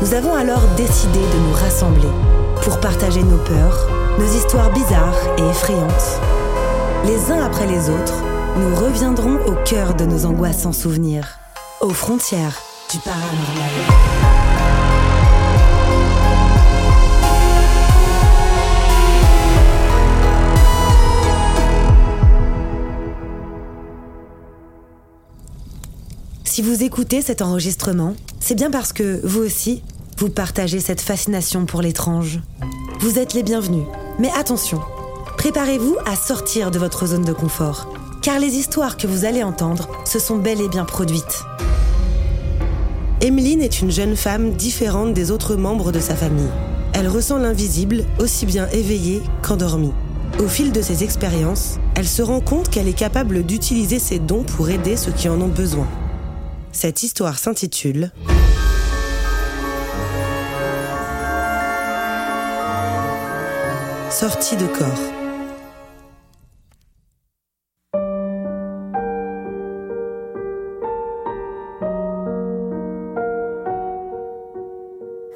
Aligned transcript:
Nous 0.00 0.14
avons 0.14 0.34
alors 0.34 0.62
décidé 0.78 1.18
de 1.18 1.38
nous 1.46 1.52
rassembler 1.52 2.08
pour 2.62 2.80
partager 2.80 3.22
nos 3.22 3.36
peurs, 3.36 3.86
nos 4.18 4.24
histoires 4.24 4.72
bizarres 4.72 5.18
et 5.36 5.42
effrayantes. 5.42 6.20
Les 7.04 7.30
uns 7.30 7.44
après 7.44 7.66
les 7.66 7.90
autres, 7.90 8.22
nous 8.56 8.74
reviendrons 8.76 9.36
au 9.46 9.54
cœur 9.64 9.94
de 9.94 10.06
nos 10.06 10.24
angoissants 10.24 10.72
souvenirs, 10.72 11.38
aux 11.82 11.90
frontières 11.90 12.62
du 12.90 12.98
paranormal. 12.98 14.49
Si 26.50 26.62
vous 26.62 26.82
écoutez 26.82 27.22
cet 27.22 27.42
enregistrement, 27.42 28.16
c'est 28.40 28.56
bien 28.56 28.72
parce 28.72 28.92
que, 28.92 29.20
vous 29.22 29.38
aussi, 29.38 29.84
vous 30.18 30.30
partagez 30.30 30.80
cette 30.80 31.00
fascination 31.00 31.64
pour 31.64 31.80
l'étrange. 31.80 32.40
Vous 32.98 33.20
êtes 33.20 33.34
les 33.34 33.44
bienvenus. 33.44 33.84
Mais 34.18 34.30
attention, 34.36 34.80
préparez-vous 35.38 35.96
à 36.06 36.16
sortir 36.16 36.72
de 36.72 36.80
votre 36.80 37.06
zone 37.06 37.24
de 37.24 37.32
confort, 37.32 37.94
car 38.20 38.40
les 38.40 38.56
histoires 38.56 38.96
que 38.96 39.06
vous 39.06 39.24
allez 39.24 39.44
entendre 39.44 39.88
se 40.04 40.18
sont 40.18 40.38
bel 40.38 40.60
et 40.60 40.68
bien 40.68 40.84
produites. 40.84 41.44
Emeline 43.20 43.62
est 43.62 43.80
une 43.80 43.92
jeune 43.92 44.16
femme 44.16 44.50
différente 44.54 45.14
des 45.14 45.30
autres 45.30 45.54
membres 45.54 45.92
de 45.92 46.00
sa 46.00 46.16
famille. 46.16 46.50
Elle 46.94 47.06
ressent 47.06 47.38
l'invisible 47.38 48.02
aussi 48.18 48.44
bien 48.44 48.66
éveillée 48.70 49.22
qu'endormie. 49.42 49.92
Au 50.40 50.48
fil 50.48 50.72
de 50.72 50.82
ses 50.82 51.04
expériences, 51.04 51.78
elle 51.94 52.08
se 52.08 52.22
rend 52.22 52.40
compte 52.40 52.70
qu'elle 52.70 52.88
est 52.88 52.92
capable 52.92 53.44
d'utiliser 53.44 54.00
ses 54.00 54.18
dons 54.18 54.42
pour 54.42 54.68
aider 54.68 54.96
ceux 54.96 55.12
qui 55.12 55.28
en 55.28 55.40
ont 55.40 55.46
besoin. 55.46 55.86
Cette 56.72 57.02
histoire 57.02 57.38
s'intitule 57.38 58.12
Sortie 64.10 64.56
de 64.56 64.66
corps. 64.66 64.86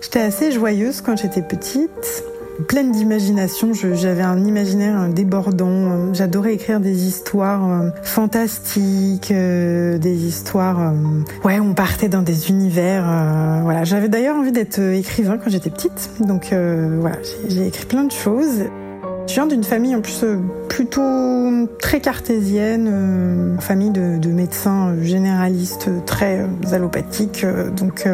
J'étais 0.01 0.21
assez 0.21 0.53
joyeuse 0.53 1.01
quand 1.01 1.17
j'étais 1.17 1.43
petite 1.43 2.25
pleine 2.69 2.93
d'imagination. 2.93 3.73
J'avais 3.73 4.23
un 4.23 4.45
imaginaire 4.45 5.09
débordant. 5.09 6.13
J'adorais 6.13 6.55
écrire 6.55 6.81
des 6.81 7.07
histoires 7.07 7.69
euh, 7.69 7.91
fantastiques, 8.03 9.31
euh, 9.31 9.99
des 9.99 10.25
histoires. 10.25 10.81
Euh, 10.81 10.93
ouais, 11.45 11.61
on 11.61 11.75
partait 11.75 12.09
dans 12.09 12.23
des 12.23 12.51
univers. 12.51 13.05
Voilà, 13.63 13.85
j'avais 13.85 14.09
d'ailleurs 14.09 14.37
envie 14.37 14.53
d'être 14.53 14.81
écrivain 14.81 15.39
quand 15.39 15.51
j'étais 15.51 15.71
petite. 15.71 16.11
Donc 16.21 16.53
voilà, 16.53 17.17
j'ai 17.49 17.67
écrit 17.67 17.87
plein 17.87 18.05
de 18.05 18.13
choses. 18.13 18.65
Je 19.27 19.35
viens 19.35 19.47
d'une 19.47 19.65
famille 19.65 19.97
en 19.97 20.01
plus 20.01 20.23
euh, 20.23 20.39
plutôt 20.69 21.69
très 21.81 22.01
cartésienne, 22.01 22.89
euh, 22.93 23.59
famille 23.59 23.91
de, 23.91 24.19
de, 24.19 24.29
médecins 24.29 24.95
généralistes 25.03 25.89
très 26.05 26.41
euh, 26.41 26.75
allopathiques, 26.75 27.47
donc 27.77 28.07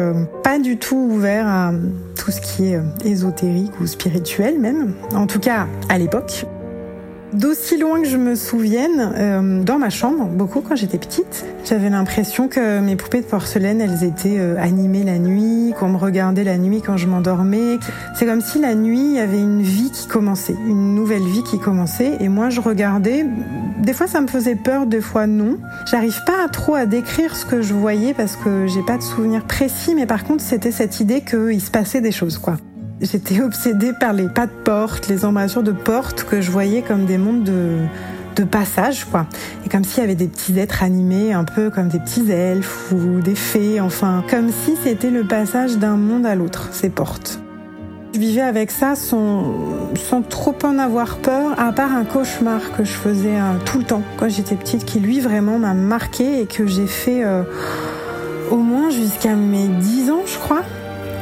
pas 0.43 0.59
du 0.59 0.77
tout 0.77 1.09
ouvert 1.11 1.47
à 1.47 1.73
tout 2.15 2.31
ce 2.31 2.39
qui 2.39 2.67
est 2.67 2.79
ésotérique 3.03 3.71
ou 3.81 3.87
spirituel 3.87 4.59
même, 4.59 4.93
en 5.13 5.27
tout 5.27 5.39
cas 5.39 5.67
à 5.89 5.97
l'époque. 5.97 6.45
D'aussi 7.33 7.77
loin 7.77 8.01
que 8.01 8.07
je 8.09 8.17
me 8.17 8.35
souvienne, 8.35 9.13
euh, 9.15 9.63
dans 9.63 9.79
ma 9.79 9.89
chambre, 9.89 10.25
beaucoup 10.25 10.59
quand 10.59 10.75
j'étais 10.75 10.97
petite, 10.97 11.45
j'avais 11.63 11.89
l'impression 11.89 12.49
que 12.49 12.81
mes 12.81 12.97
poupées 12.97 13.21
de 13.21 13.25
porcelaine, 13.25 13.79
elles 13.79 14.03
étaient 14.03 14.37
euh, 14.37 14.57
animées 14.59 15.03
la 15.03 15.17
nuit, 15.17 15.73
qu'on 15.79 15.87
me 15.87 15.97
regardait 15.97 16.43
la 16.43 16.57
nuit 16.57 16.81
quand 16.85 16.97
je 16.97 17.07
m'endormais. 17.07 17.79
C'est 18.15 18.25
comme 18.25 18.41
si 18.41 18.59
la 18.59 18.75
nuit, 18.75 18.99
il 18.99 19.15
y 19.15 19.19
avait 19.19 19.39
une 19.39 19.61
vie 19.61 19.91
qui 19.91 20.07
commençait, 20.07 20.57
une 20.67 20.93
nouvelle 20.93 21.23
vie 21.23 21.43
qui 21.43 21.57
commençait, 21.57 22.17
et 22.19 22.27
moi 22.27 22.49
je 22.49 22.59
regardais. 22.59 23.25
Des 23.79 23.93
fois 23.93 24.07
ça 24.07 24.19
me 24.19 24.27
faisait 24.27 24.55
peur, 24.55 24.85
des 24.85 25.01
fois 25.01 25.25
non. 25.25 25.57
J'arrive 25.89 26.19
pas 26.25 26.49
trop 26.49 26.75
à 26.75 26.85
décrire 26.85 27.37
ce 27.37 27.45
que 27.45 27.61
je 27.61 27.73
voyais 27.73 28.13
parce 28.13 28.35
que 28.35 28.67
j'ai 28.67 28.83
pas 28.83 28.97
de 28.97 29.03
souvenir 29.03 29.45
précis, 29.45 29.95
mais 29.95 30.05
par 30.05 30.25
contre 30.25 30.43
c'était 30.43 30.71
cette 30.71 30.99
idée 30.99 31.21
qu'il 31.21 31.61
se 31.61 31.71
passait 31.71 32.01
des 32.01 32.11
choses, 32.11 32.37
quoi. 32.37 32.57
J'étais 33.01 33.41
obsédée 33.41 33.93
par 33.93 34.13
les 34.13 34.27
pas 34.27 34.45
de 34.45 34.51
porte, 34.51 35.07
les 35.07 35.25
embrasures 35.25 35.63
de 35.63 35.71
porte 35.71 36.23
que 36.23 36.39
je 36.39 36.51
voyais 36.51 36.83
comme 36.83 37.05
des 37.05 37.17
mondes 37.17 37.43
de, 37.43 37.79
passage, 38.51 39.05
quoi. 39.05 39.27
Et 39.63 39.69
comme 39.69 39.83
s'il 39.83 40.01
y 40.01 40.03
avait 40.03 40.15
des 40.15 40.27
petits 40.27 40.57
êtres 40.57 40.81
animés, 40.81 41.31
un 41.31 41.43
peu 41.43 41.69
comme 41.69 41.89
des 41.89 41.99
petits 41.99 42.31
elfes 42.31 42.91
ou 42.91 43.21
des 43.21 43.35
fées, 43.35 43.79
enfin, 43.79 44.23
comme 44.27 44.49
si 44.49 44.75
c'était 44.83 45.11
le 45.11 45.23
passage 45.23 45.77
d'un 45.77 45.95
monde 45.95 46.25
à 46.25 46.33
l'autre, 46.33 46.69
ces 46.71 46.89
portes. 46.89 47.39
Je 48.15 48.19
vivais 48.19 48.41
avec 48.41 48.71
ça 48.71 48.95
sans, 48.95 49.43
trop 50.27 50.55
en 50.63 50.79
avoir 50.79 51.17
peur, 51.17 51.53
à 51.59 51.71
part 51.71 51.93
un 51.93 52.03
cauchemar 52.03 52.75
que 52.75 52.83
je 52.83 52.93
faisais 52.93 53.39
euh, 53.39 53.57
tout 53.63 53.77
le 53.77 53.83
temps 53.83 54.01
quand 54.17 54.27
j'étais 54.27 54.55
petite, 54.55 54.85
qui 54.85 54.99
lui 54.99 55.19
vraiment 55.19 55.59
m'a 55.59 55.75
marqué 55.75 56.41
et 56.41 56.47
que 56.47 56.65
j'ai 56.65 56.87
fait 56.87 57.23
euh, 57.23 57.43
au 58.49 58.57
moins 58.57 58.89
jusqu'à 58.89 59.35
mes 59.35 59.67
10 59.67 60.09
ans, 60.09 60.23
je 60.25 60.39
crois. 60.39 60.63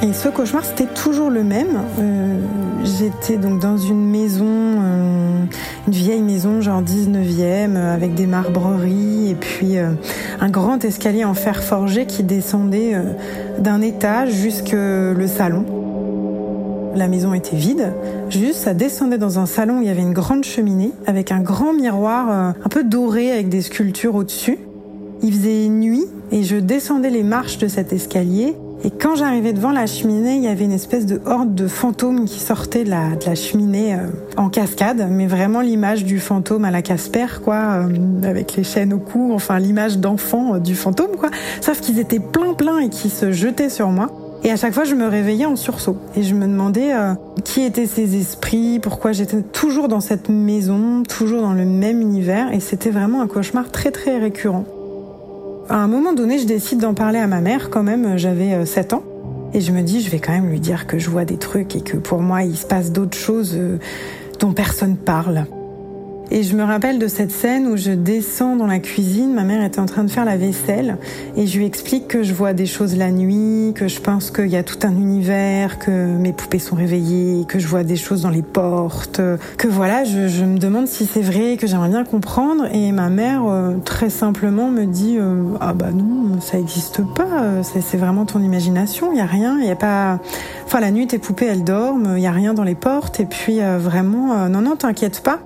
Et 0.02 0.14
ce 0.14 0.30
cauchemar, 0.30 0.64
c'était 0.64 0.86
toujours 0.86 1.30
le 1.30 1.44
même. 1.44 1.78
Euh, 2.00 2.40
j'étais 2.86 3.36
donc 3.36 3.60
dans 3.60 3.78
une 3.78 4.10
maison, 4.10 4.46
euh, 4.48 5.44
une 5.88 5.94
vieille 5.94 6.22
maison, 6.22 6.62
genre 6.62 6.82
19e, 6.82 7.76
euh, 7.76 7.94
avec 7.94 8.14
des 8.14 8.26
marbreries 8.26 9.32
et 9.32 9.36
puis 9.36 9.76
un 9.78 10.50
grand 10.50 10.86
escalier 10.86 11.26
en 11.26 11.34
fer 11.34 11.62
forgé 11.62 12.06
qui 12.06 12.24
descendait 12.24 12.94
d'un 13.60 13.82
étage 13.82 14.32
jusque 14.32 14.72
le 14.72 15.28
salon. 15.28 15.66
La 16.96 17.08
maison 17.08 17.34
était 17.34 17.58
vide, 17.58 17.94
juste 18.30 18.56
ça 18.56 18.74
descendait 18.74 19.18
dans 19.18 19.38
un 19.38 19.46
salon 19.46 19.80
où 19.80 19.82
il 19.82 19.88
y 19.88 19.92
avait 19.92 20.02
une 20.02 20.14
grande 20.14 20.44
cheminée 20.44 20.92
avec 21.06 21.32
un 21.32 21.42
grand 21.42 21.74
miroir 21.74 22.30
un 22.30 22.70
peu 22.70 22.84
doré 22.84 23.32
avec 23.32 23.50
des 23.50 23.62
sculptures 23.62 24.16
au-dessus. 24.16 24.58
Il 25.22 25.34
faisait 25.34 25.68
nuit 25.68 26.06
et 26.32 26.44
je 26.44 26.56
descendais 26.56 27.12
les 27.12 27.24
marches 27.24 27.60
de 27.60 27.68
cet 27.68 27.94
escalier 27.94 28.56
et 28.82 28.92
quand 28.92 29.16
j'arrivais 29.16 29.52
devant 29.52 29.72
la 29.72 29.86
cheminée, 29.88 30.36
il 30.36 30.44
y 30.44 30.48
avait 30.48 30.64
une 30.64 30.72
espèce 30.72 31.06
de 31.06 31.20
horde 31.26 31.54
de 31.54 31.68
fantômes 31.68 32.24
qui 32.24 32.40
sortaient 32.40 32.86
de 32.86 32.90
la, 32.90 33.16
de 33.16 33.26
la 33.26 33.36
cheminée 33.36 33.94
euh, 33.94 34.08
en 34.38 34.48
cascade, 34.48 35.06
mais 35.12 35.28
vraiment 35.28 35.60
l'image 35.60 36.06
du 36.06 36.18
fantôme 36.18 36.64
à 36.64 36.72
la 36.72 36.82
Casper, 36.82 37.42
quoi, 37.44 37.56
euh, 37.56 38.24
avec 38.24 38.56
les 38.56 38.64
chaînes 38.64 38.94
au 38.94 39.00
cou, 39.00 39.32
enfin 39.34 39.60
l'image 39.60 39.98
d'enfant 39.98 40.56
euh, 40.56 40.60
du 40.60 40.76
fantôme, 40.76 41.18
quoi. 41.18 41.30
Sauf 41.60 41.82
qu'ils 41.82 42.00
étaient 42.00 42.20
plein 42.20 42.54
plein 42.54 42.80
et 42.80 42.90
qui 42.90 43.10
se 43.10 43.34
jetaient 43.34 43.70
sur 43.70 43.90
moi. 43.90 44.12
Et 44.46 44.52
à 44.52 44.56
chaque 44.56 44.74
fois, 44.74 44.86
je 44.86 44.96
me 44.96 45.10
réveillais 45.10 45.46
en 45.46 45.58
sursaut. 45.58 45.98
Et 46.16 46.24
je 46.24 46.34
me 46.34 46.48
demandais 46.48 46.94
qui 47.44 47.62
étaient 47.64 47.88
ces 47.88 48.16
esprits, 48.16 48.80
pourquoi 48.80 49.12
j'étais 49.12 49.42
toujours 49.42 49.90
dans 49.90 50.00
cette 50.00 50.30
maison, 50.30 51.04
toujours 51.04 51.42
dans 51.42 51.52
le 51.52 51.66
même 51.66 52.00
univers. 52.00 52.54
Et 52.54 52.62
c'était 52.62 52.90
vraiment 52.90 53.22
un 53.22 53.28
cauchemar 53.28 53.70
très 53.70 53.92
très 53.92 54.18
récurrent 54.18 54.64
à 55.70 55.78
un 55.78 55.88
moment 55.88 56.14
donné, 56.14 56.40
je 56.40 56.46
décide 56.46 56.80
d'en 56.80 56.94
parler 56.94 57.20
à 57.20 57.28
ma 57.28 57.42
mère 57.42 57.70
quand 57.70 57.84
même, 57.84 58.18
j'avais 58.18 58.66
7 58.66 58.94
euh, 58.94 58.96
ans. 58.98 59.04
Et 59.54 59.62
je 59.62 59.72
me 59.72 59.82
dis, 59.82 60.02
je 60.02 60.10
vais 60.10 60.20
quand 60.20 60.32
même 60.32 60.50
lui 60.50 60.60
dire 60.60 60.88
que 60.88 61.00
je 61.00 61.10
vois 61.10 61.26
des 61.26 61.38
trucs 61.38 61.76
et 61.76 61.82
que 61.82 61.98
pour 61.98 62.22
moi, 62.22 62.44
il 62.44 62.58
se 62.58 62.66
passe 62.66 62.92
d'autres 62.92 63.18
choses 63.18 63.54
euh, 63.56 63.78
dont 64.40 64.52
personne 64.52 64.96
parle. 64.96 65.46
Et 66.32 66.44
je 66.44 66.56
me 66.56 66.64
rappelle 66.64 67.00
de 67.00 67.08
cette 67.08 67.32
scène 67.32 67.66
où 67.66 67.76
je 67.76 67.90
descends 67.90 68.56
dans 68.56 68.68
la 68.68 68.78
cuisine, 68.78 69.34
ma 69.34 69.44
mère 69.44 69.64
était 69.64 69.80
en 69.80 69.88
train 69.88 70.04
de 70.04 70.12
faire 70.12 70.26
la 70.26 70.38
vaisselle, 70.38 70.98
et 71.36 71.48
je 71.48 71.58
lui 71.58 71.66
explique 71.66 72.08
que 72.08 72.22
je 72.22 72.36
vois 72.36 72.54
des 72.54 72.68
choses 72.68 72.96
la 72.96 73.10
nuit, 73.10 73.74
que 73.74 73.88
je 73.88 74.00
pense 74.00 74.30
qu'il 74.30 74.48
y 74.48 74.56
a 74.56 74.62
tout 74.62 74.78
un 74.84 74.92
univers, 74.92 75.80
que 75.80 75.90
mes 75.90 76.32
poupées 76.32 76.60
sont 76.60 76.76
réveillées, 76.76 77.46
que 77.48 77.58
je 77.58 77.68
vois 77.68 77.84
des 77.84 77.96
choses 77.96 78.22
dans 78.22 78.30
les 78.30 78.44
portes, 78.44 79.20
que 79.58 79.68
voilà, 79.68 80.04
je, 80.04 80.46
me 80.46 80.60
demande 80.60 80.88
si 80.88 81.08
c'est 81.08 81.22
vrai, 81.22 81.58
que 81.58 81.66
j'aimerais 81.66 81.90
bien 81.90 82.04
comprendre, 82.04 82.66
et 82.74 82.92
ma 82.92 83.10
mère 83.10 83.46
euh, 83.48 83.78
très 83.84 84.12
simplement 84.12 84.70
me 84.70 84.86
dit 84.86 85.18
euh, 85.20 85.44
ah 85.60 85.74
bah 85.74 85.90
non, 85.92 86.40
ça 86.42 86.58
n'existe 86.58 87.02
pas, 87.16 87.42
euh, 87.42 87.64
c'est 87.64 87.98
vraiment 87.98 88.26
ton 88.26 88.44
imagination, 88.44 89.12
il 89.14 89.18
y 89.18 89.22
a 89.22 89.26
rien, 89.26 89.58
il 89.60 89.66
y 89.66 89.72
a 89.72 89.76
pas, 89.76 90.20
enfin 90.66 90.80
la 90.80 90.92
nuit 90.92 91.08
tes 91.08 91.18
poupées 91.18 91.48
elles 91.48 91.64
dorment, 91.64 92.18
il 92.18 92.22
y 92.22 92.28
a 92.28 92.32
rien 92.32 92.54
dans 92.54 92.64
les 92.64 92.76
portes, 92.76 93.20
et 93.20 93.26
puis 93.26 93.60
vraiment 93.80 94.48
non 94.48 94.62
non 94.62 94.76
t'inquiète 94.76 95.22
pas. 95.22 95.40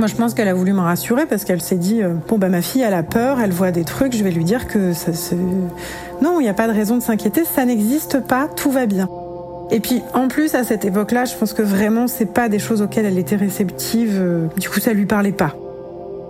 Moi, 0.00 0.06
je 0.06 0.14
pense 0.14 0.32
qu'elle 0.32 0.48
a 0.48 0.54
voulu 0.54 0.72
me 0.72 0.80
rassurer 0.80 1.26
parce 1.26 1.44
qu'elle 1.44 1.60
s'est 1.60 1.76
dit 1.76 2.02
euh, 2.02 2.14
bon 2.26 2.38
bah 2.38 2.48
ma 2.48 2.62
fille 2.62 2.80
elle 2.80 2.94
a 2.94 3.02
peur, 3.02 3.38
elle 3.38 3.50
voit 3.50 3.70
des 3.70 3.84
trucs, 3.84 4.16
je 4.16 4.24
vais 4.24 4.30
lui 4.30 4.44
dire 4.44 4.66
que 4.66 4.94
ça 4.94 5.12
se 5.12 5.34
non, 6.22 6.40
il 6.40 6.44
n'y 6.44 6.48
a 6.48 6.54
pas 6.54 6.68
de 6.68 6.72
raison 6.72 6.96
de 6.96 7.02
s'inquiéter, 7.02 7.44
ça 7.44 7.66
n'existe 7.66 8.26
pas, 8.26 8.48
tout 8.48 8.70
va 8.70 8.86
bien. 8.86 9.10
Et 9.70 9.78
puis 9.78 10.00
en 10.14 10.28
plus 10.28 10.54
à 10.54 10.64
cette 10.64 10.86
époque-là, 10.86 11.26
je 11.26 11.34
pense 11.34 11.52
que 11.52 11.60
vraiment 11.60 12.06
c'est 12.06 12.32
pas 12.32 12.48
des 12.48 12.58
choses 12.58 12.80
auxquelles 12.80 13.04
elle 13.04 13.18
était 13.18 13.36
réceptive. 13.36 14.16
Euh, 14.18 14.46
du 14.56 14.70
coup, 14.70 14.80
ça 14.80 14.94
lui 14.94 15.04
parlait 15.04 15.32
pas. 15.32 15.54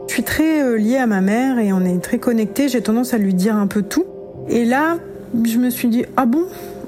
Je 0.08 0.14
suis 0.14 0.25
très 0.25 0.64
euh, 0.64 0.76
liée 0.76 0.96
à 0.96 1.06
ma 1.06 1.20
mère 1.20 1.61
et 1.61 1.73
on 1.73 1.84
est 1.84 2.02
très 2.02 2.19
connectés. 2.19 2.69
J'ai 2.69 2.82
tendance 2.82 3.14
à 3.14 3.19
lui 3.19 3.34
dire 3.34 3.55
un 3.55 3.69
peu 3.69 3.82
tout. 3.82 4.05
Et 4.49 4.64
là, 4.64 4.96
je 5.44 5.58
me 5.58 5.70
suis 5.70 5.87
dit 5.87 6.06
ah 6.16 6.26
bon, 6.26 6.43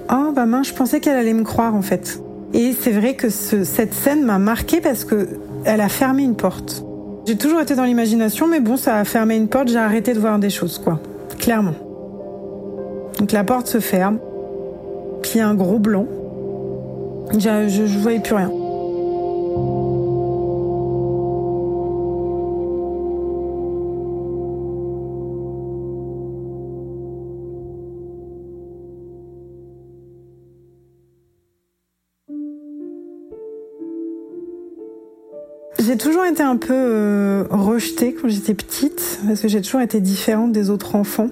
ah 0.09 0.33
bah 0.35 0.47
mince, 0.47 0.71
je 0.71 0.75
pensais 0.75 0.99
qu'elle 0.99 1.17
allait 1.17 1.33
me 1.33 1.45
croire 1.45 1.77
en 1.77 1.83
fait. 1.83 2.21
Et 2.55 2.73
c'est 2.73 2.91
vrai 2.91 3.15
que 3.15 3.29
cette 3.31 3.95
scène 3.95 4.25
m'a 4.25 4.41
marquée 4.41 4.81
parce 4.81 5.05
que 5.05 5.29
elle 5.65 5.81
a 5.81 5.89
fermé 5.89 6.23
une 6.23 6.35
porte. 6.37 6.85
J'ai 7.27 7.37
toujours 7.37 7.61
été 7.61 7.75
dans 7.75 7.85
l'imagination, 7.85 8.49
mais 8.49 8.61
bon, 8.61 8.77
ça 8.77 8.97
a 8.97 9.05
fermé 9.05 9.37
une 9.37 9.49
porte, 9.49 9.69
j'ai 9.69 9.79
arrêté 9.79 10.13
de 10.13 10.19
voir 10.19 10.39
des 10.39 10.51
choses, 10.51 10.79
quoi. 10.79 11.01
Clairement. 11.39 11.75
Donc 13.19 13.33
la 13.33 13.45
porte 13.45 13.69
se 13.69 13.81
ferme, 13.81 14.19
puis 15.23 15.41
un 15.41 15.55
gros 15.55 15.79
blanc. 15.79 16.07
Je, 17.33 17.69
je, 17.69 17.87
je 17.87 17.99
voyais 17.99 18.21
plus 18.21 18.35
rien. 18.35 18.51
Toujours 36.23 36.33
été 36.33 36.43
un 36.43 36.57
peu 36.57 36.75
euh, 36.75 37.45
rejetée 37.51 38.15
quand 38.15 38.29
j'étais 38.29 38.55
petite, 38.55 39.21
parce 39.27 39.41
que 39.41 39.49
j'ai 39.49 39.61
toujours 39.61 39.81
été 39.81 40.01
différente 40.01 40.53
des 40.53 40.71
autres 40.71 40.95
enfants. 40.95 41.29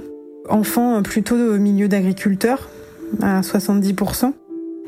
Enfant 0.49 0.97
euh, 0.97 1.01
plutôt 1.01 1.37
au 1.37 1.59
milieu 1.59 1.87
d'agriculteurs, 1.87 2.69
à 3.23 3.41
70%. 3.41 4.33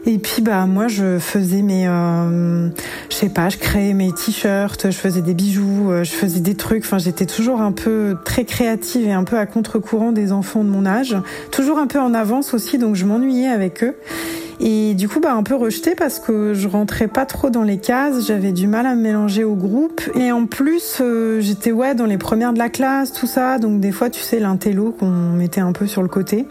Et 0.05 0.19
puis 0.19 0.43
bah 0.43 0.67
moi 0.67 0.89
je 0.89 1.21
faisais 1.21 1.63
mes, 1.63 1.87
euh, 1.87 2.69
je 3.11 3.15
sais 3.15 3.29
pas, 3.29 3.49
je 3.49 3.59
créais 3.59 3.93
mes 3.93 4.11
t-shirts, 4.11 4.91
je 4.91 4.97
faisais 4.97 5.23
des 5.23 5.35
bijoux, 5.35 5.93
je 6.03 6.11
faisais 6.11 6.41
des 6.41 6.57
trucs. 6.57 6.83
Enfin 6.83 6.99
j'étais 6.99 7.27
toujours 7.27 7.61
un 7.61 7.71
peu 7.71 8.17
très 8.25 8.45
créative 8.45 9.07
et 9.07 9.13
un 9.13 9.23
peu 9.23 9.39
à 9.39 9.47
contre-courant 9.47 10.11
des 10.11 10.33
enfants 10.33 10.65
de 10.65 10.69
mon 10.69 10.85
âge, 10.85 11.17
toujours 11.53 11.79
un 11.79 11.87
peu 11.87 12.01
en 12.01 12.15
avance 12.15 12.55
aussi, 12.55 12.79
donc 12.79 12.97
je 12.97 13.05
m'ennuyais 13.05 13.47
avec 13.47 13.85
eux. 13.85 13.95
Et 14.65 14.95
du 14.95 15.09
coup, 15.09 15.19
bah, 15.19 15.35
un 15.35 15.43
peu 15.43 15.57
rejetée 15.57 15.97
parce 15.97 16.21
que 16.21 16.55
je 16.55 16.69
rentrais 16.69 17.09
pas 17.09 17.27
trop 17.27 17.51
dans 17.51 17.65
les 17.65 17.79
cases, 17.79 18.25
j'avais 18.25 18.53
du 18.53 18.69
mal 18.69 18.87
à 18.87 18.95
me 18.95 19.03
mélanger 19.03 19.43
au 19.43 19.57
groupe. 19.57 20.01
Et 20.15 20.31
en 20.31 20.47
plus, 20.47 20.99
euh, 21.01 21.41
j'étais 21.41 21.73
ouais 21.73 21.97
dans 21.97 22.07
les 22.07 22.17
premières 22.17 22.53
de 22.53 22.59
la 22.59 22.69
classe, 22.69 23.13
tout 23.13 23.27
ça. 23.27 23.59
Donc 23.59 23.81
des 23.81 23.91
fois, 23.91 24.09
tu 24.09 24.21
sais, 24.21 24.39
l'intello 24.39 24.95
qu'on 24.97 25.33
mettait 25.33 25.61
un 25.61 25.73
peu 25.73 25.89
sur 25.89 26.01
le 26.01 26.09
côté. 26.09 26.47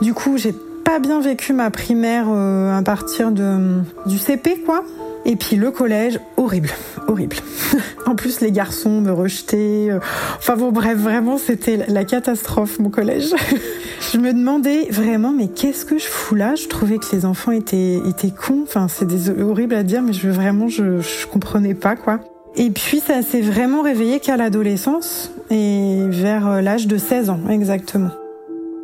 Du 0.00 0.14
coup, 0.14 0.36
j'ai 0.36 0.54
pas 0.84 1.00
bien 1.00 1.20
vécu 1.20 1.52
ma 1.52 1.70
primaire 1.70 2.26
euh, 2.28 2.78
à 2.78 2.82
partir 2.82 3.32
de, 3.32 3.80
du 4.06 4.16
CP, 4.16 4.62
quoi. 4.64 4.84
Et 5.24 5.36
puis 5.36 5.56
le 5.56 5.70
collège, 5.70 6.18
horrible, 6.36 6.70
horrible. 7.06 7.36
en 8.06 8.14
plus, 8.14 8.40
les 8.40 8.52
garçons 8.52 9.00
me 9.00 9.12
rejetaient. 9.12 9.88
Euh, 9.90 9.98
enfin 10.38 10.56
bon, 10.56 10.72
bref, 10.72 10.96
vraiment, 10.98 11.38
c'était 11.38 11.84
la 11.88 12.04
catastrophe, 12.04 12.78
mon 12.78 12.90
collège. 12.90 13.34
je 14.12 14.18
me 14.18 14.32
demandais 14.32 14.86
vraiment, 14.90 15.32
mais 15.32 15.48
qu'est-ce 15.48 15.84
que 15.84 15.98
je 15.98 16.06
fous 16.06 16.34
là? 16.34 16.54
Je 16.54 16.68
trouvais 16.68 16.98
que 16.98 17.06
les 17.12 17.26
enfants 17.26 17.52
étaient, 17.52 18.00
étaient 18.08 18.30
cons. 18.30 18.62
Enfin, 18.62 18.88
c'est 18.88 19.06
horrible 19.40 19.74
à 19.74 19.82
dire, 19.82 20.02
mais 20.02 20.12
je 20.12 20.28
vraiment, 20.28 20.68
je, 20.68 21.00
je 21.00 21.26
comprenais 21.26 21.74
pas, 21.74 21.96
quoi. 21.96 22.20
Et 22.56 22.70
puis, 22.70 23.00
ça 23.00 23.22
s'est 23.22 23.42
vraiment 23.42 23.82
réveillé 23.82 24.20
qu'à 24.20 24.36
l'adolescence 24.36 25.30
et 25.50 25.98
vers 26.08 26.48
euh, 26.48 26.60
l'âge 26.60 26.86
de 26.86 26.98
16 26.98 27.30
ans, 27.30 27.40
exactement. 27.48 28.10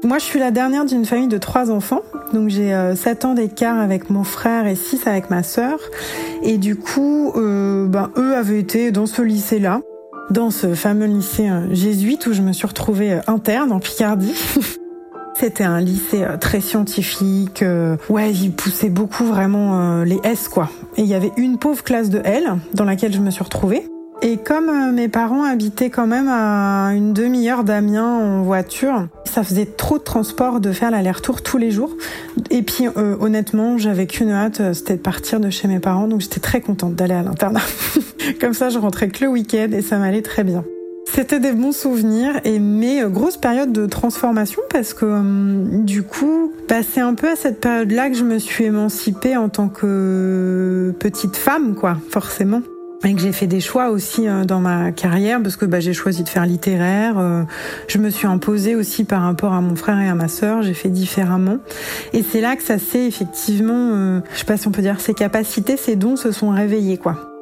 Moi, 0.04 0.18
je 0.18 0.24
suis 0.24 0.38
la 0.38 0.50
dernière 0.50 0.84
d'une 0.84 1.04
famille 1.04 1.28
de 1.28 1.38
trois 1.38 1.70
enfants. 1.70 2.02
Donc, 2.32 2.48
j'ai 2.48 2.74
7 2.94 3.24
euh, 3.24 3.28
ans 3.28 3.34
d'écart 3.34 3.78
avec 3.78 4.10
mon 4.10 4.24
frère 4.24 4.66
et 4.66 4.74
6 4.74 5.06
avec 5.06 5.30
ma 5.30 5.42
sœur. 5.42 5.78
Et 6.42 6.58
du 6.58 6.76
coup, 6.76 7.32
euh, 7.36 7.86
ben, 7.86 8.10
eux 8.16 8.34
avaient 8.34 8.60
été 8.60 8.92
dans 8.92 9.06
ce 9.06 9.22
lycée-là, 9.22 9.80
dans 10.30 10.50
ce 10.50 10.74
fameux 10.74 11.06
lycée 11.06 11.48
euh, 11.48 11.72
jésuite 11.72 12.26
où 12.26 12.32
je 12.32 12.42
me 12.42 12.52
suis 12.52 12.66
retrouvée 12.66 13.18
interne 13.26 13.72
en 13.72 13.80
Picardie. 13.80 14.34
C'était 15.34 15.64
un 15.64 15.80
lycée 15.80 16.24
très 16.40 16.62
scientifique. 16.62 17.62
Ouais, 18.08 18.32
il 18.32 18.52
poussait 18.52 18.88
beaucoup 18.88 19.24
vraiment 19.24 20.02
les 20.02 20.18
S, 20.24 20.48
quoi. 20.48 20.70
Et 20.96 21.02
il 21.02 21.06
y 21.06 21.12
avait 21.12 21.32
une 21.36 21.58
pauvre 21.58 21.84
classe 21.84 22.08
de 22.08 22.22
L 22.24 22.54
dans 22.72 22.84
laquelle 22.84 23.12
je 23.12 23.20
me 23.20 23.30
suis 23.30 23.44
retrouvée. 23.44 23.86
Et 24.26 24.38
comme 24.38 24.68
euh, 24.68 24.90
mes 24.90 25.06
parents 25.06 25.44
habitaient 25.44 25.88
quand 25.88 26.08
même 26.08 26.26
à 26.26 26.90
une 26.96 27.12
demi-heure 27.12 27.62
d'Amiens 27.62 28.04
en 28.04 28.42
voiture, 28.42 29.06
ça 29.24 29.44
faisait 29.44 29.66
trop 29.66 29.98
de 29.98 30.02
transport 30.02 30.58
de 30.58 30.72
faire 30.72 30.90
l'aller-retour 30.90 31.42
tous 31.42 31.58
les 31.58 31.70
jours. 31.70 31.96
Et 32.50 32.62
puis 32.62 32.88
euh, 32.88 33.14
honnêtement, 33.20 33.78
j'avais 33.78 34.08
qu'une 34.08 34.32
hâte, 34.32 34.60
euh, 34.60 34.74
c'était 34.74 34.96
de 34.96 35.00
partir 35.00 35.38
de 35.38 35.48
chez 35.48 35.68
mes 35.68 35.78
parents, 35.78 36.08
donc 36.08 36.22
j'étais 36.22 36.40
très 36.40 36.60
contente 36.60 36.96
d'aller 36.96 37.14
à 37.14 37.22
l'internat. 37.22 37.60
Comme 38.40 38.52
ça, 38.52 38.68
je 38.68 38.80
rentrais 38.80 39.10
que 39.10 39.24
le 39.24 39.30
week-end 39.30 39.68
et 39.70 39.80
ça 39.80 39.96
m'allait 39.96 40.22
très 40.22 40.42
bien. 40.42 40.64
C'était 41.04 41.38
des 41.38 41.52
bons 41.52 41.70
souvenirs 41.70 42.40
et 42.42 42.58
mes 42.58 43.04
grosses 43.04 43.36
périodes 43.36 43.70
de 43.70 43.86
transformation 43.86 44.60
parce 44.70 44.92
que 44.92 45.84
du 45.84 46.02
coup, 46.02 46.52
bah, 46.68 46.82
c'est 46.82 47.00
un 47.00 47.14
peu 47.14 47.30
à 47.30 47.36
cette 47.36 47.60
période-là 47.60 48.10
que 48.10 48.16
je 48.16 48.24
me 48.24 48.40
suis 48.40 48.64
émancipée 48.64 49.36
en 49.36 49.48
tant 49.48 49.68
que 49.68 50.92
petite 50.98 51.36
femme, 51.36 51.76
quoi, 51.76 51.96
forcément. 52.10 52.62
Et 53.04 53.14
que 53.14 53.20
j'ai 53.20 53.32
fait 53.32 53.46
des 53.46 53.60
choix 53.60 53.90
aussi 53.90 54.26
euh, 54.26 54.44
dans 54.44 54.60
ma 54.60 54.90
carrière 54.92 55.42
parce 55.42 55.56
que 55.56 55.66
bah, 55.66 55.80
j'ai 55.80 55.92
choisi 55.92 56.22
de 56.22 56.28
faire 56.28 56.46
littéraire. 56.46 57.18
Euh, 57.18 57.42
je 57.88 57.98
me 57.98 58.10
suis 58.10 58.26
imposée 58.26 58.74
aussi 58.74 59.04
par 59.04 59.22
rapport 59.22 59.52
à 59.52 59.60
mon 59.60 59.76
frère 59.76 60.00
et 60.00 60.08
à 60.08 60.14
ma 60.14 60.28
sœur. 60.28 60.62
J'ai 60.62 60.74
fait 60.74 60.88
différemment. 60.88 61.58
Et 62.12 62.22
c'est 62.22 62.40
là 62.40 62.56
que 62.56 62.62
ça 62.62 62.78
s'est 62.78 63.06
effectivement, 63.06 63.90
euh, 63.92 64.20
je 64.32 64.38
sais 64.38 64.44
pas 64.44 64.56
si 64.56 64.66
on 64.66 64.72
peut 64.72 64.82
dire, 64.82 65.00
ses 65.00 65.14
capacités, 65.14 65.76
ses 65.76 65.96
dons 65.96 66.16
se 66.16 66.32
sont 66.32 66.50
réveillés 66.50 66.96
quoi. 66.96 67.32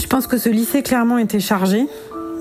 Je 0.00 0.06
pense 0.06 0.26
que 0.26 0.38
ce 0.38 0.48
lycée 0.48 0.82
clairement 0.82 1.18
était 1.18 1.40
chargé. 1.40 1.86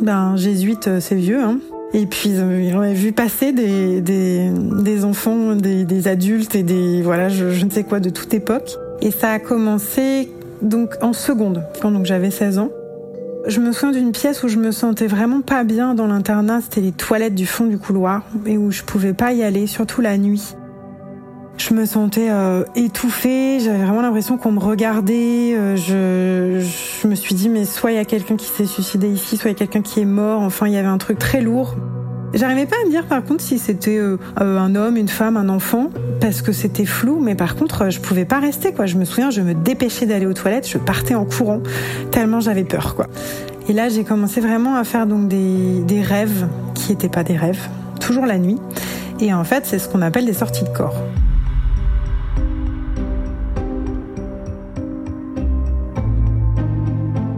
Ben 0.01 0.35
jésuite, 0.35 0.99
c'est 0.99 1.15
vieux. 1.15 1.41
Hein. 1.41 1.59
Et 1.93 2.07
puis 2.07 2.29
ils 2.29 2.75
ont 2.75 2.93
vu 2.93 3.11
passer 3.11 3.51
des, 3.51 4.01
des, 4.01 4.49
des 4.81 5.05
enfants, 5.05 5.55
des, 5.55 5.85
des, 5.85 6.07
adultes 6.07 6.55
et 6.55 6.63
des 6.63 7.03
voilà, 7.03 7.29
je, 7.29 7.51
je 7.51 7.65
ne 7.65 7.69
sais 7.69 7.83
quoi 7.83 7.99
de 7.99 8.09
toute 8.09 8.33
époque. 8.33 8.77
Et 9.01 9.11
ça 9.11 9.31
a 9.31 9.39
commencé 9.39 10.31
donc 10.63 10.95
en 11.01 11.13
seconde, 11.13 11.63
quand 11.81 12.03
j'avais 12.05 12.31
16 12.31 12.57
ans. 12.57 12.71
Je 13.45 13.59
me 13.59 13.73
souviens 13.73 13.91
d'une 13.91 14.13
pièce 14.13 14.41
où 14.43 14.47
je 14.47 14.57
me 14.57 14.71
sentais 14.71 15.07
vraiment 15.07 15.41
pas 15.41 15.65
bien 15.65 15.95
dans 15.95 16.07
l'internat, 16.07 16.61
c'était 16.61 16.79
les 16.79 16.93
toilettes 16.93 17.35
du 17.35 17.45
fond 17.45 17.65
du 17.65 17.77
couloir 17.77 18.23
et 18.45 18.57
où 18.57 18.71
je 18.71 18.83
pouvais 18.83 19.13
pas 19.13 19.33
y 19.33 19.43
aller, 19.43 19.67
surtout 19.67 19.99
la 19.99 20.17
nuit. 20.17 20.55
Je 21.57 21.73
me 21.73 21.85
sentais 21.85 22.29
euh, 22.31 22.63
étouffée, 22.75 23.59
j'avais 23.59 23.83
vraiment 23.83 24.01
l'impression 24.01 24.37
qu'on 24.37 24.53
me 24.53 24.59
regardait. 24.59 25.53
Euh, 25.55 25.75
je, 25.75 26.65
je 27.01 27.07
me 27.07 27.15
suis 27.15 27.35
dit 27.35 27.49
mais 27.49 27.65
soit 27.65 27.91
il 27.91 27.95
y 27.95 27.99
a 27.99 28.05
quelqu'un 28.05 28.37
qui 28.37 28.47
s'est 28.47 28.65
suicidé 28.65 29.09
ici, 29.09 29.37
soit 29.37 29.51
il 29.51 29.53
y 29.53 29.55
a 29.55 29.59
quelqu'un 29.59 29.81
qui 29.81 29.99
est 29.99 30.05
mort. 30.05 30.41
Enfin 30.41 30.67
il 30.67 30.73
y 30.73 30.77
avait 30.77 30.87
un 30.87 30.97
truc 30.97 31.19
très 31.19 31.41
lourd. 31.41 31.75
J'arrivais 32.33 32.65
pas 32.65 32.77
à 32.81 32.85
me 32.85 32.89
dire 32.89 33.05
par 33.05 33.23
contre 33.23 33.43
si 33.43 33.59
c'était 33.59 33.97
euh, 33.97 34.17
euh, 34.41 34.57
un 34.57 34.73
homme, 34.73 34.97
une 34.97 35.07
femme, 35.07 35.37
un 35.37 35.49
enfant, 35.49 35.89
parce 36.19 36.41
que 36.41 36.51
c'était 36.51 36.85
flou, 36.85 37.19
mais 37.19 37.35
par 37.35 37.55
contre 37.55 37.91
je 37.91 37.99
pouvais 37.99 38.25
pas 38.25 38.39
rester. 38.39 38.73
Je 38.85 38.97
me 38.97 39.05
souviens, 39.05 39.29
je 39.29 39.41
me 39.41 39.53
dépêchais 39.53 40.07
d'aller 40.07 40.25
aux 40.25 40.33
toilettes, 40.33 40.67
je 40.67 40.79
partais 40.79 41.13
en 41.13 41.25
courant, 41.25 41.61
tellement 42.09 42.39
j'avais 42.39 42.63
peur. 42.63 42.95
Et 43.69 43.73
là 43.73 43.87
j'ai 43.89 44.03
commencé 44.03 44.41
vraiment 44.41 44.75
à 44.75 44.83
faire 44.83 45.05
des, 45.05 45.81
des 45.85 46.01
rêves 46.01 46.47
qui 46.73 46.91
étaient 46.91 47.07
pas 47.07 47.23
des 47.23 47.37
rêves, 47.37 47.69
toujours 47.99 48.25
la 48.25 48.39
nuit. 48.39 48.57
Et 49.19 49.31
en 49.31 49.43
fait 49.43 49.67
c'est 49.67 49.77
ce 49.77 49.87
qu'on 49.87 50.01
appelle 50.01 50.25
des 50.25 50.33
sorties 50.33 50.63
de 50.63 50.69
corps. 50.69 50.95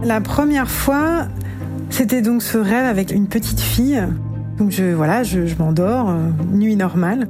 La 0.02 0.22
première 0.22 0.70
fois, 0.70 1.26
c'était 1.90 2.22
donc 2.22 2.42
ce 2.42 2.56
rêve 2.56 2.86
avec 2.86 3.10
une 3.10 3.26
petite 3.26 3.60
fille 3.60 4.02
donc 4.58 4.70
je 4.70 4.84
voilà, 4.84 5.22
je, 5.22 5.40
m'endors, 5.58 6.10
euh, 6.10 6.28
nuit 6.52 6.76
normale. 6.76 7.28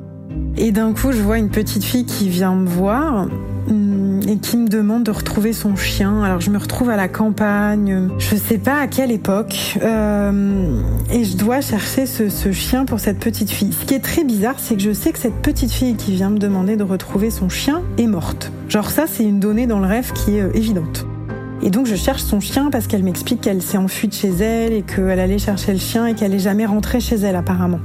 Et 0.56 0.71
d'un 0.71 0.92
coup, 0.92 1.12
je 1.12 1.21
vois 1.21 1.38
une 1.38 1.50
petite 1.50 1.85
fille 1.85 2.06
qui 2.06 2.28
vient 2.28 2.54
me 2.54 2.66
voir 2.66 3.28
hum, 3.68 4.21
et 4.26 4.38
qui 4.38 4.56
me 4.56 4.68
demande 4.68 5.04
de 5.04 5.11
retrouver 5.11 5.52
son 5.52 5.76
chien. 5.76 6.23
Alors 6.23 6.40
je 6.40 6.50
me 6.50 6.59
retrouve 6.59 6.90
à 6.90 6.97
la 6.97 7.09
campagne, 7.09 8.09
je 8.18 8.37
sais 8.37 8.59
pas 8.59 8.80
à 8.80 8.87
quelle 8.87 9.11
époque, 9.11 9.78
euh, 9.83 10.80
et 11.11 11.25
je 11.25 11.37
dois 11.37 11.61
chercher 11.61 12.06
ce, 12.06 12.28
ce, 12.28 12.52
chien 12.52 12.85
pour 12.85 13.00
cette 13.00 13.18
petite 13.18 13.50
fille. 13.50 13.73
Ce 13.73 13.85
qui 13.85 13.95
est 13.95 14.00
très 14.00 14.25
bizarre, 14.25 14.56
c'est 14.59 14.76
que 14.76 14.83
je 14.83 14.92
sais 14.92 15.12
que 15.12 15.18
cette 15.18 15.42
petite 15.42 15.73
fille 15.73 15.95
qui 15.97 16.12
vient 16.12 16.30
me 16.30 16.38
demander 16.38 16.76
de 16.76 16.85
retrouver 16.85 17.30
son 17.30 17.49
chien 17.49 17.83
est 17.99 18.06
morte. 18.06 18.52
Genre 18.68 18.90
ça, 18.90 19.04
c'est 19.06 19.25
une 19.25 19.40
donnée 19.40 19.66
dans 19.66 19.80
le 19.80 19.87
rêve 19.87 20.12
qui 20.12 20.37
est 20.37 20.42
euh, 20.42 20.50
évidente. 20.54 21.06
Et 21.66 21.70
donc 21.70 21.87
je 21.87 21.96
cherche 21.96 22.23
son 22.23 22.38
chien 22.38 22.70
parce 22.70 22.87
qu'elle 22.87 23.02
m'explique 23.02 23.40
qu'elle 23.40 23.61
s'est 23.61 23.76
enfuie 23.76 24.06
de 24.06 24.12
chez 24.12 24.30
elle 24.30 24.73
et 24.73 24.82
qu'elle 24.82 25.18
allait 25.18 25.40
chercher 25.40 25.73
le 25.73 25.80
chien 25.80 26.06
et 26.06 26.14
qu'elle 26.14 26.30
n'est 26.30 26.38
jamais 26.38 26.64
rentrée 26.64 27.00
chez 27.00 27.16
elle 27.16 27.35
apparemment. 27.35 27.80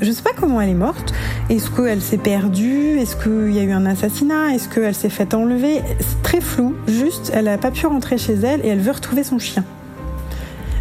Je 0.00 0.12
sais 0.12 0.22
pas 0.22 0.30
comment 0.36 0.60
elle 0.60 0.68
est 0.68 0.74
morte. 0.74 1.12
Est-ce 1.50 1.70
qu'elle 1.70 2.00
s'est 2.00 2.18
perdue? 2.18 3.00
Est-ce 3.00 3.16
qu'il 3.16 3.52
y 3.52 3.58
a 3.58 3.64
eu 3.64 3.72
un 3.72 3.84
assassinat? 3.84 4.54
Est-ce 4.54 4.68
qu'elle 4.68 4.94
s'est 4.94 5.08
faite 5.08 5.34
enlever? 5.34 5.80
C'est 5.98 6.22
très 6.22 6.40
flou. 6.40 6.76
Juste, 6.86 7.32
elle 7.34 7.46
n'a 7.46 7.58
pas 7.58 7.72
pu 7.72 7.84
rentrer 7.88 8.16
chez 8.16 8.34
elle 8.34 8.64
et 8.64 8.68
elle 8.68 8.78
veut 8.78 8.92
retrouver 8.92 9.24
son 9.24 9.40
chien. 9.40 9.64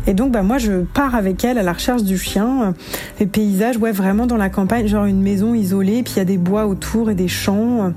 Et 0.05 0.13
donc, 0.13 0.31
bah, 0.31 0.43
moi, 0.43 0.59
je 0.59 0.81
pars 0.81 1.15
avec 1.15 1.43
elle 1.43 1.57
à 1.57 1.63
la 1.63 1.73
recherche 1.73 2.03
du 2.03 2.19
chien. 2.19 2.75
Les 3.19 3.25
paysages, 3.25 3.77
ouais, 3.77 3.91
vraiment 3.91 4.27
dans 4.27 4.37
la 4.37 4.49
campagne, 4.49 4.85
genre 4.85 5.05
une 5.05 5.21
maison 5.21 5.55
isolée, 5.55 6.03
puis 6.03 6.13
il 6.15 6.19
y 6.19 6.21
a 6.21 6.25
des 6.25 6.37
bois 6.37 6.67
autour 6.67 7.09
et 7.09 7.15
des 7.15 7.27
champs. 7.27 7.91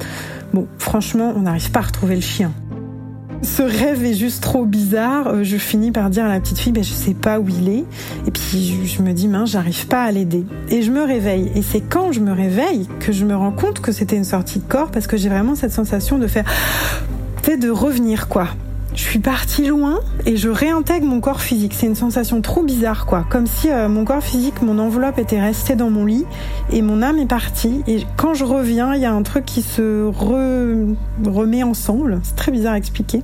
Bon, 0.54 0.66
franchement, 0.78 1.34
on 1.36 1.40
n'arrive 1.40 1.70
pas 1.70 1.80
à 1.80 1.82
retrouver 1.82 2.14
le 2.14 2.22
chien. 2.22 2.52
Ce 3.42 3.62
rêve 3.62 4.04
est 4.04 4.14
juste 4.14 4.42
trop 4.42 4.64
bizarre. 4.64 5.28
Euh, 5.28 5.42
je 5.42 5.56
finis 5.56 5.92
par 5.92 6.10
dire 6.10 6.24
à 6.24 6.28
la 6.28 6.40
petite 6.40 6.58
fille, 6.58 6.72
ben, 6.72 6.82
je 6.82 6.92
sais 6.92 7.14
pas 7.14 7.38
où 7.38 7.48
il 7.48 7.68
est. 7.68 7.84
Et 8.26 8.30
puis 8.30 8.78
je 8.84 9.02
me 9.02 9.12
dis, 9.12 9.28
mince, 9.28 9.50
j'arrive 9.50 9.86
pas 9.86 10.02
à 10.02 10.10
l'aider. 10.10 10.44
Et 10.70 10.82
je 10.82 10.90
me 10.90 11.02
réveille. 11.02 11.50
Et 11.54 11.62
c'est 11.62 11.80
quand 11.80 12.12
je 12.12 12.20
me 12.20 12.32
réveille 12.32 12.88
que 13.00 13.12
je 13.12 13.24
me 13.24 13.36
rends 13.36 13.52
compte 13.52 13.80
que 13.80 13.92
c'était 13.92 14.16
une 14.16 14.24
sortie 14.24 14.58
de 14.58 14.64
corps 14.64 14.90
parce 14.90 15.06
que 15.06 15.16
j'ai 15.16 15.28
vraiment 15.28 15.54
cette 15.54 15.72
sensation 15.72 16.18
de 16.18 16.26
faire, 16.26 16.44
de 17.46 17.70
revenir 17.70 18.28
quoi. 18.28 18.48
Je 18.96 19.02
suis 19.02 19.18
partie 19.18 19.66
loin 19.66 20.00
et 20.24 20.38
je 20.38 20.48
réintègre 20.48 21.06
mon 21.06 21.20
corps 21.20 21.42
physique. 21.42 21.74
C'est 21.74 21.86
une 21.86 21.94
sensation 21.94 22.40
trop 22.40 22.62
bizarre, 22.62 23.04
quoi. 23.04 23.26
Comme 23.28 23.46
si 23.46 23.70
euh, 23.70 23.90
mon 23.90 24.06
corps 24.06 24.22
physique, 24.22 24.62
mon 24.62 24.78
enveloppe 24.78 25.18
était 25.18 25.38
restée 25.38 25.76
dans 25.76 25.90
mon 25.90 26.06
lit 26.06 26.24
et 26.72 26.80
mon 26.80 27.02
âme 27.02 27.18
est 27.18 27.26
partie. 27.26 27.82
Et 27.86 28.06
quand 28.16 28.32
je 28.32 28.44
reviens, 28.44 28.94
il 28.94 29.02
y 29.02 29.04
a 29.04 29.12
un 29.12 29.22
truc 29.22 29.44
qui 29.44 29.60
se 29.60 30.10
remet 31.26 31.62
ensemble. 31.62 32.20
C'est 32.22 32.36
très 32.36 32.50
bizarre 32.50 32.72
à 32.72 32.78
expliquer. 32.78 33.22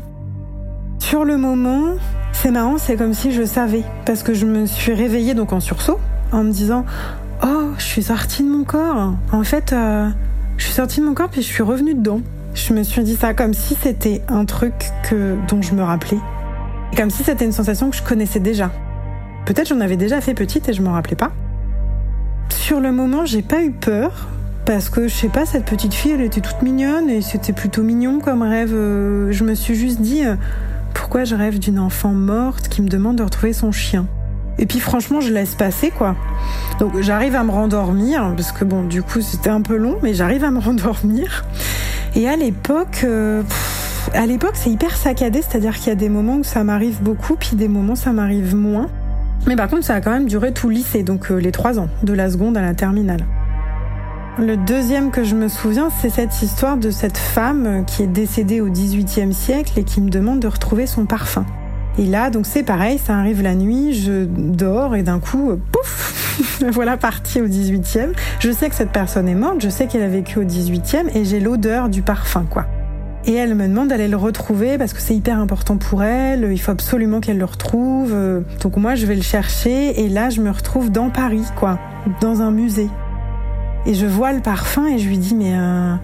Sur 0.98 1.24
le 1.24 1.38
moment, 1.38 1.94
c'est 2.32 2.50
marrant, 2.50 2.76
c'est 2.76 2.96
comme 2.96 3.14
si 3.14 3.32
je 3.32 3.42
savais. 3.42 3.82
Parce 4.04 4.22
que 4.22 4.34
je 4.34 4.44
me 4.44 4.66
suis 4.66 4.92
réveillée 4.92 5.32
donc 5.32 5.54
en 5.54 5.60
sursaut, 5.60 5.98
en 6.32 6.44
me 6.44 6.52
disant 6.52 6.84
Oh, 7.42 7.70
je 7.78 7.84
suis 7.84 8.02
sortie 8.02 8.42
de 8.42 8.48
mon 8.48 8.64
corps. 8.64 9.14
En 9.32 9.42
fait, 9.42 9.72
euh, 9.72 10.10
je 10.58 10.64
suis 10.64 10.74
sortie 10.74 11.00
de 11.00 11.06
mon 11.06 11.14
corps 11.14 11.30
puis 11.30 11.40
je 11.40 11.46
suis 11.46 11.62
revenue 11.62 11.94
dedans. 11.94 12.20
Je 12.54 12.74
me 12.74 12.82
suis 12.82 13.02
dit 13.02 13.16
ça 13.16 13.32
comme 13.34 13.54
si 13.54 13.74
c'était 13.74 14.22
un 14.28 14.44
truc 14.44 14.74
que, 15.08 15.36
dont 15.48 15.62
je 15.62 15.74
me 15.74 15.82
rappelais. 15.82 16.18
Comme 16.96 17.10
si 17.10 17.24
c'était 17.24 17.44
une 17.44 17.52
sensation 17.52 17.90
que 17.90 17.96
je 17.96 18.02
connaissais 18.02 18.40
déjà. 18.40 18.70
Peut-être 19.46 19.68
j'en 19.68 19.80
avais 19.80 19.96
déjà 19.96 20.20
fait 20.20 20.34
petite 20.34 20.68
et 20.68 20.72
je 20.72 20.82
m'en 20.82 20.92
rappelais 20.92 21.16
pas. 21.16 21.32
Sur 22.50 22.80
le 22.80 22.92
moment, 22.92 23.24
j'ai 23.24 23.42
pas 23.42 23.62
eu 23.62 23.72
peur. 23.72 24.28
Parce 24.64 24.90
que 24.90 25.08
je 25.08 25.14
sais 25.14 25.28
pas, 25.28 25.44
cette 25.44 25.64
petite 25.64 25.92
fille, 25.92 26.12
elle 26.12 26.20
était 26.20 26.40
toute 26.40 26.62
mignonne 26.62 27.10
et 27.10 27.20
c'était 27.20 27.52
plutôt 27.52 27.82
mignon 27.82 28.20
comme 28.20 28.42
rêve. 28.42 28.72
Euh, 28.72 29.32
je 29.32 29.42
me 29.42 29.54
suis 29.54 29.74
juste 29.74 30.00
dit, 30.00 30.24
euh, 30.24 30.36
pourquoi 30.94 31.24
je 31.24 31.34
rêve 31.34 31.58
d'une 31.58 31.80
enfant 31.80 32.12
morte 32.12 32.68
qui 32.68 32.80
me 32.80 32.88
demande 32.88 33.16
de 33.16 33.24
retrouver 33.24 33.54
son 33.54 33.72
chien? 33.72 34.06
Et 34.58 34.66
puis 34.66 34.80
franchement, 34.80 35.20
je 35.20 35.32
laisse 35.32 35.54
passer 35.54 35.90
quoi. 35.90 36.14
Donc 36.78 37.00
j'arrive 37.00 37.34
à 37.34 37.44
me 37.44 37.50
rendormir 37.50 38.32
parce 38.36 38.52
que 38.52 38.64
bon, 38.64 38.82
du 38.82 39.02
coup 39.02 39.20
c'était 39.20 39.50
un 39.50 39.62
peu 39.62 39.76
long, 39.76 39.98
mais 40.02 40.14
j'arrive 40.14 40.44
à 40.44 40.50
me 40.50 40.60
rendormir. 40.60 41.44
Et 42.14 42.28
à 42.28 42.36
l'époque, 42.36 43.02
euh, 43.04 43.42
à 44.14 44.26
l'époque 44.26 44.54
c'est 44.54 44.70
hyper 44.70 44.96
saccadé, 44.96 45.42
c'est-à-dire 45.42 45.76
qu'il 45.76 45.88
y 45.88 45.92
a 45.92 45.96
des 45.96 46.08
moments 46.08 46.36
où 46.36 46.44
ça 46.44 46.64
m'arrive 46.64 47.02
beaucoup, 47.02 47.36
puis 47.36 47.56
des 47.56 47.68
moments 47.68 47.94
où 47.94 47.96
ça 47.96 48.12
m'arrive 48.12 48.54
moins. 48.54 48.88
Mais 49.46 49.56
par 49.56 49.68
contre, 49.68 49.84
ça 49.84 49.94
a 49.94 50.00
quand 50.00 50.12
même 50.12 50.28
duré 50.28 50.52
tout 50.52 50.68
le 50.68 50.74
lycée, 50.74 51.02
donc 51.02 51.30
euh, 51.30 51.36
les 51.36 51.50
trois 51.50 51.80
ans, 51.80 51.88
de 52.04 52.12
la 52.12 52.30
seconde 52.30 52.56
à 52.56 52.62
la 52.62 52.74
terminale. 52.74 53.24
Le 54.38 54.56
deuxième 54.56 55.10
que 55.10 55.24
je 55.24 55.34
me 55.34 55.48
souviens, 55.48 55.90
c'est 56.00 56.08
cette 56.08 56.40
histoire 56.42 56.76
de 56.76 56.90
cette 56.90 57.18
femme 57.18 57.84
qui 57.86 58.04
est 58.04 58.06
décédée 58.06 58.60
au 58.60 58.70
XVIIIe 58.70 59.34
siècle 59.34 59.78
et 59.78 59.84
qui 59.84 60.00
me 60.00 60.08
demande 60.08 60.40
de 60.40 60.48
retrouver 60.48 60.86
son 60.86 61.04
parfum. 61.04 61.44
Et 61.98 62.06
là, 62.06 62.30
donc 62.30 62.46
c'est 62.46 62.62
pareil, 62.62 62.98
ça 62.98 63.16
arrive 63.16 63.42
la 63.42 63.54
nuit, 63.54 63.92
je 63.92 64.24
dors 64.24 64.96
et 64.96 65.02
d'un 65.02 65.18
coup, 65.20 65.50
euh, 65.50 65.60
pouf, 65.70 66.62
voilà 66.72 66.96
partie 66.96 67.40
au 67.40 67.46
18e. 67.46 68.12
Je 68.38 68.50
sais 68.50 68.70
que 68.70 68.74
cette 68.74 68.92
personne 68.92 69.28
est 69.28 69.34
morte, 69.34 69.60
je 69.60 69.68
sais 69.68 69.86
qu'elle 69.86 70.02
a 70.02 70.08
vécu 70.08 70.38
au 70.38 70.44
18e 70.44 71.14
et 71.14 71.24
j'ai 71.24 71.38
l'odeur 71.38 71.88
du 71.90 72.00
parfum, 72.00 72.46
quoi. 72.48 72.64
Et 73.24 73.34
elle 73.34 73.54
me 73.54 73.68
demande 73.68 73.88
d'aller 73.88 74.08
le 74.08 74.16
retrouver 74.16 74.78
parce 74.78 74.94
que 74.94 75.00
c'est 75.00 75.14
hyper 75.14 75.38
important 75.38 75.76
pour 75.76 76.02
elle, 76.02 76.48
il 76.50 76.58
faut 76.58 76.72
absolument 76.72 77.20
qu'elle 77.20 77.38
le 77.38 77.44
retrouve. 77.44 78.16
Donc 78.60 78.76
moi, 78.76 78.96
je 78.96 79.06
vais 79.06 79.14
le 79.14 79.22
chercher 79.22 80.00
et 80.02 80.08
là, 80.08 80.28
je 80.28 80.40
me 80.40 80.50
retrouve 80.50 80.90
dans 80.90 81.08
Paris, 81.08 81.44
quoi, 81.54 81.78
dans 82.20 82.42
un 82.42 82.50
musée. 82.50 82.88
Et 83.86 83.94
je 83.94 84.06
vois 84.06 84.32
le 84.32 84.40
parfum 84.40 84.86
et 84.88 84.98
je 84.98 85.08
lui 85.08 85.18
dis, 85.18 85.34
mais... 85.36 85.52
Euh, 85.54 85.94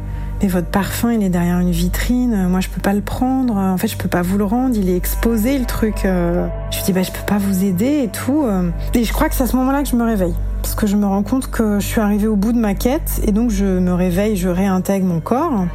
mais 0.41 0.49
votre 0.49 0.69
parfum 0.69 1.13
il 1.13 1.23
est 1.23 1.29
derrière 1.29 1.59
une 1.59 1.71
vitrine, 1.71 2.49
moi 2.49 2.61
je 2.61 2.69
peux 2.69 2.81
pas 2.81 2.95
le 2.95 3.01
prendre, 3.01 3.57
en 3.57 3.77
fait 3.77 3.89
je 3.89 3.97
peux 3.97 4.09
pas 4.09 4.23
vous 4.23 4.39
le 4.39 4.45
rendre, 4.45 4.77
il 4.77 4.89
est 4.89 4.97
exposé 4.97 5.59
le 5.59 5.65
truc. 5.65 6.05
Euh. 6.05 6.47
Je 6.71 6.77
lui 6.77 6.85
dis 6.85 6.93
bah 6.93 7.03
je 7.03 7.11
peux 7.11 7.27
pas 7.27 7.39
vous 7.39 7.65
aider 7.65 8.03
et 8.05 8.09
tout. 8.09 8.45
Euh. 8.45 8.71
Et 8.95 9.05
je 9.05 9.13
crois 9.13 9.29
que 9.29 9.35
c'est 9.35 9.45
à 9.45 9.47
ce 9.47 9.57
moment-là 9.57 9.83
que 9.83 9.89
je 9.89 9.97
me 9.97 10.05
réveille. 10.05 10.35
Parce 10.63 10.75
que 10.75 10.87
je 10.87 10.97
me 10.97 11.07
rends 11.07 11.23
compte 11.23 11.51
que 11.51 11.81
je 11.81 11.87
suis 11.87 12.01
arrivée 12.01 12.27
au 12.27 12.37
bout 12.37 12.53
de 12.53 12.59
ma 12.59 12.75
quête 12.75 13.21
et 13.27 13.33
donc 13.33 13.51
je 13.51 13.65
me 13.65 13.93
réveille, 13.93 14.37
je 14.37 14.49
réintègre 14.49 15.07
mon 15.07 15.21
corps. 15.21 15.67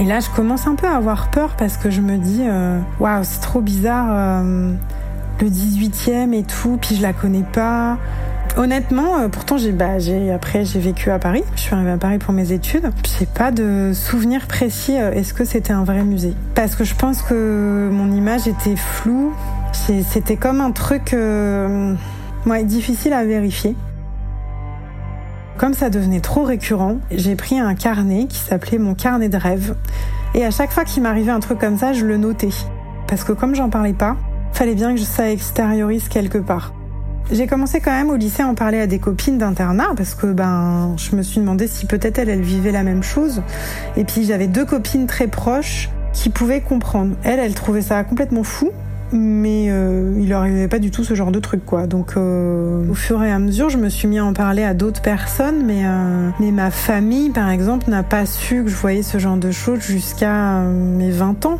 Et 0.00 0.04
là 0.04 0.20
je 0.20 0.30
commence 0.30 0.66
un 0.66 0.74
peu 0.74 0.86
à 0.86 0.96
avoir 0.96 1.30
peur 1.30 1.50
parce 1.56 1.76
que 1.76 1.90
je 1.90 2.00
me 2.00 2.16
dis 2.16 2.42
euh, 2.42 2.78
waouh 2.98 3.24
c'est 3.24 3.40
trop 3.40 3.60
bizarre 3.60 4.42
le 5.40 5.48
18e 5.48 6.32
et 6.32 6.44
tout, 6.44 6.78
puis 6.80 6.96
je 6.96 7.02
la 7.02 7.12
connais 7.12 7.44
pas. 7.52 7.98
Honnêtement, 8.56 9.18
euh, 9.18 9.28
pourtant 9.28 9.56
j'ai 9.56 9.72
bah, 9.72 9.92
après 10.34 10.64
j'ai 10.64 10.78
vécu 10.78 11.10
à 11.10 11.18
Paris. 11.18 11.42
Je 11.56 11.62
suis 11.62 11.74
arrivée 11.74 11.92
à 11.92 11.96
Paris 11.96 12.18
pour 12.18 12.34
mes 12.34 12.52
études. 12.52 12.90
J'ai 13.18 13.26
pas 13.26 13.50
de 13.50 13.92
souvenir 13.94 14.46
précis. 14.46 14.96
Euh, 14.98 15.12
est-ce 15.12 15.32
que 15.32 15.44
c'était 15.44 15.72
un 15.72 15.84
vrai 15.84 16.04
musée? 16.04 16.34
Parce 16.54 16.76
que 16.76 16.84
je 16.84 16.94
pense 16.94 17.22
que 17.22 17.88
mon 17.90 18.12
image 18.12 18.46
était 18.46 18.76
floue. 18.76 19.32
C'était 19.72 20.36
comme 20.36 20.60
un 20.60 20.70
truc 20.70 21.14
euh, 21.14 21.94
difficile 22.64 23.14
à 23.14 23.24
vérifier. 23.24 23.74
Comme 25.56 25.74
ça 25.74 25.90
devenait 25.90 26.20
trop 26.20 26.44
récurrent, 26.44 26.98
j'ai 27.10 27.36
pris 27.36 27.58
un 27.58 27.74
carnet 27.74 28.26
qui 28.26 28.38
s'appelait 28.38 28.78
mon 28.78 28.94
carnet 28.94 29.28
de 29.28 29.36
rêve. 29.36 29.74
Et 30.34 30.44
à 30.44 30.50
chaque 30.50 30.72
fois 30.72 30.84
qu'il 30.84 31.02
m'arrivait 31.02 31.32
un 31.32 31.40
truc 31.40 31.58
comme 31.58 31.78
ça, 31.78 31.92
je 31.92 32.04
le 32.04 32.16
notais. 32.16 32.50
Parce 33.06 33.24
que 33.24 33.32
comme 33.32 33.54
j'en 33.54 33.70
parlais 33.70 33.92
pas, 33.92 34.16
Fallait 34.52 34.74
bien 34.74 34.94
que 34.94 35.00
ça 35.00 35.30
extériorise 35.30 36.08
quelque 36.08 36.38
part. 36.38 36.72
J'ai 37.32 37.46
commencé 37.46 37.80
quand 37.80 37.92
même 37.92 38.10
au 38.10 38.16
lycée 38.16 38.42
à 38.42 38.46
en 38.46 38.54
parler 38.54 38.78
à 38.78 38.86
des 38.86 38.98
copines 38.98 39.38
d'internat 39.38 39.92
parce 39.96 40.14
que 40.14 40.26
ben 40.26 40.94
je 40.98 41.16
me 41.16 41.22
suis 41.22 41.40
demandé 41.40 41.66
si 41.66 41.86
peut-être 41.86 42.18
elles, 42.18 42.28
elles 42.28 42.42
vivaient 42.42 42.72
la 42.72 42.82
même 42.82 43.02
chose. 43.02 43.42
Et 43.96 44.04
puis 44.04 44.24
j'avais 44.24 44.48
deux 44.48 44.66
copines 44.66 45.06
très 45.06 45.28
proches 45.28 45.88
qui 46.12 46.28
pouvaient 46.28 46.60
comprendre. 46.60 47.16
Elle, 47.24 47.38
elle 47.38 47.54
trouvait 47.54 47.80
ça 47.80 48.04
complètement 48.04 48.42
fou, 48.42 48.70
mais 49.12 49.68
euh, 49.70 50.14
il 50.20 50.28
leur 50.28 50.40
arrivait 50.40 50.68
pas 50.68 50.78
du 50.78 50.90
tout 50.90 51.04
ce 51.04 51.14
genre 51.14 51.32
de 51.32 51.40
truc 51.40 51.64
quoi. 51.64 51.86
Donc 51.86 52.18
euh, 52.18 52.86
au 52.90 52.94
fur 52.94 53.24
et 53.24 53.32
à 53.32 53.38
mesure, 53.38 53.70
je 53.70 53.78
me 53.78 53.88
suis 53.88 54.08
mis 54.08 54.18
à 54.18 54.26
en 54.26 54.34
parler 54.34 54.64
à 54.64 54.74
d'autres 54.74 55.00
personnes, 55.00 55.64
mais 55.64 55.86
euh, 55.86 56.28
mais 56.38 56.50
ma 56.50 56.70
famille 56.70 57.30
par 57.30 57.48
exemple 57.48 57.88
n'a 57.88 58.02
pas 58.02 58.26
su 58.26 58.62
que 58.62 58.68
je 58.68 58.76
voyais 58.76 59.02
ce 59.02 59.16
genre 59.16 59.38
de 59.38 59.50
choses 59.50 59.80
jusqu'à 59.80 60.60
mes 60.60 61.10
20 61.10 61.46
ans. 61.46 61.58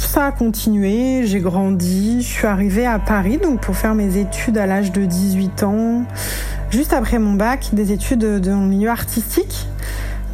Ça 0.00 0.26
a 0.26 0.32
continué, 0.32 1.22
j'ai 1.24 1.38
grandi, 1.38 2.20
je 2.20 2.26
suis 2.26 2.46
arrivée 2.46 2.84
à 2.84 2.98
Paris 2.98 3.38
donc 3.40 3.60
pour 3.60 3.76
faire 3.76 3.94
mes 3.94 4.16
études 4.16 4.58
à 4.58 4.66
l'âge 4.66 4.90
de 4.90 5.04
18 5.04 5.62
ans, 5.62 6.04
juste 6.70 6.92
après 6.92 7.18
mon 7.18 7.34
bac, 7.34 7.68
des 7.72 7.92
études 7.92 8.40
dans 8.40 8.60
le 8.60 8.66
milieu 8.66 8.90
artistique, 8.90 9.68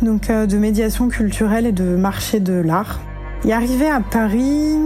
donc 0.01 0.29
de 0.31 0.57
médiation 0.57 1.09
culturelle 1.09 1.67
et 1.67 1.73
de 1.73 1.97
marché 1.97 2.41
de 2.41 2.55
l'art. 2.55 3.01
Et 3.45 3.53
arrivé 3.53 3.89
à 3.89 4.01
Paris, 4.01 4.77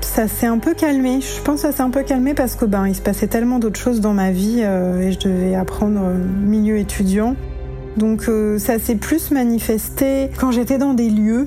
ça 0.00 0.26
s'est 0.26 0.46
un 0.46 0.58
peu 0.58 0.74
calmé. 0.74 1.20
Je 1.20 1.42
pense 1.42 1.62
que 1.62 1.68
ça 1.68 1.72
s'est 1.72 1.82
un 1.82 1.90
peu 1.90 2.02
calmé 2.02 2.34
parce 2.34 2.56
que 2.56 2.64
ben 2.64 2.86
il 2.86 2.94
se 2.94 3.02
passait 3.02 3.28
tellement 3.28 3.58
d'autres 3.58 3.78
choses 3.78 4.00
dans 4.00 4.14
ma 4.14 4.30
vie 4.30 4.60
euh, 4.62 5.00
et 5.00 5.12
je 5.12 5.18
devais 5.20 5.54
apprendre 5.54 6.00
euh, 6.02 6.14
milieu 6.16 6.78
étudiant. 6.78 7.36
Donc 7.96 8.28
euh, 8.28 8.58
ça 8.58 8.78
s'est 8.78 8.96
plus 8.96 9.30
manifesté 9.30 10.30
quand 10.38 10.50
j'étais 10.50 10.78
dans 10.78 10.94
des 10.94 11.10
lieux 11.10 11.46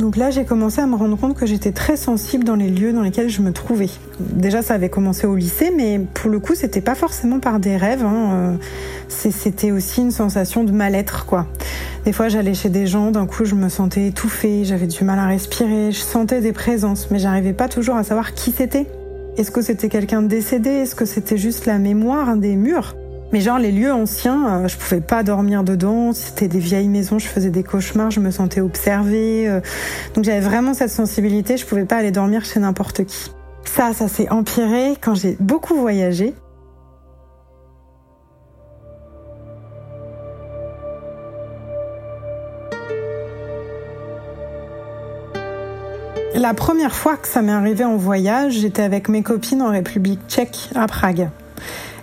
donc 0.00 0.16
là, 0.16 0.30
j'ai 0.30 0.44
commencé 0.44 0.80
à 0.80 0.86
me 0.86 0.96
rendre 0.96 1.16
compte 1.16 1.36
que 1.36 1.46
j'étais 1.46 1.72
très 1.72 1.96
sensible 1.96 2.44
dans 2.44 2.56
les 2.56 2.70
lieux 2.70 2.92
dans 2.92 3.02
lesquels 3.02 3.28
je 3.28 3.42
me 3.42 3.52
trouvais. 3.52 3.90
Déjà, 4.18 4.62
ça 4.62 4.74
avait 4.74 4.88
commencé 4.88 5.26
au 5.26 5.36
lycée, 5.36 5.70
mais 5.76 6.00
pour 6.14 6.30
le 6.30 6.40
coup, 6.40 6.54
c'était 6.54 6.80
pas 6.80 6.94
forcément 6.94 7.38
par 7.38 7.60
des 7.60 7.76
rêves. 7.76 8.04
Hein. 8.04 8.32
Euh, 8.32 8.56
c'était 9.08 9.70
aussi 9.70 10.00
une 10.00 10.10
sensation 10.10 10.64
de 10.64 10.72
mal-être, 10.72 11.26
quoi. 11.26 11.46
Des 12.04 12.12
fois, 12.12 12.28
j'allais 12.28 12.54
chez 12.54 12.70
des 12.70 12.86
gens, 12.86 13.10
d'un 13.10 13.26
coup, 13.26 13.44
je 13.44 13.54
me 13.54 13.68
sentais 13.68 14.06
étouffée, 14.06 14.64
j'avais 14.64 14.86
du 14.86 15.04
mal 15.04 15.18
à 15.18 15.26
respirer, 15.26 15.92
je 15.92 16.00
sentais 16.00 16.40
des 16.40 16.52
présences, 16.52 17.08
mais 17.10 17.18
j'arrivais 17.18 17.52
pas 17.52 17.68
toujours 17.68 17.96
à 17.96 18.04
savoir 18.04 18.32
qui 18.32 18.52
c'était. 18.52 18.86
Est-ce 19.36 19.50
que 19.50 19.62
c'était 19.62 19.88
quelqu'un 19.88 20.22
décédé? 20.22 20.70
Est-ce 20.70 20.94
que 20.94 21.04
c'était 21.04 21.36
juste 21.36 21.66
la 21.66 21.78
mémoire 21.78 22.36
des 22.36 22.56
murs? 22.56 22.94
Mais 23.32 23.40
genre 23.40 23.58
les 23.58 23.72
lieux 23.72 23.92
anciens, 23.92 24.64
euh, 24.64 24.68
je 24.68 24.76
pouvais 24.76 25.00
pas 25.00 25.22
dormir 25.22 25.62
dedans. 25.62 26.12
C'était 26.12 26.48
des 26.48 26.58
vieilles 26.58 26.88
maisons, 26.88 27.18
je 27.18 27.26
faisais 27.26 27.50
des 27.50 27.62
cauchemars, 27.62 28.10
je 28.10 28.20
me 28.20 28.30
sentais 28.30 28.60
observée. 28.60 29.48
Euh. 29.48 29.60
donc 30.14 30.24
j'avais 30.24 30.40
vraiment 30.40 30.74
cette 30.74 30.90
sensibilité. 30.90 31.56
Je 31.56 31.66
pouvais 31.66 31.84
pas 31.84 31.96
aller 31.96 32.10
dormir 32.10 32.44
chez 32.44 32.60
n'importe 32.60 33.04
qui. 33.04 33.30
Ça, 33.64 33.92
ça 33.92 34.08
s'est 34.08 34.28
empiré 34.30 34.94
quand 35.00 35.14
j'ai 35.14 35.36
beaucoup 35.38 35.74
voyagé. 35.74 36.34
La 46.34 46.54
première 46.54 46.94
fois 46.94 47.16
que 47.16 47.28
ça 47.28 47.42
m'est 47.42 47.52
arrivé 47.52 47.84
en 47.84 47.96
voyage, 47.96 48.54
j'étais 48.54 48.82
avec 48.82 49.08
mes 49.08 49.22
copines 49.22 49.60
en 49.60 49.70
République 49.70 50.20
tchèque 50.26 50.70
à 50.74 50.86
Prague. 50.86 51.28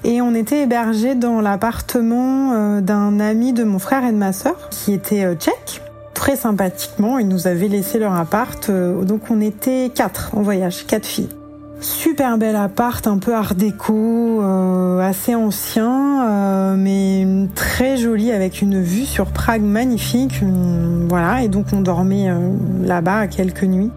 Et 0.03 0.21
on 0.21 0.33
était 0.33 0.63
hébergés 0.63 1.15
dans 1.15 1.41
l'appartement 1.41 2.53
euh, 2.53 2.81
d'un 2.81 3.19
ami 3.19 3.53
de 3.53 3.63
mon 3.63 3.79
frère 3.79 4.05
et 4.05 4.11
de 4.11 4.17
ma 4.17 4.33
sœur, 4.33 4.69
qui 4.69 4.93
était 4.93 5.25
euh, 5.25 5.35
tchèque. 5.35 5.81
Très 6.13 6.35
sympathiquement, 6.35 7.19
ils 7.19 7.27
nous 7.27 7.47
avaient 7.47 7.67
laissé 7.67 7.99
leur 7.99 8.13
appart. 8.13 8.69
Euh, 8.69 9.03
donc 9.03 9.21
on 9.29 9.41
était 9.41 9.91
quatre 9.93 10.31
en 10.35 10.41
voyage, 10.41 10.85
quatre 10.85 11.05
filles. 11.05 11.29
Super 11.79 12.37
bel 12.37 12.55
appart, 12.55 13.05
un 13.05 13.19
peu 13.19 13.35
art 13.35 13.53
déco, 13.53 14.41
assez 14.99 15.35
ancien, 15.35 16.75
mais 16.75 17.27
très 17.53 17.97
joli 17.97 18.31
avec 18.31 18.63
une 18.63 18.81
vue 18.81 19.05
sur 19.05 19.27
Prague 19.27 19.61
magnifique. 19.61 20.41
voilà, 21.07 21.43
et 21.43 21.49
donc 21.49 21.67
on 21.73 21.81
dormait 21.81 22.31
là-bas 22.81 23.27
quelques 23.27 23.61
nuits. 23.61 23.91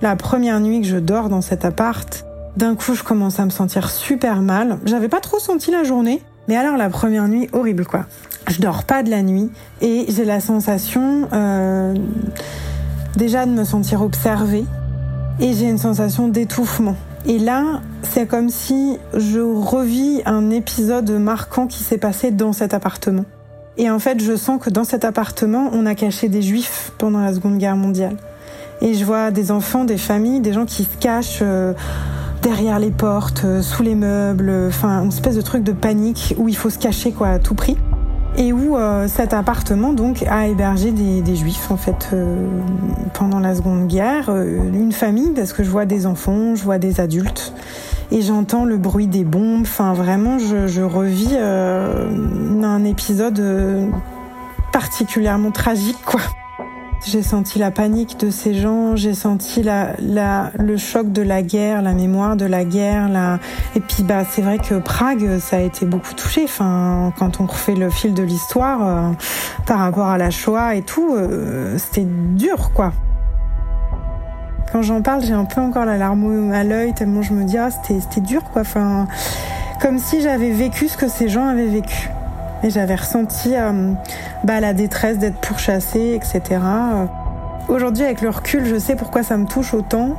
La 0.00 0.16
première 0.16 0.60
nuit 0.60 0.80
que 0.80 0.86
je 0.86 0.96
dors 0.96 1.28
dans 1.28 1.42
cet 1.42 1.66
appart, 1.66 2.24
d'un 2.58 2.74
coup, 2.74 2.94
je 2.94 3.04
commence 3.04 3.38
à 3.38 3.44
me 3.44 3.50
sentir 3.50 3.88
super 3.88 4.42
mal. 4.42 4.78
J'avais 4.84 5.08
pas 5.08 5.20
trop 5.20 5.38
senti 5.38 5.70
la 5.70 5.84
journée, 5.84 6.20
mais 6.48 6.56
alors 6.56 6.76
la 6.76 6.90
première 6.90 7.28
nuit, 7.28 7.48
horrible 7.52 7.86
quoi. 7.86 8.06
Je 8.48 8.60
dors 8.60 8.82
pas 8.82 9.04
de 9.04 9.10
la 9.10 9.22
nuit 9.22 9.50
et 9.80 10.06
j'ai 10.08 10.24
la 10.24 10.40
sensation 10.40 11.28
euh, 11.32 11.94
déjà 13.16 13.46
de 13.46 13.52
me 13.52 13.62
sentir 13.62 14.02
observée 14.02 14.64
et 15.38 15.52
j'ai 15.52 15.66
une 15.68 15.78
sensation 15.78 16.26
d'étouffement. 16.26 16.96
Et 17.26 17.38
là, 17.38 17.80
c'est 18.02 18.26
comme 18.26 18.48
si 18.48 18.98
je 19.14 19.38
revis 19.38 20.22
un 20.26 20.50
épisode 20.50 21.10
marquant 21.10 21.68
qui 21.68 21.84
s'est 21.84 21.98
passé 21.98 22.32
dans 22.32 22.52
cet 22.52 22.74
appartement. 22.74 23.24
Et 23.76 23.88
en 23.88 24.00
fait, 24.00 24.20
je 24.20 24.34
sens 24.34 24.60
que 24.60 24.70
dans 24.70 24.82
cet 24.82 25.04
appartement, 25.04 25.70
on 25.72 25.86
a 25.86 25.94
caché 25.94 26.28
des 26.28 26.42
juifs 26.42 26.90
pendant 26.98 27.20
la 27.20 27.32
Seconde 27.32 27.58
Guerre 27.58 27.76
mondiale. 27.76 28.16
Et 28.80 28.94
je 28.94 29.04
vois 29.04 29.30
des 29.30 29.52
enfants, 29.52 29.84
des 29.84 29.98
familles, 29.98 30.40
des 30.40 30.52
gens 30.52 30.64
qui 30.64 30.82
se 30.82 30.96
cachent. 30.98 31.40
Euh, 31.42 31.74
derrière 32.42 32.78
les 32.78 32.90
portes, 32.90 33.42
euh, 33.44 33.62
sous 33.62 33.82
les 33.82 33.94
meubles, 33.94 34.52
enfin 34.68 35.02
une 35.02 35.08
espèce 35.08 35.36
de 35.36 35.42
truc 35.42 35.64
de 35.64 35.72
panique 35.72 36.34
où 36.38 36.48
il 36.48 36.56
faut 36.56 36.70
se 36.70 36.78
cacher 36.78 37.12
quoi 37.12 37.28
à 37.28 37.38
tout 37.38 37.54
prix. 37.54 37.76
Et 38.36 38.52
où 38.52 38.76
euh, 38.76 39.08
cet 39.08 39.32
appartement 39.32 39.92
donc 39.92 40.22
a 40.28 40.46
hébergé 40.46 40.92
des, 40.92 41.36
juifs 41.36 41.70
en 41.70 41.76
fait 41.76 42.10
euh, 42.12 42.46
pendant 43.14 43.40
la 43.40 43.54
Seconde 43.54 43.88
Guerre, 43.88 44.30
une 44.30 44.92
famille 44.92 45.30
parce 45.30 45.52
que 45.52 45.64
je 45.64 45.70
vois 45.70 45.86
des 45.86 46.06
enfants, 46.06 46.54
je 46.54 46.62
vois 46.62 46.78
des 46.78 47.00
adultes 47.00 47.52
et 48.12 48.22
j'entends 48.22 48.64
le 48.64 48.76
bruit 48.76 49.08
des 49.08 49.24
bombes. 49.24 49.62
Enfin 49.62 49.92
vraiment 49.92 50.38
je, 50.38 50.68
je 50.68 50.82
revis 50.82 51.36
un 51.36 52.84
épisode 52.84 53.42
particulièrement 54.72 55.50
tragique 55.50 55.98
quoi. 56.04 56.20
J'ai 57.06 57.22
senti 57.22 57.58
la 57.58 57.70
panique 57.70 58.18
de 58.18 58.28
ces 58.28 58.54
gens, 58.54 58.96
j'ai 58.96 59.14
senti 59.14 59.62
la, 59.62 59.92
la, 60.00 60.50
le 60.58 60.76
choc 60.76 61.12
de 61.12 61.22
la 61.22 61.42
guerre, 61.42 61.80
la 61.80 61.94
mémoire 61.94 62.36
de 62.36 62.44
la 62.44 62.64
guerre. 62.64 63.08
La... 63.08 63.38
Et 63.76 63.80
puis 63.80 64.02
bah, 64.02 64.24
c'est 64.28 64.42
vrai 64.42 64.58
que 64.58 64.74
Prague, 64.74 65.38
ça 65.38 65.56
a 65.56 65.60
été 65.60 65.86
beaucoup 65.86 66.12
touché. 66.14 66.42
Enfin, 66.44 67.12
quand 67.16 67.40
on 67.40 67.46
refait 67.46 67.76
le 67.76 67.88
fil 67.88 68.14
de 68.14 68.22
l'histoire 68.22 68.80
euh, 68.86 69.12
par 69.64 69.78
rapport 69.78 70.08
à 70.08 70.18
la 70.18 70.30
Shoah 70.30 70.74
et 70.74 70.82
tout, 70.82 71.14
euh, 71.14 71.78
c'était 71.78 72.06
dur 72.06 72.72
quoi. 72.74 72.92
Quand 74.72 74.82
j'en 74.82 75.00
parle, 75.00 75.22
j'ai 75.22 75.32
un 75.32 75.46
peu 75.46 75.60
encore 75.60 75.86
la 75.86 75.96
larme 75.96 76.52
à 76.52 76.62
l'œil 76.62 76.92
tellement 76.94 77.22
je 77.22 77.32
me 77.32 77.44
dis 77.44 77.56
ah 77.56 77.70
c'était 77.70 78.20
dur 78.20 78.42
quoi. 78.52 78.62
Enfin, 78.62 79.06
comme 79.80 79.98
si 79.98 80.20
j'avais 80.20 80.50
vécu 80.50 80.88
ce 80.88 80.96
que 80.96 81.08
ces 81.08 81.28
gens 81.28 81.46
avaient 81.46 81.68
vécu. 81.68 82.10
Et 82.62 82.70
j'avais 82.70 82.96
ressenti 82.96 83.54
euh, 83.54 83.92
bah, 84.44 84.60
la 84.60 84.72
détresse 84.72 85.18
d'être 85.18 85.38
pourchassée, 85.38 86.14
etc. 86.16 86.60
Aujourd'hui, 87.68 88.04
avec 88.04 88.20
le 88.20 88.30
recul, 88.30 88.64
je 88.64 88.78
sais 88.78 88.96
pourquoi 88.96 89.22
ça 89.22 89.36
me 89.36 89.46
touche 89.46 89.74
autant. 89.74 90.16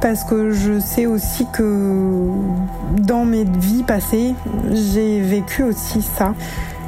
Parce 0.00 0.24
que 0.24 0.50
je 0.50 0.78
sais 0.78 1.04
aussi 1.04 1.46
que 1.52 2.26
dans 2.96 3.24
mes 3.26 3.44
vies 3.44 3.82
passées, 3.82 4.34
j'ai 4.72 5.20
vécu 5.20 5.62
aussi 5.62 6.00
ça. 6.00 6.34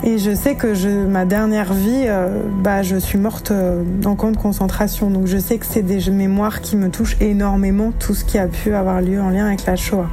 Et 0.05 0.19
je 0.19 0.35
sais 0.35 0.55
que 0.55 1.05
ma 1.07 1.27
dernière 1.27 1.75
vie, 1.75 2.05
euh, 2.07 2.43
bah, 2.63 2.83
je 2.83 2.97
suis 2.97 3.19
morte 3.19 3.51
euh, 3.51 3.85
en 4.05 4.17
camp 4.17 4.31
de 4.31 4.37
concentration. 4.37 5.11
Donc 5.11 5.27
je 5.27 5.37
sais 5.37 5.59
que 5.59 5.67
c'est 5.67 5.83
des 5.83 6.11
mémoires 6.11 6.61
qui 6.61 6.77
me 6.77 6.89
touchent 6.89 7.19
énormément, 7.21 7.93
tout 7.99 8.15
ce 8.15 8.25
qui 8.25 8.39
a 8.39 8.47
pu 8.47 8.75
avoir 8.75 9.03
lieu 9.03 9.21
en 9.21 9.29
lien 9.29 9.47
avec 9.47 9.67
la 9.67 9.77
Shoah. 9.77 10.09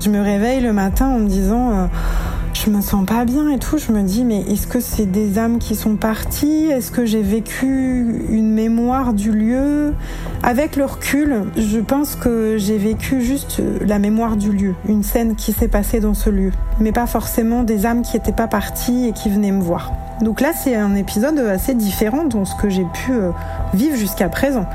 Je 0.00 0.10
me 0.10 0.20
réveille 0.20 0.60
le 0.60 0.72
matin 0.72 1.08
en 1.08 1.18
me 1.18 1.28
disant 1.28 1.88
je 2.64 2.70
me 2.70 2.80
sens 2.80 3.04
pas 3.06 3.24
bien 3.24 3.50
et 3.50 3.58
tout. 3.58 3.78
Je 3.78 3.92
me 3.92 4.02
dis, 4.02 4.24
mais 4.24 4.40
est-ce 4.40 4.66
que 4.66 4.80
c'est 4.80 5.06
des 5.06 5.38
âmes 5.38 5.58
qui 5.58 5.74
sont 5.74 5.96
parties? 5.96 6.66
Est-ce 6.66 6.90
que 6.90 7.04
j'ai 7.04 7.22
vécu 7.22 8.24
une 8.30 8.52
mémoire 8.52 9.12
du 9.12 9.32
lieu? 9.32 9.94
Avec 10.42 10.76
le 10.76 10.84
recul, 10.84 11.44
je 11.56 11.78
pense 11.78 12.16
que 12.16 12.56
j'ai 12.58 12.78
vécu 12.78 13.20
juste 13.20 13.62
la 13.80 13.98
mémoire 13.98 14.36
du 14.36 14.50
lieu, 14.52 14.74
une 14.88 15.02
scène 15.02 15.36
qui 15.36 15.52
s'est 15.52 15.68
passée 15.68 16.00
dans 16.00 16.14
ce 16.14 16.30
lieu, 16.30 16.50
mais 16.80 16.92
pas 16.92 17.06
forcément 17.06 17.62
des 17.62 17.86
âmes 17.86 18.02
qui 18.02 18.16
n'étaient 18.16 18.32
pas 18.32 18.48
parties 18.48 19.08
et 19.08 19.12
qui 19.12 19.28
venaient 19.28 19.52
me 19.52 19.62
voir. 19.62 19.92
Donc 20.22 20.40
là, 20.40 20.50
c'est 20.52 20.74
un 20.74 20.96
épisode 20.96 21.38
assez 21.38 21.74
différent 21.74 22.24
dans 22.24 22.44
ce 22.44 22.54
que 22.56 22.68
j'ai 22.68 22.86
pu 22.92 23.12
euh, 23.12 23.30
vivre 23.72 23.96
jusqu'à 23.96 24.28
présent. 24.28 24.66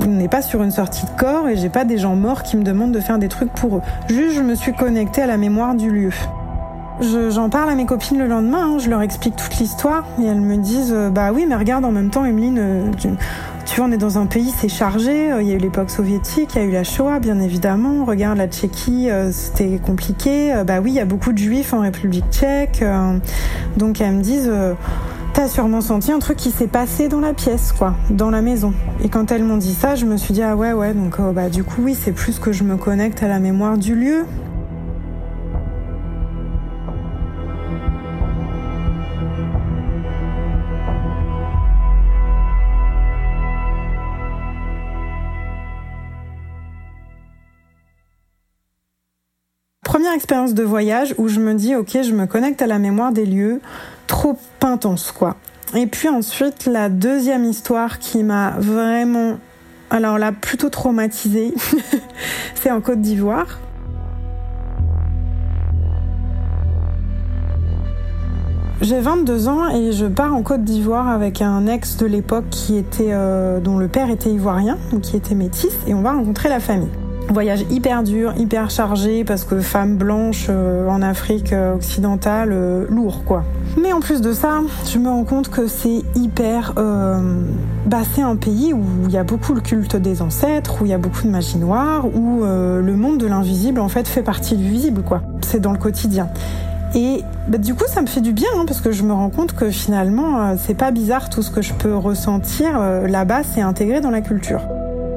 On 0.00 0.06
n'est 0.06 0.28
pas 0.28 0.40
sur 0.40 0.62
une 0.62 0.70
sortie 0.70 1.04
de 1.04 1.10
corps 1.18 1.48
et 1.48 1.56
j'ai 1.56 1.68
pas 1.68 1.84
des 1.84 1.98
gens 1.98 2.16
morts 2.16 2.42
qui 2.42 2.56
me 2.56 2.62
demandent 2.62 2.92
de 2.92 3.00
faire 3.00 3.18
des 3.18 3.28
trucs 3.28 3.52
pour 3.52 3.76
eux. 3.76 3.82
Juste, 4.08 4.36
je 4.36 4.40
me 4.40 4.54
suis 4.54 4.72
connectée 4.72 5.20
à 5.20 5.26
la 5.26 5.36
mémoire 5.36 5.74
du 5.74 5.90
lieu. 5.90 6.12
J'en 7.00 7.48
parle 7.48 7.70
à 7.70 7.74
mes 7.74 7.86
copines 7.86 8.18
le 8.18 8.26
lendemain, 8.26 8.74
hein, 8.74 8.78
je 8.78 8.90
leur 8.90 9.00
explique 9.00 9.34
toute 9.34 9.56
l'histoire 9.58 10.04
et 10.20 10.26
elles 10.26 10.40
me 10.40 10.56
disent 10.58 10.92
euh, 10.92 11.08
bah 11.08 11.32
oui 11.32 11.46
mais 11.48 11.56
regarde 11.56 11.82
en 11.86 11.92
même 11.92 12.10
temps 12.10 12.26
Emeline, 12.26 12.58
euh, 12.58 12.82
tu, 13.64 13.76
vois 13.76 13.86
on 13.86 13.92
est 13.92 13.96
dans 13.96 14.18
un 14.18 14.26
pays 14.26 14.52
c'est 14.54 14.68
chargé, 14.68 15.32
euh, 15.32 15.40
il 15.40 15.48
y 15.48 15.52
a 15.52 15.54
eu 15.54 15.58
l'époque 15.58 15.88
soviétique, 15.88 16.50
il 16.54 16.60
y 16.60 16.64
a 16.64 16.66
eu 16.66 16.70
la 16.70 16.84
Shoah 16.84 17.18
bien 17.18 17.40
évidemment, 17.40 18.04
regarde 18.04 18.36
la 18.36 18.48
Tchéquie 18.48 19.08
c'était 19.30 19.78
compliqué, 19.78 20.52
bah 20.66 20.80
oui 20.82 20.90
il 20.90 20.96
y 20.96 21.00
a 21.00 21.06
beaucoup 21.06 21.32
de 21.32 21.38
juifs 21.38 21.72
en 21.72 21.80
République 21.80 22.26
tchèque, 22.30 22.84
donc 23.78 24.00
elles 24.00 24.16
me 24.16 24.22
disent 24.22 24.52
T'as 25.32 25.46
sûrement 25.46 25.80
senti 25.80 26.10
un 26.10 26.18
truc 26.18 26.36
qui 26.36 26.50
s'est 26.50 26.66
passé 26.66 27.08
dans 27.08 27.20
la 27.20 27.32
pièce, 27.32 27.72
quoi, 27.72 27.94
dans 28.10 28.30
la 28.30 28.42
maison. 28.42 28.74
Et 29.04 29.08
quand 29.08 29.30
elles 29.30 29.44
m'ont 29.44 29.58
dit 29.58 29.74
ça, 29.74 29.94
je 29.94 30.04
me 30.04 30.16
suis 30.16 30.34
dit, 30.34 30.42
ah 30.42 30.56
ouais, 30.56 30.72
ouais, 30.72 30.92
donc 30.92 31.20
bah, 31.32 31.48
du 31.48 31.62
coup, 31.62 31.82
oui, 31.82 31.94
c'est 31.98 32.10
plus 32.10 32.40
que 32.40 32.50
je 32.50 32.64
me 32.64 32.76
connecte 32.76 33.22
à 33.22 33.28
la 33.28 33.38
mémoire 33.38 33.78
du 33.78 33.94
lieu. 33.94 34.26
Première 49.90 50.12
expérience 50.12 50.54
de 50.54 50.62
voyage 50.62 51.16
où 51.18 51.26
je 51.26 51.40
me 51.40 51.52
dis, 51.52 51.74
ok, 51.74 51.98
je 52.04 52.12
me 52.12 52.26
connecte 52.26 52.62
à 52.62 52.68
la 52.68 52.78
mémoire 52.78 53.10
des 53.10 53.26
lieux, 53.26 53.60
trop 54.06 54.38
intense, 54.62 55.10
quoi. 55.10 55.34
Et 55.74 55.88
puis 55.88 56.08
ensuite, 56.08 56.66
la 56.66 56.88
deuxième 56.88 57.44
histoire 57.44 57.98
qui 57.98 58.22
m'a 58.22 58.50
vraiment, 58.58 59.38
alors 59.90 60.16
là, 60.16 60.30
plutôt 60.30 60.68
traumatisée, 60.68 61.52
c'est 62.54 62.70
en 62.70 62.80
Côte 62.80 63.00
d'Ivoire. 63.00 63.58
J'ai 68.82 69.00
22 69.00 69.48
ans 69.48 69.70
et 69.70 69.90
je 69.90 70.06
pars 70.06 70.32
en 70.32 70.42
Côte 70.42 70.62
d'Ivoire 70.62 71.08
avec 71.08 71.42
un 71.42 71.66
ex 71.66 71.96
de 71.96 72.06
l'époque 72.06 72.48
qui 72.52 72.76
était, 72.76 73.10
euh, 73.10 73.58
dont 73.58 73.76
le 73.76 73.88
père 73.88 74.08
était 74.08 74.30
ivoirien, 74.30 74.78
donc 74.92 75.00
qui 75.00 75.16
était 75.16 75.34
métis, 75.34 75.72
et 75.88 75.94
on 75.94 76.02
va 76.02 76.12
rencontrer 76.12 76.48
la 76.48 76.60
famille. 76.60 77.09
Voyage 77.30 77.64
hyper 77.70 78.02
dur, 78.02 78.34
hyper 78.36 78.70
chargé, 78.70 79.22
parce 79.22 79.44
que 79.44 79.60
femme 79.60 79.96
blanche 79.96 80.46
euh, 80.48 80.88
en 80.88 81.00
Afrique 81.00 81.52
euh, 81.52 81.76
occidentale, 81.76 82.50
euh, 82.52 82.86
lourd 82.90 83.22
quoi. 83.24 83.44
Mais 83.80 83.92
en 83.92 84.00
plus 84.00 84.20
de 84.20 84.32
ça, 84.32 84.58
je 84.92 84.98
me 84.98 85.08
rends 85.08 85.22
compte 85.22 85.48
que 85.48 85.68
c'est 85.68 86.02
hyper... 86.16 86.72
bah, 86.74 87.98
c'est 88.14 88.22
un 88.22 88.34
pays 88.34 88.72
où 88.74 88.82
il 89.04 89.12
y 89.12 89.16
a 89.16 89.22
beaucoup 89.22 89.54
le 89.54 89.60
culte 89.60 89.94
des 89.94 90.22
ancêtres, 90.22 90.82
où 90.82 90.86
il 90.86 90.90
y 90.90 90.94
a 90.94 90.98
beaucoup 90.98 91.22
de 91.22 91.30
magie 91.30 91.58
noire, 91.58 92.06
où 92.06 92.42
le 92.42 92.96
monde 92.96 93.18
de 93.18 93.28
l'invisible 93.28 93.78
en 93.78 93.88
fait 93.88 94.08
fait 94.08 94.22
partie 94.22 94.56
du 94.56 94.68
visible 94.68 95.02
quoi. 95.02 95.22
C'est 95.42 95.60
dans 95.60 95.72
le 95.72 95.78
quotidien. 95.78 96.28
Et 96.96 97.22
bah, 97.46 97.58
du 97.58 97.74
coup, 97.74 97.84
ça 97.86 98.02
me 98.02 98.08
fait 98.08 98.20
du 98.20 98.32
bien 98.32 98.48
hein, 98.56 98.64
parce 98.66 98.80
que 98.80 98.90
je 98.90 99.04
me 99.04 99.12
rends 99.12 99.30
compte 99.30 99.54
que 99.54 99.70
finalement, 99.70 100.56
c'est 100.56 100.74
pas 100.74 100.90
bizarre 100.90 101.30
tout 101.30 101.42
ce 101.42 101.52
que 101.52 101.62
je 101.62 101.74
peux 101.74 101.94
ressentir 101.94 102.76
là-bas, 103.06 103.44
c'est 103.44 103.60
intégré 103.60 104.00
dans 104.00 104.10
la 104.10 104.20
culture. 104.20 104.62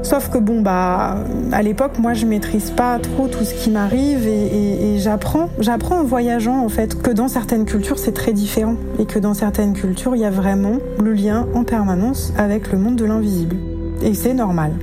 Sauf 0.03 0.29
que 0.29 0.37
bon, 0.37 0.61
bah, 0.61 1.15
à 1.53 1.61
l'époque, 1.61 1.97
moi, 1.97 2.13
je 2.13 2.25
maîtrise 2.25 2.71
pas 2.71 2.99
trop 2.99 3.29
tout 3.29 3.45
ce 3.45 3.53
qui 3.53 3.69
m'arrive 3.69 4.27
et, 4.27 4.99
j'apprends. 4.99 5.49
J'apprends 5.59 5.99
en 5.99 6.03
voyageant, 6.03 6.63
en 6.63 6.69
fait, 6.69 7.01
que 7.01 7.09
dans 7.09 7.29
certaines 7.29 7.65
cultures, 7.65 7.97
c'est 7.97 8.11
très 8.11 8.33
différent. 8.33 8.75
Et 8.99 9.05
que 9.05 9.17
dans 9.17 9.33
certaines 9.33 9.73
cultures, 9.73 10.15
il 10.15 10.21
y 10.21 10.25
a 10.25 10.29
vraiment 10.29 10.77
le 11.01 11.13
lien 11.13 11.47
en 11.55 11.63
permanence 11.63 12.33
avec 12.37 12.71
le 12.71 12.77
monde 12.77 12.97
de 12.97 13.05
l'invisible. 13.05 13.55
Et 14.01 14.13
c'est 14.13 14.33
normal. 14.33 14.73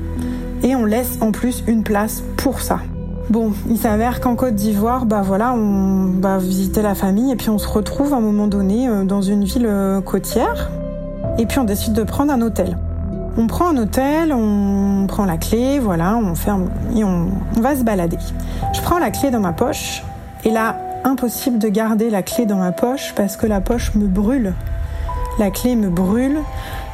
Et 0.63 0.75
on 0.75 0.87
laisse 0.87 1.19
en 1.21 1.33
plus 1.33 1.65
une 1.67 1.85
place 1.85 2.23
pour 2.37 2.61
ça. 2.61 2.81
Bon, 3.29 3.53
il 3.69 3.79
s'avère 3.79 4.21
qu'en 4.21 4.35
Côte 4.35 4.55
d'Ivoire, 4.55 5.07
bah 5.07 5.23
voilà, 5.25 5.53
on 5.53 6.15
va 6.21 6.39
visiter 6.39 6.83
la 6.83 6.95
famille 6.95 7.31
et 7.31 7.37
puis 7.37 7.49
on 7.49 7.59
se 7.59 7.69
retrouve 7.69 8.13
à 8.13 8.17
un 8.17 8.21
moment 8.21 8.49
donné 8.49 8.89
euh, 8.89 9.05
dans 9.05 9.23
une 9.23 9.45
ville 9.45 9.67
euh, 9.67 10.01
côtière. 10.01 10.71
Et 11.39 11.47
puis 11.47 11.59
on 11.59 11.65
décide 11.65 11.93
de 11.93 12.03
prendre 12.03 12.33
un 12.33 12.43
hôtel. 12.43 12.77
On 13.37 13.47
prend 13.47 13.69
un 13.69 13.77
hôtel, 13.77 14.33
on 14.33 15.07
prend 15.07 15.25
la 15.25 15.37
clé, 15.37 15.79
voilà, 15.79 16.17
on 16.17 16.35
ferme 16.35 16.69
et 16.95 17.05
on, 17.05 17.29
va 17.61 17.77
se 17.77 17.83
balader. 17.83 18.19
Je 18.75 18.81
prends 18.81 18.99
la 18.99 19.11
clé 19.11 19.31
dans 19.31 19.41
ma 19.41 19.53
poche 19.53 20.03
et 20.45 20.51
là, 20.51 20.77
impossible 21.05 21.59
de 21.59 21.69
garder 21.69 22.11
la 22.11 22.23
clé 22.23 22.47
dans 22.47 22.59
ma 22.59 22.73
poche 22.73 23.15
parce 23.15 23.37
que 23.37 23.47
la 23.47 23.61
poche 23.61 23.95
me 23.95 24.07
brûle. 24.07 24.55
La 25.39 25.51
clé 25.51 25.77
me 25.77 25.89
brûle, 25.89 26.39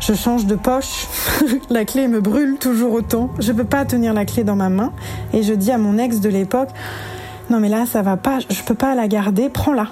je 0.00 0.12
change 0.12 0.46
de 0.46 0.54
poche, 0.54 1.08
la 1.70 1.84
clé 1.84 2.06
me 2.06 2.20
brûle 2.20 2.58
toujours 2.58 2.92
autant. 2.92 3.30
Je 3.38 3.52
peux 3.52 3.64
pas 3.64 3.84
tenir 3.84 4.12
la 4.12 4.24
clé 4.24 4.44
dans 4.44 4.56
ma 4.56 4.68
main 4.68 4.92
et 5.32 5.42
je 5.42 5.52
dis 5.52 5.72
à 5.72 5.78
mon 5.78 5.98
ex 5.98 6.20
de 6.20 6.28
l'époque 6.28 6.70
non 7.48 7.60
mais 7.60 7.68
là 7.68 7.86
ça 7.86 8.02
va 8.02 8.16
pas, 8.16 8.38
je 8.50 8.62
peux 8.62 8.74
pas 8.74 8.94
la 8.94 9.08
garder, 9.08 9.48
prends-la. 9.48 9.86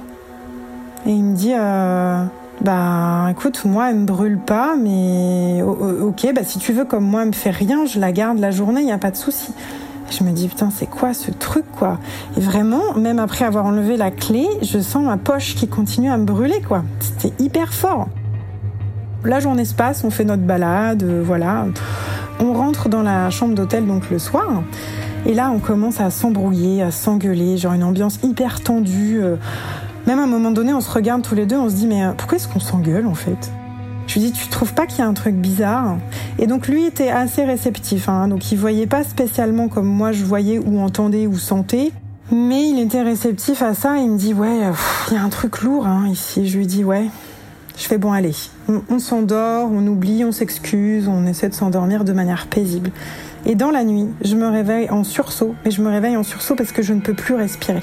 Et 1.06 1.10
il 1.10 1.22
me 1.22 1.36
dit 1.36 1.52
euh, 1.54 2.24
bah 2.60 3.28
écoute, 3.30 3.64
moi 3.64 3.90
elle 3.90 3.98
me 3.98 4.06
brûle 4.06 4.38
pas, 4.38 4.76
mais 4.76 5.62
ok, 5.62 6.32
bah 6.34 6.42
si 6.44 6.58
tu 6.58 6.72
veux 6.72 6.84
comme 6.84 7.04
moi 7.04 7.22
elle 7.22 7.28
me 7.28 7.32
fait 7.32 7.50
rien, 7.50 7.84
je 7.86 7.98
la 7.98 8.12
garde 8.12 8.38
la 8.38 8.50
journée, 8.50 8.80
il 8.80 8.88
y 8.88 8.92
a 8.92 8.98
pas 8.98 9.10
de 9.10 9.16
souci. 9.16 9.52
Je 10.10 10.22
me 10.22 10.30
dis 10.30 10.48
putain 10.48 10.70
c'est 10.70 10.86
quoi 10.86 11.14
ce 11.14 11.30
truc 11.30 11.64
quoi? 11.78 11.98
Et 12.36 12.40
vraiment, 12.40 12.94
même 12.96 13.18
après 13.18 13.44
avoir 13.44 13.66
enlevé 13.66 13.96
la 13.96 14.10
clé, 14.10 14.46
je 14.62 14.78
sens 14.78 15.04
ma 15.04 15.16
poche 15.16 15.54
qui 15.54 15.66
continue 15.68 16.10
à 16.10 16.16
me 16.16 16.24
brûler 16.24 16.60
quoi. 16.60 16.84
C'était 17.00 17.32
hyper 17.42 17.72
fort. 17.74 18.08
La 19.24 19.40
journée 19.40 19.64
se 19.64 19.74
passe, 19.74 20.04
on 20.04 20.10
fait 20.10 20.24
notre 20.24 20.42
balade, 20.42 21.02
euh, 21.02 21.22
voilà. 21.24 21.66
On 22.40 22.52
rentre 22.52 22.88
dans 22.88 23.02
la 23.02 23.30
chambre 23.30 23.54
d'hôtel 23.54 23.86
donc 23.86 24.10
le 24.10 24.18
soir. 24.18 24.62
Et 25.26 25.32
là, 25.32 25.50
on 25.50 25.58
commence 25.58 26.00
à 26.00 26.10
s'embrouiller, 26.10 26.82
à 26.82 26.90
s'engueuler, 26.90 27.56
genre 27.56 27.72
une 27.72 27.84
ambiance 27.84 28.18
hyper 28.22 28.60
tendue. 28.60 29.22
Même 30.06 30.18
à 30.18 30.24
un 30.24 30.26
moment 30.26 30.50
donné, 30.50 30.74
on 30.74 30.80
se 30.80 30.90
regarde 30.90 31.22
tous 31.22 31.34
les 31.34 31.46
deux, 31.46 31.56
on 31.56 31.68
se 31.68 31.74
dit 31.74 31.86
mais 31.86 32.04
euh, 32.04 32.12
pourquoi 32.12 32.36
est-ce 32.36 32.48
qu'on 32.48 32.60
s'engueule 32.60 33.06
en 33.06 33.14
fait? 33.14 33.50
Je 34.06 34.14
lui 34.14 34.20
dis, 34.20 34.32
tu 34.32 34.48
trouves 34.48 34.74
pas 34.74 34.86
qu'il 34.86 34.98
y 34.98 35.02
a 35.02 35.06
un 35.06 35.14
truc 35.14 35.34
bizarre? 35.34 35.96
Et 36.38 36.46
donc 36.46 36.68
lui 36.68 36.84
était 36.84 37.08
assez 37.08 37.42
réceptif, 37.42 38.08
hein, 38.08 38.28
donc 38.28 38.52
il 38.52 38.58
voyait 38.58 38.86
pas 38.86 39.02
spécialement 39.02 39.68
comme 39.68 39.86
moi 39.86 40.12
je 40.12 40.24
voyais 40.24 40.58
ou 40.58 40.80
entendais 40.80 41.26
ou 41.26 41.38
sentais, 41.38 41.90
mais 42.30 42.68
il 42.68 42.78
était 42.80 43.02
réceptif 43.02 43.62
à 43.62 43.74
ça. 43.74 43.96
il 43.96 44.10
me 44.10 44.18
dit, 44.18 44.34
ouais, 44.34 44.60
il 45.08 45.14
y 45.14 45.16
a 45.16 45.22
un 45.22 45.28
truc 45.28 45.62
lourd 45.62 45.86
hein, 45.86 46.06
ici. 46.10 46.46
Je 46.48 46.58
lui 46.58 46.66
dis, 46.66 46.84
ouais. 46.84 47.06
Je 47.76 47.82
fais 47.84 47.98
bon, 47.98 48.12
allez, 48.12 48.34
on, 48.68 48.82
on 48.88 48.98
s'endort, 49.00 49.68
on 49.72 49.84
oublie, 49.88 50.24
on 50.24 50.30
s'excuse, 50.30 51.08
on 51.08 51.26
essaie 51.26 51.48
de 51.48 51.54
s'endormir 51.54 52.04
de 52.04 52.12
manière 52.12 52.46
paisible. 52.46 52.92
Et 53.46 53.56
dans 53.56 53.70
la 53.70 53.82
nuit, 53.84 54.06
je 54.22 54.36
me 54.36 54.46
réveille 54.46 54.90
en 54.90 55.02
sursaut, 55.02 55.54
mais 55.64 55.70
je 55.70 55.82
me 55.82 55.88
réveille 55.88 56.16
en 56.16 56.22
sursaut 56.22 56.54
parce 56.54 56.72
que 56.72 56.82
je 56.82 56.92
ne 56.92 57.00
peux 57.00 57.14
plus 57.14 57.34
respirer. 57.34 57.82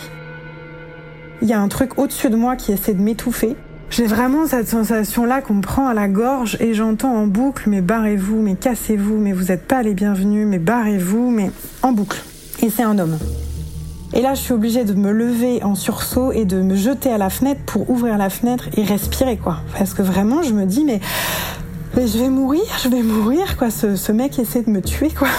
Il 1.41 1.47
y 1.47 1.53
a 1.53 1.59
un 1.59 1.67
truc 1.69 1.97
au-dessus 1.97 2.29
de 2.29 2.35
moi 2.35 2.55
qui 2.55 2.71
essaie 2.71 2.93
de 2.93 3.01
m'étouffer. 3.01 3.55
J'ai 3.89 4.05
vraiment 4.05 4.45
cette 4.45 4.67
sensation-là 4.67 5.41
qu'on 5.41 5.55
me 5.55 5.61
prend 5.61 5.87
à 5.87 5.93
la 5.93 6.07
gorge 6.07 6.55
et 6.59 6.75
j'entends 6.75 7.15
en 7.15 7.25
boucle 7.25 7.67
mais 7.67 7.81
barrez-vous, 7.81 8.41
mais 8.41 8.53
cassez-vous, 8.55 9.17
mais 9.17 9.33
vous 9.33 9.45
n'êtes 9.45 9.67
pas 9.67 9.81
les 9.81 9.95
bienvenus, 9.95 10.47
mais 10.47 10.59
barrez-vous, 10.59 11.31
mais 11.31 11.49
en 11.81 11.93
boucle. 11.93 12.21
Et 12.61 12.69
c'est 12.69 12.83
un 12.83 12.99
homme. 12.99 13.17
Et 14.13 14.21
là, 14.21 14.35
je 14.35 14.41
suis 14.41 14.53
obligée 14.53 14.83
de 14.83 14.93
me 14.93 15.11
lever 15.11 15.63
en 15.63 15.73
sursaut 15.73 16.31
et 16.31 16.45
de 16.45 16.61
me 16.61 16.75
jeter 16.75 17.09
à 17.11 17.17
la 17.17 17.29
fenêtre 17.29 17.61
pour 17.65 17.89
ouvrir 17.89 18.17
la 18.17 18.29
fenêtre 18.29 18.65
et 18.77 18.83
respirer, 18.83 19.37
quoi. 19.37 19.57
Parce 19.77 19.93
que 19.93 20.01
vraiment, 20.01 20.43
je 20.43 20.53
me 20.53 20.65
dis, 20.65 20.83
mais, 20.83 20.99
mais 21.95 22.07
je 22.07 22.19
vais 22.19 22.29
mourir, 22.29 22.63
je 22.83 22.89
vais 22.89 23.01
mourir, 23.01 23.57
quoi. 23.57 23.71
Ce, 23.71 23.95
ce 23.95 24.11
mec 24.11 24.37
essaie 24.37 24.61
de 24.61 24.69
me 24.69 24.81
tuer, 24.81 25.09
quoi. 25.09 25.29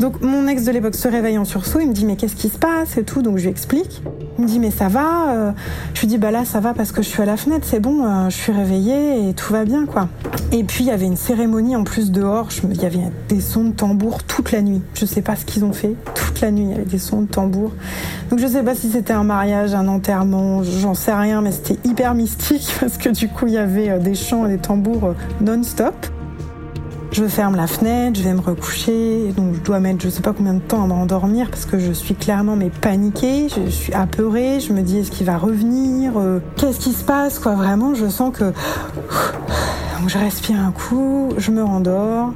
Donc 0.00 0.20
mon 0.20 0.48
ex 0.48 0.64
de 0.64 0.72
l'époque 0.72 0.94
se 0.94 1.08
réveille 1.08 1.38
en 1.38 1.44
sursaut, 1.44 1.80
il 1.80 1.88
me 1.88 1.92
dit 1.92 2.04
mais 2.04 2.16
qu'est-ce 2.16 2.36
qui 2.36 2.48
se 2.48 2.58
passe 2.58 2.96
et 2.96 3.04
tout, 3.04 3.22
donc 3.22 3.38
je 3.38 3.44
lui 3.44 3.50
explique. 3.50 4.02
Il 4.38 4.44
me 4.44 4.48
dit 4.48 4.58
mais 4.58 4.70
ça 4.70 4.88
va, 4.88 5.32
euh. 5.32 5.52
je 5.94 6.00
lui 6.00 6.08
dis 6.08 6.18
bah 6.18 6.30
là 6.30 6.44
ça 6.44 6.60
va 6.60 6.74
parce 6.74 6.92
que 6.92 7.02
je 7.02 7.08
suis 7.08 7.22
à 7.22 7.24
la 7.26 7.36
fenêtre, 7.36 7.66
c'est 7.68 7.80
bon, 7.80 8.04
euh, 8.04 8.28
je 8.30 8.36
suis 8.36 8.52
réveillée 8.52 9.28
et 9.28 9.34
tout 9.34 9.52
va 9.52 9.64
bien 9.64 9.86
quoi. 9.86 10.08
Et 10.50 10.64
puis 10.64 10.84
il 10.84 10.86
y 10.88 10.90
avait 10.90 11.06
une 11.06 11.16
cérémonie 11.16 11.76
en 11.76 11.84
plus 11.84 12.10
dehors, 12.10 12.48
il 12.70 12.82
y 12.82 12.86
avait 12.86 12.98
des 13.28 13.40
sons 13.40 13.64
de 13.64 13.72
tambour 13.72 14.22
toute 14.24 14.52
la 14.52 14.62
nuit. 14.62 14.82
Je 14.94 15.06
sais 15.06 15.22
pas 15.22 15.36
ce 15.36 15.44
qu'ils 15.44 15.64
ont 15.64 15.72
fait, 15.72 15.94
toute 16.14 16.40
la 16.40 16.50
nuit 16.50 16.64
il 16.64 16.70
y 16.70 16.74
avait 16.74 16.84
des 16.84 16.98
sons 16.98 17.22
de 17.22 17.28
tambour. 17.28 17.72
Donc 18.30 18.38
je 18.38 18.46
sais 18.46 18.62
pas 18.62 18.74
si 18.74 18.90
c'était 18.90 19.12
un 19.12 19.24
mariage, 19.24 19.74
un 19.74 19.88
enterrement, 19.88 20.62
j'en 20.62 20.94
sais 20.94 21.12
rien, 21.12 21.42
mais 21.42 21.52
c'était 21.52 21.78
hyper 21.88 22.14
mystique 22.14 22.68
parce 22.80 22.96
que 22.96 23.10
du 23.10 23.28
coup 23.28 23.46
il 23.46 23.54
y 23.54 23.58
avait 23.58 23.90
euh, 23.90 23.98
des 23.98 24.14
chants 24.14 24.46
et 24.46 24.50
des 24.50 24.58
tambours 24.58 25.14
non-stop. 25.40 25.94
Je 27.12 27.26
ferme 27.26 27.56
la 27.56 27.66
fenêtre, 27.66 28.18
je 28.18 28.24
vais 28.24 28.32
me 28.32 28.40
recoucher, 28.40 29.34
donc 29.36 29.54
je 29.54 29.60
dois 29.60 29.80
mettre 29.80 30.02
je 30.02 30.08
sais 30.08 30.22
pas 30.22 30.32
combien 30.32 30.54
de 30.54 30.60
temps 30.60 30.82
à 30.82 30.86
m'endormir 30.86 31.50
parce 31.50 31.66
que 31.66 31.78
je 31.78 31.92
suis 31.92 32.14
clairement 32.14 32.56
mais 32.56 32.70
paniquée, 32.70 33.48
je 33.54 33.68
suis 33.68 33.92
apeurée, 33.92 34.60
je 34.60 34.72
me 34.72 34.80
dis 34.80 35.00
est-ce 35.00 35.10
qu'il 35.10 35.26
va 35.26 35.36
revenir, 35.36 36.14
euh, 36.16 36.40
qu'est-ce 36.56 36.80
qui 36.80 36.92
se 36.92 37.04
passe 37.04 37.38
quoi 37.38 37.54
vraiment, 37.54 37.94
je 37.94 38.08
sens 38.08 38.34
que 38.34 38.44
donc 38.44 40.08
je 40.08 40.16
respire 40.16 40.58
un 40.58 40.72
coup, 40.72 41.28
je 41.36 41.50
me 41.50 41.62
rendors. 41.62 42.32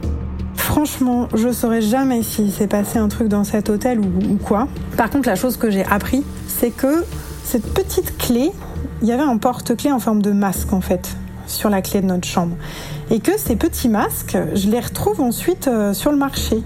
Franchement, 0.56 1.28
je 1.32 1.50
saurais 1.52 1.80
jamais 1.80 2.22
s'il 2.22 2.52
s'est 2.52 2.66
passé 2.66 2.98
un 2.98 3.08
truc 3.08 3.28
dans 3.28 3.44
cet 3.44 3.70
hôtel 3.70 3.98
ou, 3.98 4.32
ou 4.32 4.36
quoi. 4.36 4.68
Par 4.98 5.08
contre, 5.08 5.26
la 5.26 5.36
chose 5.36 5.56
que 5.56 5.70
j'ai 5.70 5.86
appris, 5.86 6.22
c'est 6.48 6.70
que 6.70 7.02
cette 7.44 7.72
petite 7.72 8.18
clé, 8.18 8.52
il 9.00 9.08
y 9.08 9.12
avait 9.12 9.22
un 9.22 9.38
porte-clé 9.38 9.90
en 9.90 10.00
forme 10.00 10.20
de 10.20 10.32
masque 10.32 10.74
en 10.74 10.82
fait 10.82 11.16
sur 11.46 11.70
la 11.70 11.82
clé 11.82 12.00
de 12.00 12.06
notre 12.06 12.26
chambre. 12.26 12.56
Et 13.10 13.20
que 13.20 13.38
ces 13.38 13.56
petits 13.56 13.88
masques, 13.88 14.36
je 14.54 14.68
les 14.68 14.80
retrouve 14.80 15.20
ensuite 15.20 15.68
euh, 15.68 15.94
sur 15.94 16.10
le 16.10 16.16
marché. 16.16 16.62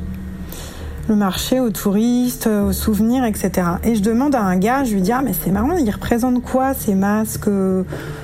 Le 1.08 1.16
marché 1.16 1.60
aux 1.60 1.70
touristes, 1.70 2.46
euh, 2.46 2.68
aux 2.68 2.72
souvenirs, 2.72 3.24
etc. 3.24 3.50
Et 3.84 3.94
je 3.94 4.02
demande 4.02 4.34
à 4.34 4.42
un 4.42 4.56
gars, 4.56 4.84
je 4.84 4.94
lui 4.94 5.02
dis 5.02 5.12
Ah, 5.12 5.22
mais 5.22 5.32
c'est 5.32 5.50
marrant, 5.50 5.76
ils 5.76 5.90
représentent 5.90 6.42
quoi 6.42 6.72
ces 6.72 6.94
masques 6.94 7.48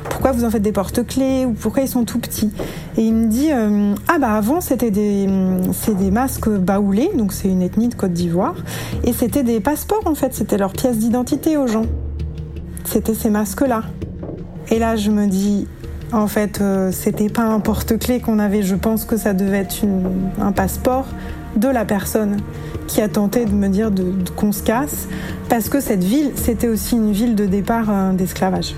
Pourquoi 0.08 0.32
vous 0.32 0.44
en 0.44 0.50
faites 0.50 0.62
des 0.62 0.72
porte-clés 0.72 1.44
Ou 1.46 1.52
pourquoi 1.52 1.82
ils 1.82 1.88
sont 1.88 2.04
tout 2.04 2.18
petits? 2.18 2.52
Et 2.96 3.02
il 3.02 3.12
me 3.12 3.26
dit 3.26 3.52
euh, 3.52 3.94
Ah, 4.08 4.18
bah 4.18 4.32
avant, 4.32 4.60
c'était 4.60 4.90
des, 4.90 5.26
des 5.26 6.10
masques 6.10 6.48
baoulés, 6.48 7.10
donc 7.14 7.32
c'est 7.32 7.48
une 7.48 7.62
ethnie 7.62 7.88
de 7.88 7.94
Côte 7.94 8.12
d'Ivoire. 8.12 8.54
Et 9.04 9.12
c'était 9.12 9.42
des 9.42 9.60
passeports 9.60 10.06
en 10.06 10.14
fait, 10.14 10.32
c'était 10.34 10.58
leur 10.58 10.72
pièce 10.72 10.98
d'identité 10.98 11.56
aux 11.56 11.66
gens. 11.66 11.86
C'était 12.84 13.14
ces 13.14 13.30
masques-là. 13.30 13.82
Et 14.70 14.78
là, 14.78 14.96
je 14.96 15.10
me 15.10 15.26
dis 15.26 15.66
En 16.12 16.28
fait, 16.28 16.60
euh, 16.60 16.92
c'était 16.92 17.28
pas 17.28 17.42
un 17.42 17.60
porte-clés 17.60 18.20
qu'on 18.20 18.38
avait, 18.38 18.62
je 18.62 18.76
pense 18.76 19.04
que 19.04 19.16
ça 19.16 19.34
devait 19.34 19.58
être 19.58 19.76
un 20.40 20.52
passeport 20.52 21.06
de 21.56 21.68
la 21.68 21.84
personne 21.84 22.36
qui 22.86 23.00
a 23.00 23.08
tenté 23.08 23.44
de 23.44 23.52
me 23.52 23.68
dire 23.68 23.90
qu'on 24.36 24.52
se 24.52 24.62
casse, 24.62 25.08
parce 25.48 25.68
que 25.68 25.80
cette 25.80 26.04
ville, 26.04 26.32
c'était 26.36 26.68
aussi 26.68 26.94
une 26.94 27.12
ville 27.12 27.34
de 27.34 27.46
départ 27.46 27.86
euh, 27.90 28.12
d'esclavage. 28.12 28.74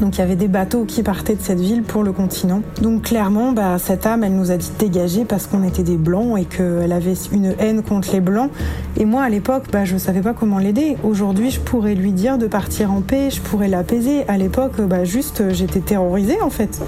Donc 0.00 0.16
il 0.16 0.18
y 0.18 0.22
avait 0.22 0.36
des 0.36 0.48
bateaux 0.48 0.84
qui 0.84 1.02
partaient 1.02 1.34
de 1.34 1.42
cette 1.42 1.60
ville 1.60 1.82
pour 1.82 2.02
le 2.02 2.12
continent. 2.12 2.62
Donc 2.80 3.02
clairement, 3.02 3.52
bah, 3.52 3.78
cette 3.78 4.06
âme, 4.06 4.24
elle 4.24 4.34
nous 4.34 4.50
a 4.50 4.56
dit 4.56 4.70
de 4.70 4.78
dégager 4.78 5.24
parce 5.24 5.46
qu'on 5.46 5.62
était 5.62 5.82
des 5.82 5.96
blancs 5.96 6.38
et 6.38 6.44
qu'elle 6.44 6.92
avait 6.92 7.14
une 7.32 7.54
haine 7.58 7.82
contre 7.82 8.12
les 8.12 8.20
blancs. 8.20 8.50
Et 8.96 9.04
moi, 9.04 9.22
à 9.22 9.28
l'époque, 9.28 9.64
bah, 9.72 9.84
je 9.84 9.94
ne 9.94 9.98
savais 9.98 10.20
pas 10.20 10.32
comment 10.32 10.58
l'aider. 10.58 10.96
Aujourd'hui, 11.02 11.50
je 11.50 11.60
pourrais 11.60 11.94
lui 11.94 12.12
dire 12.12 12.38
de 12.38 12.46
partir 12.46 12.92
en 12.92 13.00
paix, 13.00 13.30
je 13.30 13.40
pourrais 13.40 13.68
l'apaiser. 13.68 14.24
À 14.28 14.36
l'époque, 14.36 14.80
bah, 14.80 15.04
juste, 15.04 15.50
j'étais 15.50 15.80
terrorisée 15.80 16.40
en 16.42 16.50
fait. 16.50 16.80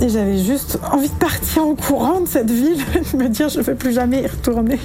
Et 0.00 0.08
j'avais 0.08 0.38
juste 0.38 0.78
envie 0.92 1.08
de 1.08 1.14
partir 1.14 1.66
en 1.66 1.74
courant 1.74 2.20
de 2.20 2.28
cette 2.28 2.50
ville, 2.50 2.78
de 3.12 3.16
me 3.16 3.28
dire 3.28 3.48
je 3.48 3.58
ne 3.58 3.64
veux 3.64 3.74
plus 3.74 3.92
jamais 3.92 4.22
y 4.22 4.26
retourner. 4.26 4.78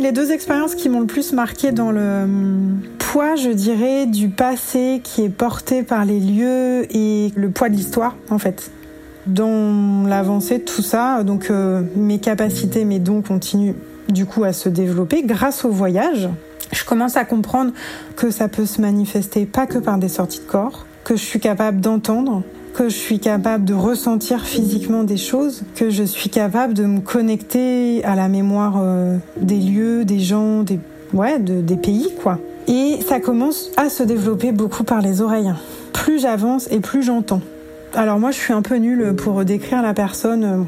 Les 0.00 0.12
deux 0.12 0.32
expériences 0.32 0.74
qui 0.74 0.88
m'ont 0.88 1.00
le 1.00 1.06
plus 1.06 1.32
marqué 1.32 1.72
dans 1.72 1.92
le 1.92 2.22
hum, 2.24 2.80
poids, 2.98 3.36
je 3.36 3.50
dirais, 3.50 4.06
du 4.06 4.28
passé 4.28 5.00
qui 5.02 5.24
est 5.24 5.30
porté 5.30 5.82
par 5.82 6.04
les 6.04 6.20
lieux 6.20 6.86
et 6.94 7.32
le 7.34 7.50
poids 7.50 7.68
de 7.68 7.74
l'histoire, 7.74 8.16
en 8.30 8.38
fait. 8.38 8.70
Dans 9.26 10.06
l'avancée 10.06 10.58
de 10.58 10.64
tout 10.64 10.82
ça, 10.82 11.22
donc 11.24 11.50
euh, 11.50 11.82
mes 11.94 12.18
capacités, 12.18 12.84
mes 12.84 12.98
dons 12.98 13.22
continuent 13.22 13.74
du 14.08 14.26
coup 14.26 14.44
à 14.44 14.52
se 14.52 14.68
développer 14.68 15.22
grâce 15.22 15.64
au 15.64 15.70
voyage. 15.70 16.28
Je 16.72 16.84
commence 16.84 17.16
à 17.16 17.24
comprendre 17.24 17.72
que 18.16 18.30
ça 18.30 18.48
peut 18.48 18.66
se 18.66 18.80
manifester 18.80 19.44
pas 19.44 19.66
que 19.66 19.78
par 19.78 19.98
des 19.98 20.08
sorties 20.08 20.40
de 20.40 20.46
corps, 20.50 20.86
que 21.04 21.16
je 21.16 21.22
suis 21.22 21.40
capable 21.40 21.80
d'entendre, 21.80 22.42
que 22.74 22.88
je 22.88 22.96
suis 22.96 23.18
capable 23.18 23.64
de 23.64 23.74
ressentir 23.74 24.44
physiquement 24.44 25.04
des 25.04 25.16
choses, 25.16 25.62
que 25.74 25.90
je 25.90 26.02
suis 26.02 26.30
capable 26.30 26.74
de 26.74 26.84
me 26.84 27.00
connecter 27.00 28.04
à 28.04 28.14
la 28.14 28.28
mémoire 28.28 28.78
euh, 28.80 29.16
des 29.40 29.58
lieux, 29.58 30.04
des 30.04 30.20
gens, 30.20 30.62
des, 30.62 30.78
ouais, 31.12 31.38
des 31.38 31.76
pays, 31.76 32.08
quoi. 32.22 32.38
Et 32.68 33.00
ça 33.06 33.20
commence 33.20 33.70
à 33.76 33.88
se 33.88 34.02
développer 34.02 34.52
beaucoup 34.52 34.84
par 34.84 35.00
les 35.00 35.20
oreilles. 35.20 35.52
Plus 35.92 36.20
j'avance 36.20 36.68
et 36.70 36.80
plus 36.80 37.02
j'entends. 37.02 37.40
Alors 37.94 38.18
moi, 38.18 38.30
je 38.30 38.38
suis 38.38 38.52
un 38.52 38.62
peu 38.62 38.76
nulle 38.76 39.14
pour 39.16 39.44
décrire 39.44 39.82
la 39.82 39.94
personne. 39.94 40.66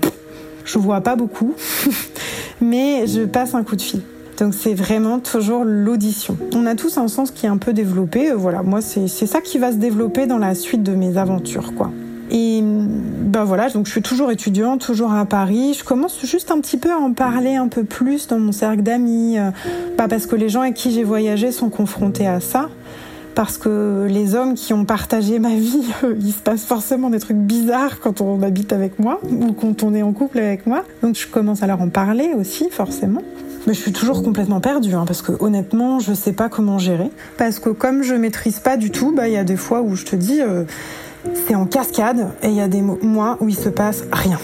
Je 0.65 0.79
vois 0.79 1.01
pas 1.01 1.17
beaucoup, 1.17 1.55
mais 2.61 3.07
je 3.07 3.23
passe 3.23 3.55
un 3.55 3.63
coup 3.63 3.77
de 3.77 3.83
fil. 3.83 4.03
Donc 4.43 4.55
c'est 4.55 4.75
vraiment 4.75 5.21
toujours 5.21 5.63
l'audition. 5.65 6.37
On 6.53 6.67
a 6.67 6.75
tous 6.75 6.99
un 6.99 7.07
sens 7.07 7.31
qui 7.31 7.47
est 7.47 7.49
un 7.49 7.59
peu 7.59 7.73
développé. 7.73 8.33
Euh, 8.33 8.35
voilà, 8.35 8.65
moi 8.65 8.81
c'est 8.81 9.07
ça 9.07 9.41
qui 9.41 9.57
va 9.59 9.71
se 9.71 9.77
développer 9.77 10.27
dans 10.27 10.39
la 10.39 10.57
suite 10.57 10.83
de 10.83 10.97
mes 10.97 11.17
aventures, 11.17 11.73
quoi. 11.77 11.93
Et 12.33 12.61
ben 12.61 13.45
voilà, 13.45 13.71
donc 13.71 13.87
je 13.87 13.93
suis 13.93 14.03
toujours 14.03 14.33
étudiante, 14.33 14.81
toujours 14.81 15.13
à 15.13 15.25
Paris. 15.27 15.77
Je 15.79 15.85
commence 15.85 16.27
juste 16.27 16.51
un 16.51 16.61
petit 16.61 16.77
peu 16.77 16.91
à 16.91 16.97
en 16.97 17.13
parler 17.13 17.55
un 17.55 17.69
peu 17.69 17.85
plus 17.85 18.27
dans 18.27 18.41
mon 18.41 18.51
cercle 18.51 18.83
d'amis, 18.83 19.39
euh, 19.39 19.53
pas 19.97 20.09
parce 20.09 20.27
que 20.27 20.35
les 20.35 20.49
gens 20.49 20.63
avec 20.63 20.75
qui 20.75 20.91
j'ai 20.91 21.05
voyagé 21.05 21.53
sont 21.53 21.71
confrontés 21.71 22.27
à 22.27 22.41
ça, 22.41 22.69
parce 23.37 23.59
que 23.59 24.09
les 24.11 24.35
hommes 24.35 24.55
qui 24.55 24.73
ont 24.73 24.85
partagé 24.85 25.39
ma 25.39 25.55
vie, 25.55 25.85
il 26.21 26.33
se 26.33 26.41
passe 26.41 26.65
forcément 26.65 27.11
des 27.11 27.21
trucs 27.21 27.37
bizarres 27.37 28.01
quand 28.01 28.21
on 28.21 28.43
habite 28.43 28.73
avec 28.73 28.99
moi 28.99 29.21
ou 29.23 29.53
quand 29.53 29.85
on 29.85 29.95
est 29.95 30.03
en 30.03 30.13
couple 30.13 30.41
avec 30.41 30.67
moi. 30.67 30.83
Donc 31.01 31.15
je 31.15 31.29
commence 31.29 31.63
à 31.63 31.69
leur 31.69 31.81
en 31.81 31.91
parler 31.91 32.33
aussi, 32.37 32.71
forcément. 32.73 33.23
Mais 33.67 33.75
je 33.75 33.81
suis 33.81 33.93
toujours 33.93 34.23
complètement 34.23 34.61
perdue, 34.61 34.95
hein, 34.95 35.05
parce 35.07 35.23
que 35.23 35.33
honnêtement, 35.39 36.01
je 36.01 36.15
sais 36.15 36.33
pas 36.33 36.49
comment 36.49 36.79
gérer. 36.79 37.11
Parce 37.39 37.61
que 37.61 37.71
comme 37.71 38.03
je 38.03 38.15
maîtrise 38.15 38.59
pas 38.59 38.77
du 38.77 38.91
tout, 38.91 39.13
bah 39.15 39.29
il 39.29 39.35
y 39.35 39.37
a 39.37 39.45
des 39.45 39.57
fois 39.57 39.83
où 39.83 39.95
je 39.95 40.05
te 40.05 40.17
dis, 40.17 40.43
euh, 40.43 40.65
c'est 41.47 41.55
en 41.55 41.67
cascade, 41.67 42.29
et 42.43 42.49
il 42.49 42.55
y 42.55 42.61
a 42.61 42.69
des 42.69 42.83
mois 42.83 43.37
où 43.41 43.49
il 43.49 43.57
se 43.57 43.69
passe 43.69 44.05
rien, 44.13 44.41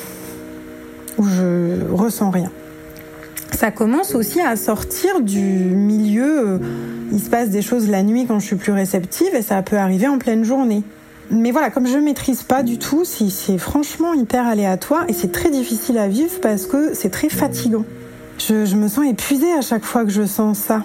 où 1.18 1.24
je 1.24 1.90
ressens 1.92 2.30
rien. 2.30 2.52
Ça 3.52 3.72
commence 3.72 4.14
aussi 4.14 4.40
à 4.40 4.54
sortir 4.54 5.20
du 5.20 5.40
milieu. 5.40 6.48
Euh, 6.48 6.58
il 7.10 7.18
se 7.18 7.28
passe 7.28 7.48
des 7.48 7.62
choses 7.62 7.88
la 7.88 8.04
nuit 8.04 8.26
quand 8.26 8.38
je 8.38 8.46
suis 8.46 8.56
plus 8.56 8.72
réceptive, 8.72 9.34
et 9.34 9.42
ça 9.42 9.62
peut 9.62 9.78
arriver 9.78 10.06
en 10.06 10.18
pleine 10.18 10.44
journée. 10.44 10.84
Mais 11.30 11.50
voilà, 11.50 11.70
comme 11.70 11.86
je 11.86 11.98
maîtrise 11.98 12.42
pas 12.42 12.62
du 12.62 12.78
tout, 12.78 13.04
c'est 13.04 13.58
franchement 13.58 14.14
hyper 14.14 14.46
aléatoire 14.46 15.04
et 15.08 15.12
c'est 15.12 15.30
très 15.30 15.50
difficile 15.50 15.98
à 15.98 16.08
vivre 16.08 16.40
parce 16.40 16.66
que 16.66 16.94
c'est 16.94 17.10
très 17.10 17.28
fatigant. 17.28 17.84
Je, 18.38 18.76
me 18.76 18.88
sens 18.88 19.04
épuisée 19.04 19.52
à 19.52 19.60
chaque 19.60 19.84
fois 19.84 20.04
que 20.04 20.10
je 20.10 20.24
sens 20.24 20.58
ça. 20.58 20.84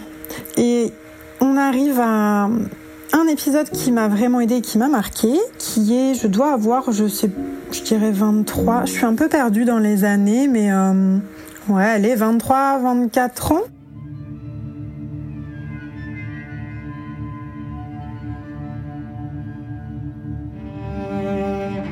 Et 0.57 0.91
on 1.39 1.55
arrive 1.55 1.99
à 1.99 2.45
un 2.45 3.27
épisode 3.29 3.69
qui 3.69 3.91
m'a 3.91 4.07
vraiment 4.07 4.39
aidé 4.41 4.61
qui 4.61 4.77
m'a 4.77 4.87
marqué, 4.87 5.39
qui 5.59 5.95
est, 5.95 6.15
je 6.15 6.27
dois 6.27 6.51
avoir, 6.53 6.91
je 6.91 7.07
sais, 7.07 7.29
je 7.71 7.81
dirais 7.81 8.11
23. 8.11 8.85
Je 8.85 8.91
suis 8.91 9.05
un 9.05 9.13
peu 9.13 9.29
perdue 9.29 9.65
dans 9.65 9.77
les 9.77 10.03
années, 10.03 10.47
mais 10.47 10.71
euh, 10.71 11.17
ouais, 11.69 11.85
allez, 11.85 12.15
23, 12.15 12.79
24 12.79 13.51
ans. 13.51 13.61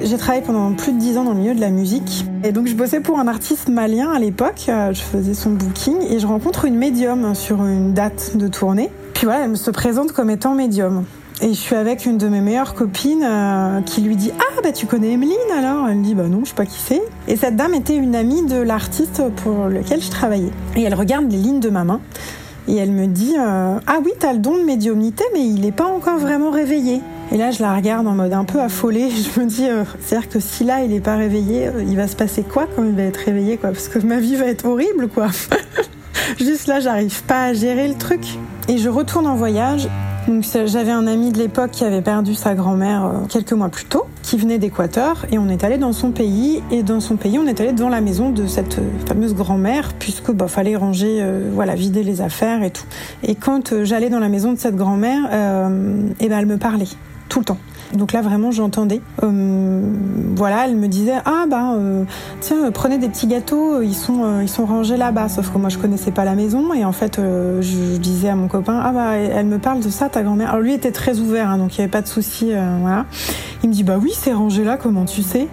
J'ai 0.03 0.17
travaillé 0.17 0.43
pendant 0.43 0.73
plus 0.73 0.93
de 0.93 0.97
10 0.97 1.17
ans 1.17 1.23
dans 1.23 1.33
le 1.33 1.39
milieu 1.39 1.53
de 1.53 1.61
la 1.61 1.69
musique. 1.69 2.25
Et 2.43 2.51
donc 2.51 2.67
je 2.67 2.73
bossais 2.73 3.01
pour 3.01 3.19
un 3.19 3.27
artiste 3.27 3.69
malien 3.69 4.11
à 4.11 4.17
l'époque. 4.17 4.65
Euh, 4.67 4.93
je 4.93 5.01
faisais 5.01 5.35
son 5.35 5.51
booking 5.51 6.01
et 6.09 6.19
je 6.19 6.25
rencontre 6.25 6.65
une 6.65 6.75
médium 6.75 7.35
sur 7.35 7.63
une 7.63 7.93
date 7.93 8.35
de 8.35 8.47
tournée. 8.47 8.89
Puis 9.13 9.25
voilà, 9.25 9.43
elle 9.43 9.51
me 9.51 9.55
se 9.55 9.69
présente 9.69 10.11
comme 10.11 10.31
étant 10.31 10.55
médium. 10.55 11.05
Et 11.43 11.49
je 11.49 11.59
suis 11.59 11.75
avec 11.75 12.05
une 12.05 12.17
de 12.17 12.27
mes 12.27 12.41
meilleures 12.41 12.73
copines 12.73 13.23
euh, 13.23 13.81
qui 13.81 14.01
lui 14.01 14.15
dit 14.15 14.31
Ah, 14.39 14.61
bah 14.63 14.71
tu 14.71 14.87
connais 14.87 15.11
Emeline 15.11 15.37
alors? 15.55 15.87
Elle 15.87 15.97
me 15.97 16.03
dit 16.03 16.15
Bah 16.15 16.27
non, 16.27 16.41
je 16.43 16.49
sais 16.49 16.55
pas 16.55 16.65
qui 16.65 16.79
c'est. 16.79 17.01
Et 17.27 17.35
cette 17.35 17.55
dame 17.55 17.75
était 17.75 17.95
une 17.95 18.15
amie 18.15 18.45
de 18.45 18.57
l'artiste 18.57 19.21
pour 19.43 19.65
lequel 19.67 20.01
je 20.01 20.09
travaillais. 20.09 20.51
Et 20.75 20.83
elle 20.83 20.95
regarde 20.95 21.31
les 21.31 21.37
lignes 21.37 21.59
de 21.59 21.69
ma 21.69 21.83
main. 21.83 21.99
Et 22.67 22.75
elle 22.75 22.91
me 22.91 23.07
dit 23.07 23.35
euh, 23.37 23.79
Ah 23.87 23.99
oui, 24.03 24.11
t'as 24.19 24.33
le 24.33 24.39
don 24.39 24.57
de 24.57 24.63
médiumnité, 24.63 25.23
mais 25.33 25.41
il 25.41 25.61
n'est 25.61 25.71
pas 25.71 25.85
encore 25.85 26.17
vraiment 26.17 26.51
réveillé. 26.51 27.01
Et 27.31 27.37
là, 27.37 27.51
je 27.51 27.61
la 27.61 27.73
regarde 27.73 28.07
en 28.07 28.13
mode 28.13 28.33
un 28.33 28.43
peu 28.43 28.59
affolée. 28.59 29.09
Je 29.35 29.39
me 29.39 29.45
dis, 29.45 29.67
euh, 29.67 29.83
c'est-à-dire 29.99 30.29
que 30.29 30.39
si 30.39 30.63
là, 30.63 30.83
il 30.83 30.91
n'est 30.91 30.99
pas 30.99 31.15
réveillé, 31.15 31.67
euh, 31.67 31.83
il 31.87 31.95
va 31.95 32.07
se 32.07 32.15
passer 32.15 32.43
quoi 32.43 32.67
quand 32.75 32.83
il 32.83 32.91
va 32.91 33.03
être 33.03 33.17
réveillé, 33.17 33.57
quoi? 33.57 33.71
Parce 33.71 33.87
que 33.87 33.99
ma 33.99 34.19
vie 34.19 34.35
va 34.35 34.45
être 34.45 34.65
horrible, 34.65 35.07
quoi. 35.07 35.27
Juste 36.39 36.67
là, 36.67 36.79
j'arrive 36.79 37.23
pas 37.23 37.45
à 37.45 37.53
gérer 37.53 37.87
le 37.87 37.95
truc. 37.95 38.21
Et 38.67 38.77
je 38.77 38.89
retourne 38.89 39.27
en 39.27 39.35
voyage. 39.35 39.87
Donc 40.27 40.45
j'avais 40.65 40.91
un 40.91 41.07
ami 41.07 41.31
de 41.31 41.39
l'époque 41.39 41.71
qui 41.71 41.83
avait 41.83 42.01
perdu 42.01 42.35
sa 42.35 42.53
grand-mère 42.53 43.05
euh, 43.05 43.25
quelques 43.27 43.53
mois 43.53 43.69
plus 43.69 43.85
tôt, 43.85 44.05
qui 44.21 44.37
venait 44.37 44.59
d'Équateur, 44.59 45.25
et 45.31 45.37
on 45.37 45.49
est 45.49 45.63
allé 45.63 45.77
dans 45.77 45.93
son 45.93 46.11
pays. 46.11 46.61
Et 46.71 46.83
dans 46.83 46.99
son 46.99 47.15
pays, 47.15 47.39
on 47.39 47.47
est 47.47 47.59
allé 47.59 47.73
devant 47.73 47.89
la 47.89 48.01
maison 48.01 48.29
de 48.29 48.47
cette 48.47 48.79
fameuse 49.07 49.33
grand-mère, 49.33 49.93
puisque 49.97 50.31
bah 50.31 50.47
fallait 50.47 50.75
ranger, 50.75 51.25
voilà, 51.53 51.75
vider 51.75 52.03
les 52.03 52.21
affaires 52.21 52.63
et 52.63 52.71
tout. 52.71 52.85
Et 53.23 53.35
quand 53.35 53.83
j'allais 53.83 54.09
dans 54.09 54.19
la 54.19 54.29
maison 54.29 54.53
de 54.53 54.59
cette 54.59 54.75
grand-mère, 54.75 55.25
et 56.19 56.29
ben 56.29 56.39
elle 56.39 56.45
me 56.45 56.57
parlait 56.57 56.87
tout 57.27 57.39
le 57.39 57.45
temps. 57.45 57.57
Donc 57.93 58.13
là 58.13 58.21
vraiment 58.21 58.51
j'entendais. 58.51 59.01
Euh, 59.23 59.81
voilà, 60.35 60.65
elle 60.65 60.75
me 60.75 60.87
disait 60.87 61.17
ah 61.25 61.45
bah 61.49 61.73
euh, 61.73 62.03
tiens 62.39 62.71
prenez 62.71 62.97
des 62.97 63.09
petits 63.09 63.27
gâteaux, 63.27 63.81
ils 63.81 63.93
sont 63.93 64.23
euh, 64.23 64.43
ils 64.43 64.49
sont 64.49 64.65
rangés 64.65 64.97
là-bas. 64.97 65.29
Sauf 65.29 65.51
que 65.51 65.57
moi 65.57 65.69
je 65.69 65.77
connaissais 65.77 66.11
pas 66.11 66.23
la 66.23 66.35
maison 66.35 66.73
et 66.73 66.85
en 66.85 66.91
fait 66.91 67.17
je, 67.17 67.97
disais 67.97 68.29
à 68.29 68.35
mon 68.35 68.47
copain 68.47 68.79
ah 68.83 68.91
bah 68.91 69.15
elle 69.15 69.45
me 69.45 69.59
parle 69.59 69.81
de 69.81 69.89
ça 69.89 70.09
ta 70.09 70.23
grand-mère. 70.23 70.49
Alors 70.49 70.61
lui 70.61 70.73
était 70.73 70.91
très 70.91 71.19
ouvert 71.19 71.49
hein, 71.49 71.57
donc 71.57 71.75
il 71.75 71.79
y 71.79 71.81
avait 71.81 71.91
pas 71.91 72.01
de 72.01 72.07
souci 72.07 72.51
voilà. 72.79 73.05
Il 73.63 73.69
me 73.69 73.73
dit 73.73 73.83
bah 73.83 73.97
oui 74.01 74.11
c'est 74.13 74.33
rangé 74.33 74.63
là 74.63 74.77
comment 74.77 75.05
tu 75.05 75.21
sais? 75.21 75.47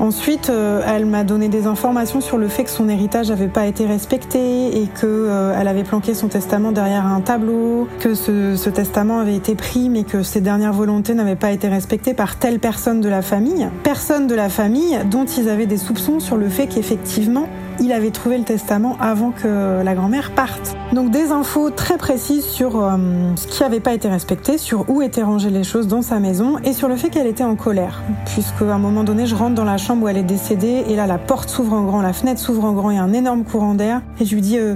Ensuite, 0.00 0.48
euh, 0.48 0.80
elle 0.86 1.06
m'a 1.06 1.24
donné 1.24 1.48
des 1.48 1.66
informations 1.66 2.20
sur 2.20 2.38
le 2.38 2.46
fait 2.46 2.64
que 2.64 2.70
son 2.70 2.88
héritage 2.88 3.30
n'avait 3.30 3.48
pas 3.48 3.66
été 3.66 3.84
respecté 3.84 4.80
et 4.80 4.86
que 4.86 5.06
euh, 5.06 5.58
elle 5.58 5.66
avait 5.66 5.82
planqué 5.82 6.14
son 6.14 6.28
testament 6.28 6.70
derrière 6.70 7.04
un 7.04 7.20
tableau, 7.20 7.88
que 7.98 8.14
ce, 8.14 8.54
ce, 8.54 8.70
testament 8.70 9.18
avait 9.18 9.34
été 9.34 9.56
pris 9.56 9.88
mais 9.88 10.04
que 10.04 10.22
ses 10.22 10.40
dernières 10.40 10.72
volontés 10.72 11.14
n'avaient 11.14 11.34
pas 11.34 11.50
été 11.50 11.66
respectées 11.66 12.14
par 12.14 12.36
telle 12.36 12.60
personne 12.60 13.00
de 13.00 13.08
la 13.08 13.22
famille. 13.22 13.68
Personne 13.82 14.28
de 14.28 14.36
la 14.36 14.48
famille 14.48 14.98
dont 15.10 15.24
ils 15.24 15.48
avaient 15.48 15.66
des 15.66 15.78
soupçons 15.78 16.20
sur 16.20 16.36
le 16.36 16.48
fait 16.48 16.68
qu'effectivement 16.68 17.48
il 17.80 17.92
avait 17.92 18.10
trouvé 18.10 18.38
le 18.38 18.44
testament 18.44 18.96
avant 19.00 19.30
que 19.30 19.82
la 19.82 19.94
grand-mère 19.94 20.32
parte. 20.32 20.76
Donc 20.92 21.10
des 21.10 21.30
infos 21.30 21.70
très 21.70 21.96
précises 21.98 22.44
sur 22.44 22.82
euh, 22.82 22.96
ce 23.36 23.46
qui 23.46 23.62
n'avait 23.62 23.80
pas 23.80 23.92
été 23.92 24.08
respecté, 24.08 24.58
sur 24.58 24.88
où 24.88 25.02
étaient 25.02 25.22
rangées 25.22 25.50
les 25.50 25.64
choses 25.64 25.86
dans 25.86 26.02
sa 26.02 26.18
maison 26.18 26.58
et 26.64 26.72
sur 26.72 26.88
le 26.88 26.96
fait 26.96 27.10
qu'elle 27.10 27.26
était 27.26 27.44
en 27.44 27.56
colère. 27.56 28.02
Puisque 28.26 28.62
à 28.62 28.74
un 28.74 28.78
moment 28.78 29.04
donné, 29.04 29.26
je 29.26 29.34
rentre 29.34 29.54
dans 29.54 29.64
la 29.64 29.76
chambre 29.76 30.04
où 30.04 30.08
elle 30.08 30.16
est 30.16 30.22
décédée 30.22 30.84
et 30.88 30.96
là 30.96 31.06
la 31.06 31.18
porte 31.18 31.48
s'ouvre 31.48 31.74
en 31.74 31.82
grand, 31.82 32.02
la 32.02 32.12
fenêtre 32.12 32.40
s'ouvre 32.40 32.64
en 32.64 32.72
grand, 32.72 32.90
il 32.90 32.96
y 32.96 33.00
a 33.00 33.02
un 33.02 33.12
énorme 33.12 33.44
courant 33.44 33.74
d'air 33.74 34.02
et 34.20 34.24
je 34.24 34.34
lui 34.34 34.42
dis 34.42 34.58
euh, 34.58 34.74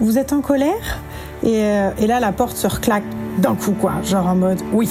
Vous 0.00 0.18
êtes 0.18 0.32
en 0.32 0.40
colère? 0.40 1.00
Et, 1.42 1.62
euh, 1.64 1.90
et 1.98 2.06
là 2.06 2.20
la 2.20 2.32
porte 2.32 2.56
se 2.56 2.66
reclaque 2.66 3.04
d'un 3.38 3.54
coup 3.54 3.72
quoi, 3.72 3.94
genre 4.04 4.26
en 4.26 4.36
mode 4.36 4.60
oui. 4.72 4.88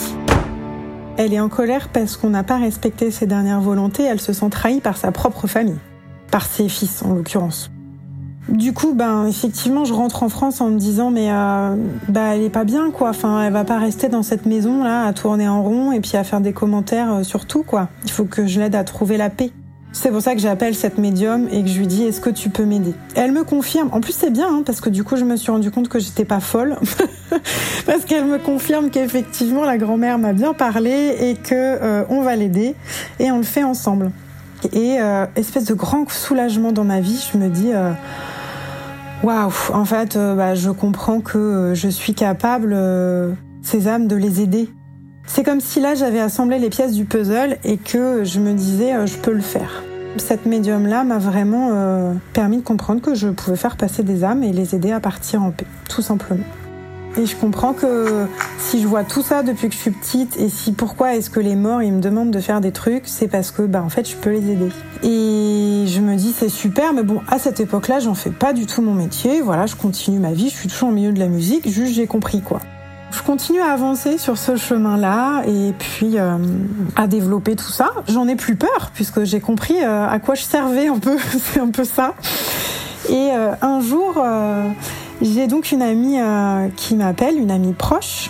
Elle 1.16 1.34
est 1.34 1.40
en 1.40 1.50
colère 1.50 1.90
parce 1.90 2.18
qu'on 2.18 2.30
n'a 2.30 2.44
pas 2.44 2.58
respecté 2.58 3.12
ses 3.12 3.28
dernières 3.28 3.62
volontés, 3.62 4.04
elle 4.04 4.20
se 4.20 4.34
sent 4.34 4.50
trahie 4.50 4.82
par 4.82 4.98
sa 4.98 5.12
propre 5.12 5.46
famille, 5.46 5.78
par 6.34 6.48
ses 6.48 6.68
fils 6.68 7.04
en 7.04 7.14
l'occurrence. 7.14 7.70
Du 8.50 8.74
coup, 8.74 8.96
ben 8.96 9.28
effectivement, 9.28 9.86
je 9.86 9.94
rentre 9.94 10.24
en 10.24 10.30
France 10.30 10.62
en 10.62 10.72
me 10.72 10.80
disant 10.80 11.12
mais 11.12 11.28
euh, 11.30 11.76
bah 12.10 12.34
elle 12.34 12.42
est 12.42 12.50
pas 12.50 12.64
bien 12.64 12.90
quoi. 12.90 13.10
Enfin, 13.10 13.44
elle 13.44 13.54
va 13.54 13.64
pas 13.64 13.78
rester 13.78 14.10
dans 14.10 14.24
cette 14.24 14.48
maison 14.48 14.84
là 14.84 15.06
à 15.06 15.14
tourner 15.14 15.48
en 15.48 15.62
rond 15.62 15.92
et 15.92 16.00
puis 16.00 16.18
à 16.18 16.24
faire 16.24 16.42
des 16.42 16.52
commentaires 16.52 17.14
euh, 17.14 17.24
sur 17.24 17.46
tout 17.46 17.62
quoi. 17.62 17.90
Il 18.06 18.10
faut 18.10 18.26
que 18.26 18.48
je 18.48 18.60
l'aide 18.60 18.74
à 18.74 18.84
trouver 18.84 19.16
la 19.16 19.30
paix. 19.30 19.52
C'est 19.92 20.10
pour 20.10 20.24
ça 20.24 20.34
que 20.34 20.42
j'appelle 20.42 20.74
cette 20.74 20.98
médium 20.98 21.48
et 21.52 21.62
que 21.62 21.70
je 21.70 21.78
lui 21.78 21.86
dis 21.86 22.04
est-ce 22.04 22.20
que 22.20 22.32
tu 22.32 22.50
peux 22.50 22.66
m'aider? 22.66 22.96
Elle 23.14 23.32
me 23.32 23.44
confirme. 23.44 23.90
En 23.92 24.02
plus 24.02 24.14
c'est 24.14 24.32
bien 24.32 24.48
hein, 24.48 24.64
parce 24.66 24.82
que 24.82 24.90
du 24.90 25.04
coup 25.04 25.18
je 25.18 25.26
me 25.26 25.36
suis 25.36 25.52
rendu 25.52 25.70
compte 25.70 25.88
que 25.88 26.00
j'étais 26.00 26.26
pas 26.26 26.40
folle 26.40 26.78
parce 27.86 28.06
qu'elle 28.06 28.26
me 28.26 28.40
confirme 28.40 28.90
qu'effectivement 28.90 29.66
la 29.66 29.78
grand-mère 29.78 30.18
m'a 30.18 30.34
bien 30.34 30.54
parlé 30.56 31.16
et 31.20 31.36
que 31.36 31.54
euh, 31.54 32.06
on 32.10 32.24
va 32.24 32.36
l'aider 32.36 32.74
et 33.20 33.30
on 33.30 33.38
le 33.38 33.44
fait 33.44 33.64
ensemble. 33.64 34.12
Et 34.72 35.00
euh, 35.00 35.26
espèce 35.36 35.66
de 35.66 35.74
grand 35.74 36.10
soulagement 36.10 36.72
dans 36.72 36.84
ma 36.84 37.00
vie, 37.00 37.24
je 37.32 37.38
me 37.38 37.50
dis 37.50 37.72
euh, 37.74 37.92
waouh, 39.24 39.52
en 39.74 39.86
fait 39.86 40.18
bah, 40.18 40.56
je 40.56 40.70
comprends 40.70 41.20
que 41.20 41.74
je 41.76 41.90
suis 41.90 42.14
capable 42.14 42.78
ces 43.62 43.88
âmes 43.88 44.08
de 44.08 44.16
les 44.16 44.42
aider 44.42 44.70
c'est 45.26 45.44
comme 45.44 45.62
si 45.62 45.80
là 45.80 45.96
j'avais 45.96 46.20
assemblé 46.20 46.60
les 46.60 46.70
pièces 46.70 46.94
du 46.94 47.06
puzzle 47.06 47.58
et 47.64 47.78
que 47.78 48.24
je 48.24 48.40
me 48.40 48.54
disais 48.54 48.94
euh, 48.94 49.06
je 49.06 49.18
peux 49.18 49.34
le 49.34 49.42
faire. 49.42 49.84
Cette 50.18 50.46
médium-là 50.46 51.04
m'a 51.04 51.18
vraiment 51.18 51.70
euh, 51.72 52.14
permis 52.34 52.58
de 52.58 52.64
comprendre 52.64 53.02
que 53.02 53.16
je 53.16 53.30
pouvais 53.30 53.56
faire 53.56 53.78
passer 53.78 54.04
des 54.04 54.24
âmes 54.24 54.44
et 54.44 54.52
les 54.52 54.76
aider 54.76 54.92
à 54.92 55.00
partir 55.00 55.42
en 55.42 55.52
paix, 55.52 55.66
tout 55.90 56.04
simplement. 56.04 56.44
Et 57.16 57.28
je 57.28 57.36
comprends 57.36 57.74
que 57.74 58.26
si 58.58 58.82
je 58.82 58.88
vois 58.88 59.04
tout 59.04 59.22
ça 59.22 59.44
depuis 59.44 59.70
que 59.70 59.76
je 59.76 59.80
suis 59.80 59.92
petite 59.92 60.36
et 60.38 60.50
si 60.50 60.72
pourquoi 60.72 61.16
est-ce 61.16 61.30
que 61.30 61.40
les 61.40 61.56
morts 61.56 61.84
ils 61.84 61.94
me 61.94 62.02
demandent 62.02 62.32
de 62.32 62.40
faire 62.40 62.60
des 62.60 62.72
trucs, 62.72 63.04
c'est 63.06 63.28
parce 63.28 63.52
que 63.52 63.62
bah 63.62 63.84
en 63.84 63.90
fait 63.90 64.10
je 64.10 64.16
peux 64.16 64.32
les 64.32 64.52
aider. 64.52 64.70
Et 65.04 65.86
je 65.88 66.00
me 66.00 66.16
dis 66.16 66.34
c'est 66.36 66.50
super, 66.50 66.92
mais 66.94 67.04
bon 67.04 67.22
à 67.28 67.38
cette 67.38 67.60
époque-là 67.60 68.00
j'en 68.00 68.16
fais 68.16 68.32
pas 68.32 68.52
du 68.52 68.66
tout 68.66 68.82
mon 68.82 68.96
métier. 68.96 69.42
Voilà, 69.42 69.68
je 69.68 69.76
continue 69.76 70.18
ma 70.18 70.32
vie, 70.32 70.50
je 70.50 70.56
suis 70.56 70.70
toujours 70.70 70.90
au 70.90 70.92
milieu 70.92 71.12
de 71.12 71.20
la 71.20 71.28
musique, 71.28 71.70
juste 71.70 71.94
j'ai 71.94 72.08
compris 72.08 72.42
quoi. 72.42 72.60
Je 73.12 73.22
continue 73.22 73.62
à 73.62 73.72
avancer 73.72 74.18
sur 74.18 74.40
ce 74.40 74.56
chemin-là 74.56 75.44
et 75.46 75.74
puis 75.78 76.18
euh, 76.18 76.38
à 76.96 77.06
développer 77.06 77.56
tout 77.56 77.72
ça. 77.72 77.92
J'en 78.08 78.28
ai 78.28 78.36
plus 78.36 78.56
peur 78.56 78.90
puisque 78.92 79.24
j'ai 79.24 79.40
compris 79.40 79.84
euh, 79.84 80.08
à 80.08 80.18
quoi 80.18 80.34
je 80.34 80.42
servais 80.42 80.88
un 80.88 80.98
peu, 80.98 81.18
c'est 81.40 81.60
un 81.60 81.70
peu 81.70 81.84
ça. 81.84 82.16
Et 83.10 83.30
euh, 83.34 83.52
un 83.62 83.82
jour, 83.82 84.16
j'ai 85.22 85.48
donc 85.48 85.72
une 85.72 85.82
amie 85.82 86.18
qui 86.76 86.96
m'appelle, 86.96 87.38
une 87.38 87.52
amie 87.52 87.74
proche, 87.74 88.30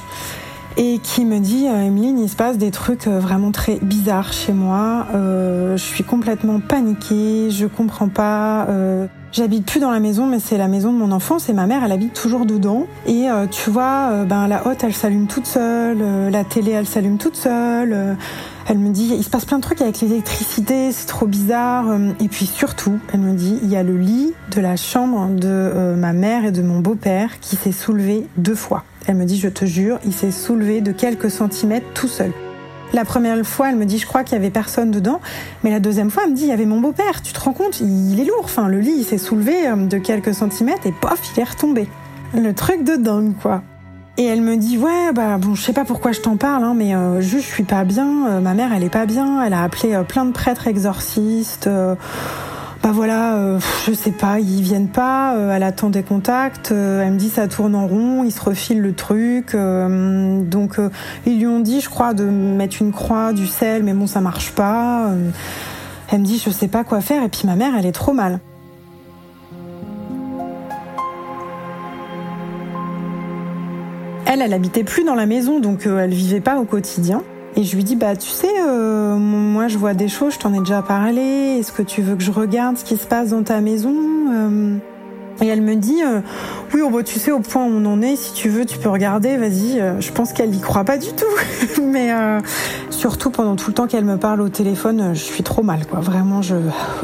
et 0.77 0.99
qui 0.99 1.25
me 1.25 1.39
dit 1.39 1.65
Emeline, 1.65 2.19
il 2.19 2.29
se 2.29 2.35
passe 2.35 2.57
des 2.57 2.71
trucs 2.71 3.07
vraiment 3.07 3.51
très 3.51 3.75
bizarres 3.81 4.33
chez 4.33 4.53
moi. 4.53 5.07
je 5.13 5.75
suis 5.77 6.03
complètement 6.03 6.59
paniquée, 6.59 7.49
je 7.49 7.65
comprends 7.65 8.09
pas. 8.09 8.67
J'habite 9.33 9.65
plus 9.65 9.79
dans 9.79 9.89
la 9.89 9.99
maison, 9.99 10.27
mais 10.27 10.39
c'est 10.39 10.59
la 10.59 10.67
maison 10.67 10.93
de 10.93 10.97
mon 10.99 11.11
enfance 11.11 11.49
et 11.49 11.53
ma 11.53 11.65
mère, 11.65 11.83
elle 11.83 11.91
habite 11.91 12.13
toujours 12.13 12.45
dedans. 12.45 12.85
Et 13.07 13.31
euh, 13.31 13.47
tu 13.47 13.71
vois, 13.71 14.09
euh, 14.11 14.25
ben 14.25 14.47
la 14.47 14.67
hotte, 14.67 14.83
elle 14.83 14.93
s'allume 14.93 15.25
toute 15.25 15.47
seule, 15.47 15.97
euh, 15.99 16.29
la 16.29 16.43
télé, 16.43 16.69
elle 16.69 16.85
s'allume 16.85 17.17
toute 17.17 17.35
seule. 17.35 18.15
Elle 18.67 18.77
me 18.77 18.89
dit, 18.91 19.13
il 19.15 19.23
se 19.23 19.29
passe 19.29 19.45
plein 19.45 19.57
de 19.57 19.63
trucs 19.63 19.81
avec 19.81 19.99
l'électricité, 20.01 20.91
c'est 20.91 21.07
trop 21.07 21.25
bizarre. 21.25 21.85
Et 22.19 22.27
puis 22.27 22.45
surtout, 22.45 22.99
elle 23.13 23.19
me 23.19 23.33
dit, 23.33 23.59
il 23.61 23.69
y 23.69 23.75
a 23.75 23.83
le 23.83 23.97
lit 23.97 24.33
de 24.51 24.61
la 24.61 24.75
chambre 24.75 25.27
de 25.29 25.95
ma 25.97 26.13
mère 26.13 26.45
et 26.45 26.51
de 26.51 26.61
mon 26.61 26.79
beau-père 26.79 27.39
qui 27.39 27.55
s'est 27.55 27.71
soulevé 27.71 28.27
deux 28.37 28.55
fois. 28.55 28.83
Elle 29.05 29.15
me 29.15 29.25
dit, 29.25 29.37
je 29.37 29.49
te 29.49 29.65
jure, 29.65 29.99
il 30.05 30.13
s'est 30.13 30.31
soulevé 30.31 30.81
de 30.81 30.91
quelques 30.91 31.29
centimètres 31.29 31.87
tout 31.93 32.07
seul. 32.07 32.31
La 32.93 33.05
première 33.05 33.43
fois, 33.43 33.69
elle 33.69 33.75
me 33.75 33.85
dit, 33.85 33.97
je 33.97 34.05
crois 34.05 34.23
qu'il 34.23 34.33
y 34.33 34.39
avait 34.39 34.51
personne 34.51 34.91
dedans. 34.91 35.19
Mais 35.63 35.71
la 35.71 35.79
deuxième 35.79 36.11
fois, 36.11 36.23
elle 36.25 36.31
me 36.31 36.35
dit, 36.35 36.43
il 36.43 36.49
y 36.49 36.51
avait 36.53 36.67
mon 36.67 36.79
beau-père. 36.79 37.23
Tu 37.23 37.33
te 37.33 37.39
rends 37.39 37.53
compte 37.53 37.79
Il 37.81 38.19
est 38.19 38.25
lourd. 38.25 38.43
Enfin, 38.43 38.67
le 38.67 38.79
lit, 38.79 38.93
il 38.95 39.03
s'est 39.03 39.17
soulevé 39.17 39.67
euh, 39.67 39.75
de 39.75 39.97
quelques 39.97 40.35
centimètres 40.35 40.85
et 40.85 40.91
pof, 40.91 41.19
il 41.35 41.39
est 41.41 41.43
retombé. 41.43 41.87
Le 42.35 42.53
truc 42.53 42.83
de 42.83 42.95
dingue, 42.95 43.33
quoi. 43.41 43.63
Et 44.17 44.25
elle 44.25 44.41
me 44.41 44.57
dit 44.57 44.77
ouais 44.77 45.11
bah 45.13 45.37
bon 45.39 45.55
je 45.55 45.61
sais 45.63 45.73
pas 45.73 45.85
pourquoi 45.85 46.11
je 46.11 46.21
t'en 46.21 46.37
parle 46.37 46.63
hein, 46.63 46.75
mais 46.75 46.93
euh, 46.93 47.19
juste 47.19 47.47
je 47.47 47.53
suis 47.53 47.63
pas 47.63 47.83
bien 47.83 48.27
euh, 48.27 48.39
ma 48.41 48.53
mère 48.53 48.71
elle 48.71 48.83
est 48.83 48.89
pas 48.89 49.07
bien 49.07 49.43
elle 49.43 49.53
a 49.53 49.63
appelé 49.63 49.99
plein 50.07 50.25
de 50.25 50.31
prêtres 50.31 50.67
exorcistes 50.67 51.67
bah 52.83 52.91
voilà, 52.91 53.37
euh, 53.37 53.59
je 53.87 53.93
sais 53.93 54.11
pas, 54.11 54.39
ils 54.41 54.61
viennent 54.61 54.89
pas, 54.89 55.37
euh, 55.37 55.55
elle 55.55 55.63
attend 55.63 55.89
des 55.89 56.03
contacts, 56.03 56.73
euh, 56.73 57.01
elle 57.01 57.13
me 57.13 57.17
dit 57.17 57.29
ça 57.29 57.47
tourne 57.47 57.75
en 57.75 57.87
rond, 57.87 58.25
ils 58.25 58.31
se 58.31 58.41
refilent 58.41 58.81
le 58.81 58.93
truc, 58.93 59.55
donc 59.55 60.77
ils 61.25 61.39
lui 61.39 61.47
ont 61.47 61.61
dit, 61.61 61.79
je 61.79 61.89
crois, 61.89 62.13
de 62.13 62.25
mettre 62.25 62.81
une 62.81 62.91
croix, 62.91 63.31
du 63.31 63.47
sel, 63.47 63.83
mais 63.83 63.93
bon 63.93 64.05
ça 64.05 64.19
marche 64.19 64.51
pas. 64.51 65.11
elle 66.11 66.19
me 66.19 66.25
dit 66.25 66.41
je 66.45 66.49
sais 66.49 66.67
pas 66.67 66.83
quoi 66.83 66.99
faire 66.99 67.23
et 67.23 67.29
puis 67.29 67.43
ma 67.45 67.55
mère 67.55 67.73
elle 67.77 67.85
est 67.85 67.93
trop 67.93 68.11
mal. 68.11 68.41
Elle, 74.33 74.41
elle 74.41 74.53
habitait 74.53 74.83
plus 74.83 75.03
dans 75.03 75.13
la 75.13 75.27
maison, 75.27 75.59
donc 75.59 75.85
elle 75.85 76.09
vivait 76.09 76.41
pas 76.41 76.59
au 76.59 76.63
quotidien. 76.63 77.21
Et 77.55 77.63
je 77.63 77.75
lui 77.75 77.83
dis, 77.83 77.95
bah 77.95 78.15
tu 78.15 78.29
sais, 78.29 78.49
euh, 78.67 79.15
moi 79.15 79.67
je 79.67 79.77
vois 79.77 79.93
des 79.93 80.07
choses, 80.07 80.33
je 80.33 80.39
t'en 80.39 80.55
ai 80.55 80.59
déjà 80.59 80.81
parlé, 80.81 81.57
est-ce 81.59 81.71
que 81.71 81.83
tu 81.83 82.01
veux 82.01 82.15
que 82.15 82.23
je 82.23 82.31
regarde 82.31 82.75
ce 82.79 82.83
qui 82.83 82.97
se 82.97 83.05
passe 83.05 83.29
dans 83.29 83.43
ta 83.43 83.61
maison 83.61 83.93
euh? 84.31 84.77
Et 85.41 85.45
elle 85.45 85.61
me 85.61 85.75
dit, 85.75 86.01
euh, 86.03 86.21
oui, 86.73 86.81
oh, 86.83 86.89
bah, 86.89 87.03
tu 87.03 87.19
sais, 87.19 87.31
au 87.31 87.41
point 87.41 87.63
où 87.63 87.69
on 87.69 87.85
en 87.85 88.01
est, 88.01 88.15
si 88.15 88.33
tu 88.33 88.49
veux, 88.49 88.65
tu 88.65 88.79
peux 88.79 88.89
regarder, 88.89 89.37
vas-y. 89.37 89.81
Je 89.99 90.11
pense 90.11 90.33
qu'elle 90.33 90.53
y 90.53 90.59
croit 90.59 90.83
pas 90.83 90.97
du 90.97 91.09
tout. 91.13 91.81
Mais 91.83 92.11
surtout 92.91 93.31
pendant 93.31 93.55
tout 93.55 93.69
le 93.69 93.73
temps 93.73 93.87
qu'elle 93.87 94.05
me 94.05 94.17
parle 94.17 94.41
au 94.41 94.49
téléphone, 94.49 95.11
je 95.13 95.19
suis 95.19 95.43
trop 95.43 95.63
mal, 95.63 95.85
quoi. 95.87 96.01
Vraiment, 96.01 96.43
je 96.43 96.55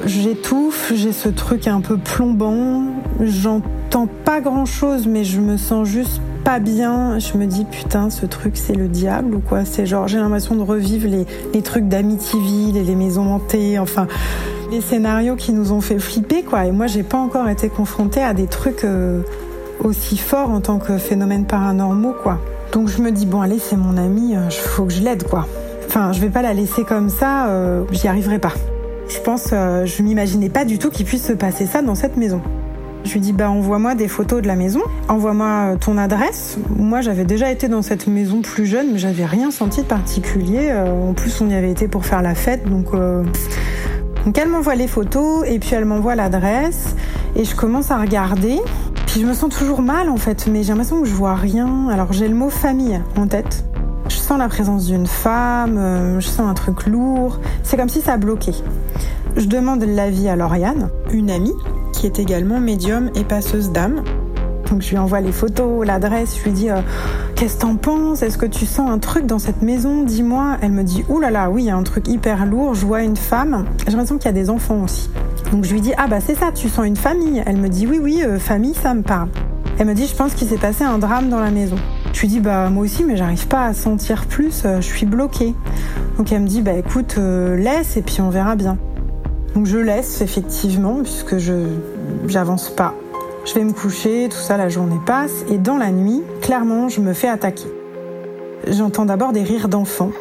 j'étouffe, 0.06 0.94
j'ai 0.96 1.12
ce 1.12 1.28
truc 1.28 1.68
un 1.68 1.82
peu 1.82 1.98
plombant, 1.98 2.84
j'entends 3.20 4.08
pas 4.26 4.42
grand-chose, 4.42 5.08
mais 5.08 5.24
je 5.24 5.40
me 5.40 5.58
sens 5.58 5.88
juste 5.88 6.22
bien. 6.58 7.20
Je 7.20 7.38
me 7.38 7.46
dis 7.46 7.66
putain, 7.66 8.10
ce 8.10 8.26
truc 8.26 8.58
c'est 8.58 8.74
le 8.74 8.88
diable 8.88 9.36
ou 9.36 9.40
quoi? 9.40 9.66
C'est 9.66 9.86
genre 9.86 10.08
j'ai 10.08 10.18
l'impression 10.18 10.56
de 10.56 10.64
revivre 10.64 11.08
les, 11.08 11.28
les 11.54 11.62
trucs 11.62 11.88
d'Amityville 11.88 12.76
et 12.76 12.84
les 12.84 12.96
maisons 12.96 13.32
hantées, 13.32 13.78
enfin 13.78 14.08
les 14.72 14.82
scénarios 14.82 15.36
qui 15.36 15.54
nous 15.54 15.72
ont 15.72 15.82
fait 15.82 16.00
flipper 16.00 16.42
quoi. 16.42 16.66
Et 16.66 16.72
moi 16.72 16.88
j'ai 16.88 17.04
pas 17.04 17.20
encore 17.20 17.48
été 17.50 17.70
confrontée 17.70 18.24
à 18.24 18.34
des 18.34 18.48
trucs 18.48 18.84
euh, 18.84 19.22
aussi 19.84 20.18
forts 20.18 20.50
en 20.50 20.62
tant 20.62 20.80
que 20.80 20.98
phénomène 20.98 21.46
paranormaux 21.46 22.16
quoi. 22.24 22.40
Donc 22.72 22.88
je 22.88 23.00
me 23.04 23.12
dis 23.12 23.28
bon 23.28 23.42
allez 23.42 23.60
c'est 23.60 23.78
mon 23.78 23.98
ami, 23.98 24.32
il 24.32 24.38
euh, 24.38 24.50
faut 24.50 24.86
que 24.86 24.94
je 24.94 25.04
l'aide 25.04 25.26
quoi. 25.28 25.46
Enfin 25.86 26.12
je 26.14 26.20
vais 26.20 26.30
pas 26.30 26.42
la 26.42 26.56
laisser 26.56 26.84
comme 26.84 27.10
ça, 27.10 27.50
euh, 27.50 27.84
j'y 27.92 28.08
arriverai 28.08 28.40
pas. 28.40 28.54
Je 29.08 29.20
pense, 29.22 29.50
je 29.50 30.04
m'imaginais 30.04 30.50
pas 30.50 30.64
du 30.64 30.78
tout 30.78 30.92
qu'il 30.92 31.04
puisse 31.04 31.26
se 31.26 31.34
passer 31.34 31.66
ça 31.66 31.82
dans 31.82 31.96
cette 31.96 32.16
maison. 32.16 32.42
Je 33.06 33.14
lui 33.14 33.22
dis 33.22 33.34
bah 33.34 33.50
envoie-moi 33.50 33.96
des 33.96 34.08
photos 34.08 34.42
de 34.42 34.48
la 34.48 34.56
maison, 34.56 34.82
envoie-moi 35.08 35.48
euh, 35.48 35.78
ton 35.78 35.98
adresse. 35.98 36.58
Moi 36.78 37.02
j'avais 37.02 37.24
déjà 37.24 37.50
été 37.50 37.68
dans 37.68 37.82
cette 37.82 38.08
maison 38.08 38.42
plus 38.42 38.66
jeune, 38.66 38.92
mais 38.92 39.00
j'avais 39.00 39.26
rien 39.26 39.52
senti 39.52 39.82
de 39.82 39.88
particulier. 39.88 40.70
Euh, 40.70 41.10
en 41.10 41.14
plus 41.14 41.42
on 41.42 41.50
y 41.50 41.56
avait 41.56 41.72
été 41.72 41.88
pour 41.88 42.06
faire 42.06 42.22
la 42.22 42.36
fête, 42.36 42.70
donc 42.70 42.88
euh, 42.94 43.24
donc 44.26 44.38
elle 44.38 44.50
m'envoie 44.50 44.76
les 44.76 44.88
photos 44.88 45.46
et 45.48 45.60
puis 45.60 45.72
elle 45.74 45.86
m'envoie 45.86 46.16
l'adresse 46.16 46.96
et 47.36 47.46
je 47.46 47.56
commence 47.56 47.90
à 47.90 47.98
regarder. 47.98 48.60
Puis 49.08 49.22
je 49.22 49.26
me 49.26 49.34
sens 49.34 49.50
toujours 49.50 49.82
mal 49.82 50.10
en 50.10 50.18
fait, 50.18 50.48
mais 50.48 50.62
j'ai 50.62 50.70
l'impression 50.70 51.02
que 51.02 51.08
je 51.08 51.16
vois 51.16 51.36
rien. 51.36 51.88
Alors 51.90 52.12
j'ai 52.12 52.28
le 52.28 52.36
mot 52.36 52.50
famille 52.50 53.02
en 53.16 53.28
tête. 53.28 53.64
Je 54.10 54.16
sens 54.16 54.38
la 54.38 54.50
présence 54.50 54.88
d'une 54.88 55.08
femme, 55.08 56.20
je 56.20 56.28
sens 56.28 56.48
un 56.48 56.54
truc 56.54 56.86
lourd. 56.86 57.40
C'est 57.64 57.78
comme 57.78 57.90
si 57.90 58.02
ça 58.02 58.18
bloquait. 58.18 58.56
Je 59.38 59.46
demande 59.46 59.84
l'avis 59.84 60.28
à 60.28 60.36
Lauriane, 60.36 60.90
une 61.12 61.30
amie, 61.30 61.54
qui 61.94 62.06
est 62.06 62.20
également 62.20 62.60
médium 62.60 63.10
et 63.16 63.24
passeuse 63.24 63.72
d'âme. 63.72 64.04
Donc 64.70 64.82
je 64.84 64.90
lui 64.92 64.98
envoie 64.98 65.20
les 65.20 65.32
photos, 65.32 65.86
l'adresse, 65.86 66.38
je 66.38 66.44
lui 66.44 66.52
dis 66.52 66.70
euh, 66.70 66.82
qu'est-ce 67.36 67.56
que 67.56 67.62
t'en 67.62 67.76
penses? 67.76 68.22
Est-ce 68.22 68.38
que 68.38 68.46
tu 68.46 68.66
sens 68.66 68.90
un 68.90 69.00
truc 69.00 69.26
dans 69.26 69.40
cette 69.40 69.64
maison? 69.64 70.04
Dis-moi. 70.04 70.58
Elle 70.62 70.72
me 70.72 70.84
dit 70.84 71.04
ouh 71.10 71.20
là 71.20 71.32
là, 71.32 71.50
oui, 71.50 71.64
il 71.64 71.66
y 71.66 71.70
a 71.72 71.76
un 71.76 71.84
truc 71.84 72.08
hyper 72.08 72.46
lourd. 72.46 72.76
Je 72.76 72.86
vois 72.86 73.02
une 73.02 73.18
femme. 73.18 73.66
J'ai 73.80 73.92
l'impression 73.92 74.18
qu'il 74.18 74.28
y 74.28 74.30
a 74.30 74.34
des 74.34 74.50
enfants 74.50 74.84
aussi. 74.84 75.10
Donc 75.52 75.66
je 75.66 75.74
lui 75.74 75.82
dis 75.82 75.94
ah 75.98 76.08
bah 76.08 76.20
c'est 76.22 76.36
ça, 76.36 76.52
tu 76.52 76.70
sens 76.70 76.86
une 76.86 76.96
famille. 76.96 77.42
Elle 77.46 77.58
me 77.58 77.68
dit 77.68 77.88
oui 77.88 78.00
oui, 78.02 78.22
euh, 78.24 78.38
famille, 78.38 78.76
ça 78.76 78.94
me 78.94 79.02
parle. 79.02 79.30
Elle 79.80 79.88
me 79.88 79.96
dit 79.96 80.06
je 80.06 80.16
pense 80.16 80.36
qu'il 80.36 80.48
s'est 80.48 80.58
passé 80.58 80.84
un 80.84 81.00
drame 81.00 81.30
dans 81.30 81.40
la 81.40 81.50
maison. 81.50 81.78
Je 82.14 82.22
lui 82.22 82.28
dis 82.28 82.40
bah 82.40 82.70
moi 82.70 82.84
aussi 82.84 83.04
mais 83.04 83.18
j'arrive 83.18 83.48
pas 83.48 83.66
à 83.66 83.74
sentir 83.74 84.28
plus, 84.28 84.64
euh, 84.66 84.82
je 84.82 84.86
suis 84.86 85.08
bloquée. 85.08 85.56
Donc 86.18 86.32
elle 86.32 86.42
me 86.42 86.48
dit 86.48 86.62
bah 86.62 86.74
écoute 86.74 87.18
laisse 87.18 87.98
et 87.98 88.04
puis 88.04 88.22
on 88.22 88.30
verra 88.30 88.56
bien. 88.56 88.78
Donc 89.56 89.66
je 89.66 89.78
laisse 89.78 90.22
effectivement, 90.22 91.02
puisque 91.04 91.38
je 91.38 91.54
j'avance 92.28 92.70
pas. 92.70 92.94
Je 93.46 93.54
vais 93.54 93.64
me 93.64 93.74
coucher, 93.74 94.28
tout 94.30 94.38
ça, 94.38 94.58
la 94.58 94.70
journée 94.70 95.00
passe, 95.06 95.44
et 95.50 95.58
dans 95.58 95.78
la 95.78 95.92
nuit, 95.92 96.22
clairement, 96.42 96.90
je 96.90 97.02
me 97.02 97.14
fais 97.14 97.28
attaquer. 97.30 97.68
J'entends 98.68 99.06
d'abord 99.06 99.32
des 99.32 99.44
rires 99.44 99.70
d'enfants. 99.70 100.12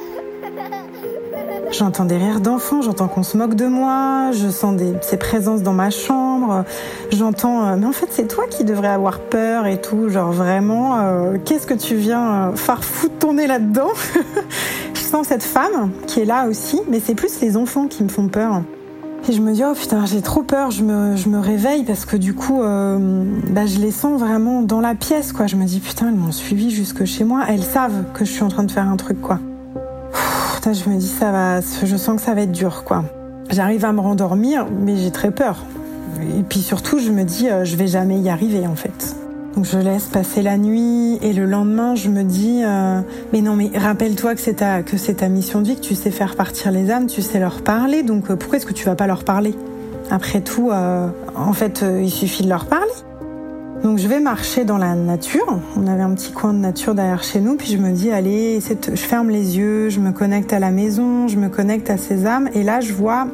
J'entends 1.70 2.06
des 2.06 2.16
rires 2.16 2.40
d'enfants, 2.40 2.80
j'entends 2.80 3.08
qu'on 3.08 3.22
se 3.22 3.36
moque 3.36 3.54
de 3.54 3.66
moi, 3.66 4.30
je 4.32 4.48
sens 4.48 4.74
des, 4.74 4.94
ces 5.02 5.18
présences 5.18 5.62
dans 5.62 5.74
ma 5.74 5.90
chambre, 5.90 6.64
j'entends 7.12 7.66
euh, 7.66 7.76
mais 7.76 7.84
en 7.84 7.92
fait 7.92 8.08
c'est 8.10 8.26
toi 8.26 8.44
qui 8.48 8.64
devrais 8.64 8.88
avoir 8.88 9.20
peur 9.20 9.66
et 9.66 9.78
tout, 9.78 10.08
genre 10.08 10.32
vraiment, 10.32 10.98
euh, 10.98 11.36
qu'est-ce 11.44 11.66
que 11.66 11.74
tu 11.74 11.94
viens 11.96 12.32
euh, 12.32 12.56
farfoutre 12.56 13.18
ton 13.18 13.34
nez 13.34 13.46
là-dedans? 13.46 13.90
Sens 14.94 15.28
cette 15.28 15.42
femme 15.42 15.90
qui 16.06 16.20
est 16.20 16.24
là 16.24 16.48
aussi, 16.48 16.80
mais 16.90 17.00
c'est 17.00 17.14
plus 17.14 17.40
les 17.42 17.56
enfants 17.56 17.86
qui 17.86 18.02
me 18.02 18.08
font 18.08 18.28
peur. 18.28 18.62
Et 19.26 19.32
je 19.32 19.40
me 19.40 19.52
dis, 19.52 19.62
oh 19.64 19.74
putain, 19.74 20.06
j'ai 20.06 20.22
trop 20.22 20.42
peur, 20.42 20.70
je 20.70 20.82
me, 20.82 21.16
je 21.16 21.28
me 21.28 21.38
réveille 21.38 21.84
parce 21.84 22.04
que 22.04 22.16
du 22.16 22.34
coup, 22.34 22.62
euh, 22.62 23.24
bah, 23.50 23.66
je 23.66 23.78
les 23.78 23.90
sens 23.90 24.18
vraiment 24.18 24.62
dans 24.62 24.80
la 24.80 24.94
pièce, 24.94 25.32
quoi. 25.32 25.46
Je 25.46 25.56
me 25.56 25.64
dis, 25.64 25.80
putain, 25.80 26.08
elles 26.08 26.14
m'ont 26.14 26.32
suivi 26.32 26.70
jusque 26.70 27.04
chez 27.04 27.24
moi, 27.24 27.44
elles 27.48 27.64
savent 27.64 28.04
que 28.14 28.24
je 28.24 28.32
suis 28.32 28.42
en 28.42 28.48
train 28.48 28.64
de 28.64 28.70
faire 28.70 28.88
un 28.88 28.96
truc, 28.96 29.20
quoi. 29.20 29.38
putain, 30.54 30.72
je 30.72 30.88
me 30.88 30.96
dis, 30.96 31.08
ça 31.08 31.30
va, 31.32 31.60
je 31.60 31.96
sens 31.96 32.16
que 32.16 32.22
ça 32.22 32.34
va 32.34 32.42
être 32.42 32.52
dur, 32.52 32.84
quoi. 32.84 33.04
J'arrive 33.50 33.84
à 33.84 33.92
me 33.92 34.00
rendormir, 34.00 34.66
mais 34.70 34.96
j'ai 34.96 35.10
très 35.10 35.30
peur. 35.30 35.64
Et 36.38 36.42
puis 36.42 36.60
surtout, 36.60 36.98
je 36.98 37.10
me 37.10 37.24
dis, 37.24 37.48
euh, 37.48 37.64
je 37.64 37.76
vais 37.76 37.86
jamais 37.86 38.18
y 38.20 38.28
arriver, 38.28 38.66
en 38.66 38.76
fait. 38.76 39.14
Donc 39.54 39.64
je 39.64 39.78
laisse 39.78 40.04
passer 40.04 40.42
la 40.42 40.56
nuit 40.56 41.18
et 41.22 41.32
le 41.32 41.44
lendemain 41.44 41.94
je 41.94 42.08
me 42.08 42.22
dis 42.22 42.62
euh, 42.64 43.00
mais 43.32 43.40
non 43.40 43.56
mais 43.56 43.70
rappelle-toi 43.74 44.34
que 44.34 44.40
c'est 44.40 44.54
ta 44.54 44.82
que 44.82 44.96
c'est 44.96 45.14
ta 45.14 45.28
mission 45.28 45.60
de 45.62 45.68
vie 45.68 45.76
que 45.76 45.80
tu 45.80 45.94
sais 45.94 46.10
faire 46.10 46.36
partir 46.36 46.70
les 46.70 46.90
âmes, 46.90 47.06
tu 47.06 47.22
sais 47.22 47.40
leur 47.40 47.62
parler 47.62 48.02
donc 48.02 48.30
euh, 48.30 48.36
pourquoi 48.36 48.58
est-ce 48.58 48.66
que 48.66 48.72
tu 48.72 48.84
vas 48.84 48.94
pas 48.94 49.06
leur 49.06 49.24
parler? 49.24 49.54
Après 50.10 50.42
tout 50.42 50.70
euh, 50.70 51.08
en 51.34 51.52
fait 51.54 51.84
il 52.00 52.10
suffit 52.10 52.44
de 52.44 52.48
leur 52.48 52.66
parler. 52.66 52.92
Donc 53.82 53.98
je 53.98 54.08
vais 54.08 54.18
marcher 54.18 54.64
dans 54.64 54.78
la 54.78 54.94
nature. 54.96 55.60
On 55.76 55.86
avait 55.86 56.02
un 56.02 56.12
petit 56.14 56.32
coin 56.32 56.52
de 56.52 56.58
nature 56.58 56.96
derrière 56.96 57.22
chez 57.22 57.40
nous, 57.40 57.54
puis 57.54 57.68
je 57.68 57.78
me 57.78 57.92
dis 57.92 58.10
allez, 58.10 58.58
je 58.60 58.96
ferme 58.96 59.30
les 59.30 59.56
yeux, 59.56 59.88
je 59.88 60.00
me 60.00 60.10
connecte 60.10 60.52
à 60.52 60.58
la 60.58 60.72
maison, 60.72 61.28
je 61.28 61.36
me 61.36 61.48
connecte 61.48 61.88
à 61.88 61.96
ces 61.96 62.26
âmes, 62.26 62.48
et 62.54 62.64
là 62.64 62.80
je 62.80 62.92
vois 62.92 63.28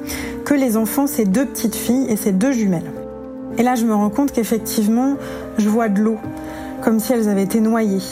que 0.45 0.53
les 0.53 0.77
enfants 0.77 1.07
c'est 1.07 1.25
deux 1.25 1.47
petites 1.47 1.75
filles 1.75 2.07
et 2.11 2.17
c'est 2.17 2.33
deux 2.33 2.53
jumelles. 2.53 2.91
Et 3.59 3.63
là, 3.63 3.75
je 3.75 3.85
me 3.85 3.95
rends 3.95 4.11
compte 4.11 4.33
qu'effectivement, 4.33 5.17
je 5.59 5.69
vois 5.69 5.89
de 5.89 6.01
l'eau, 6.01 6.19
comme 6.83 6.99
si 6.99 7.13
elles 7.13 7.29
avaient 7.29 7.45
été 7.45 7.61
noyées. 7.61 8.03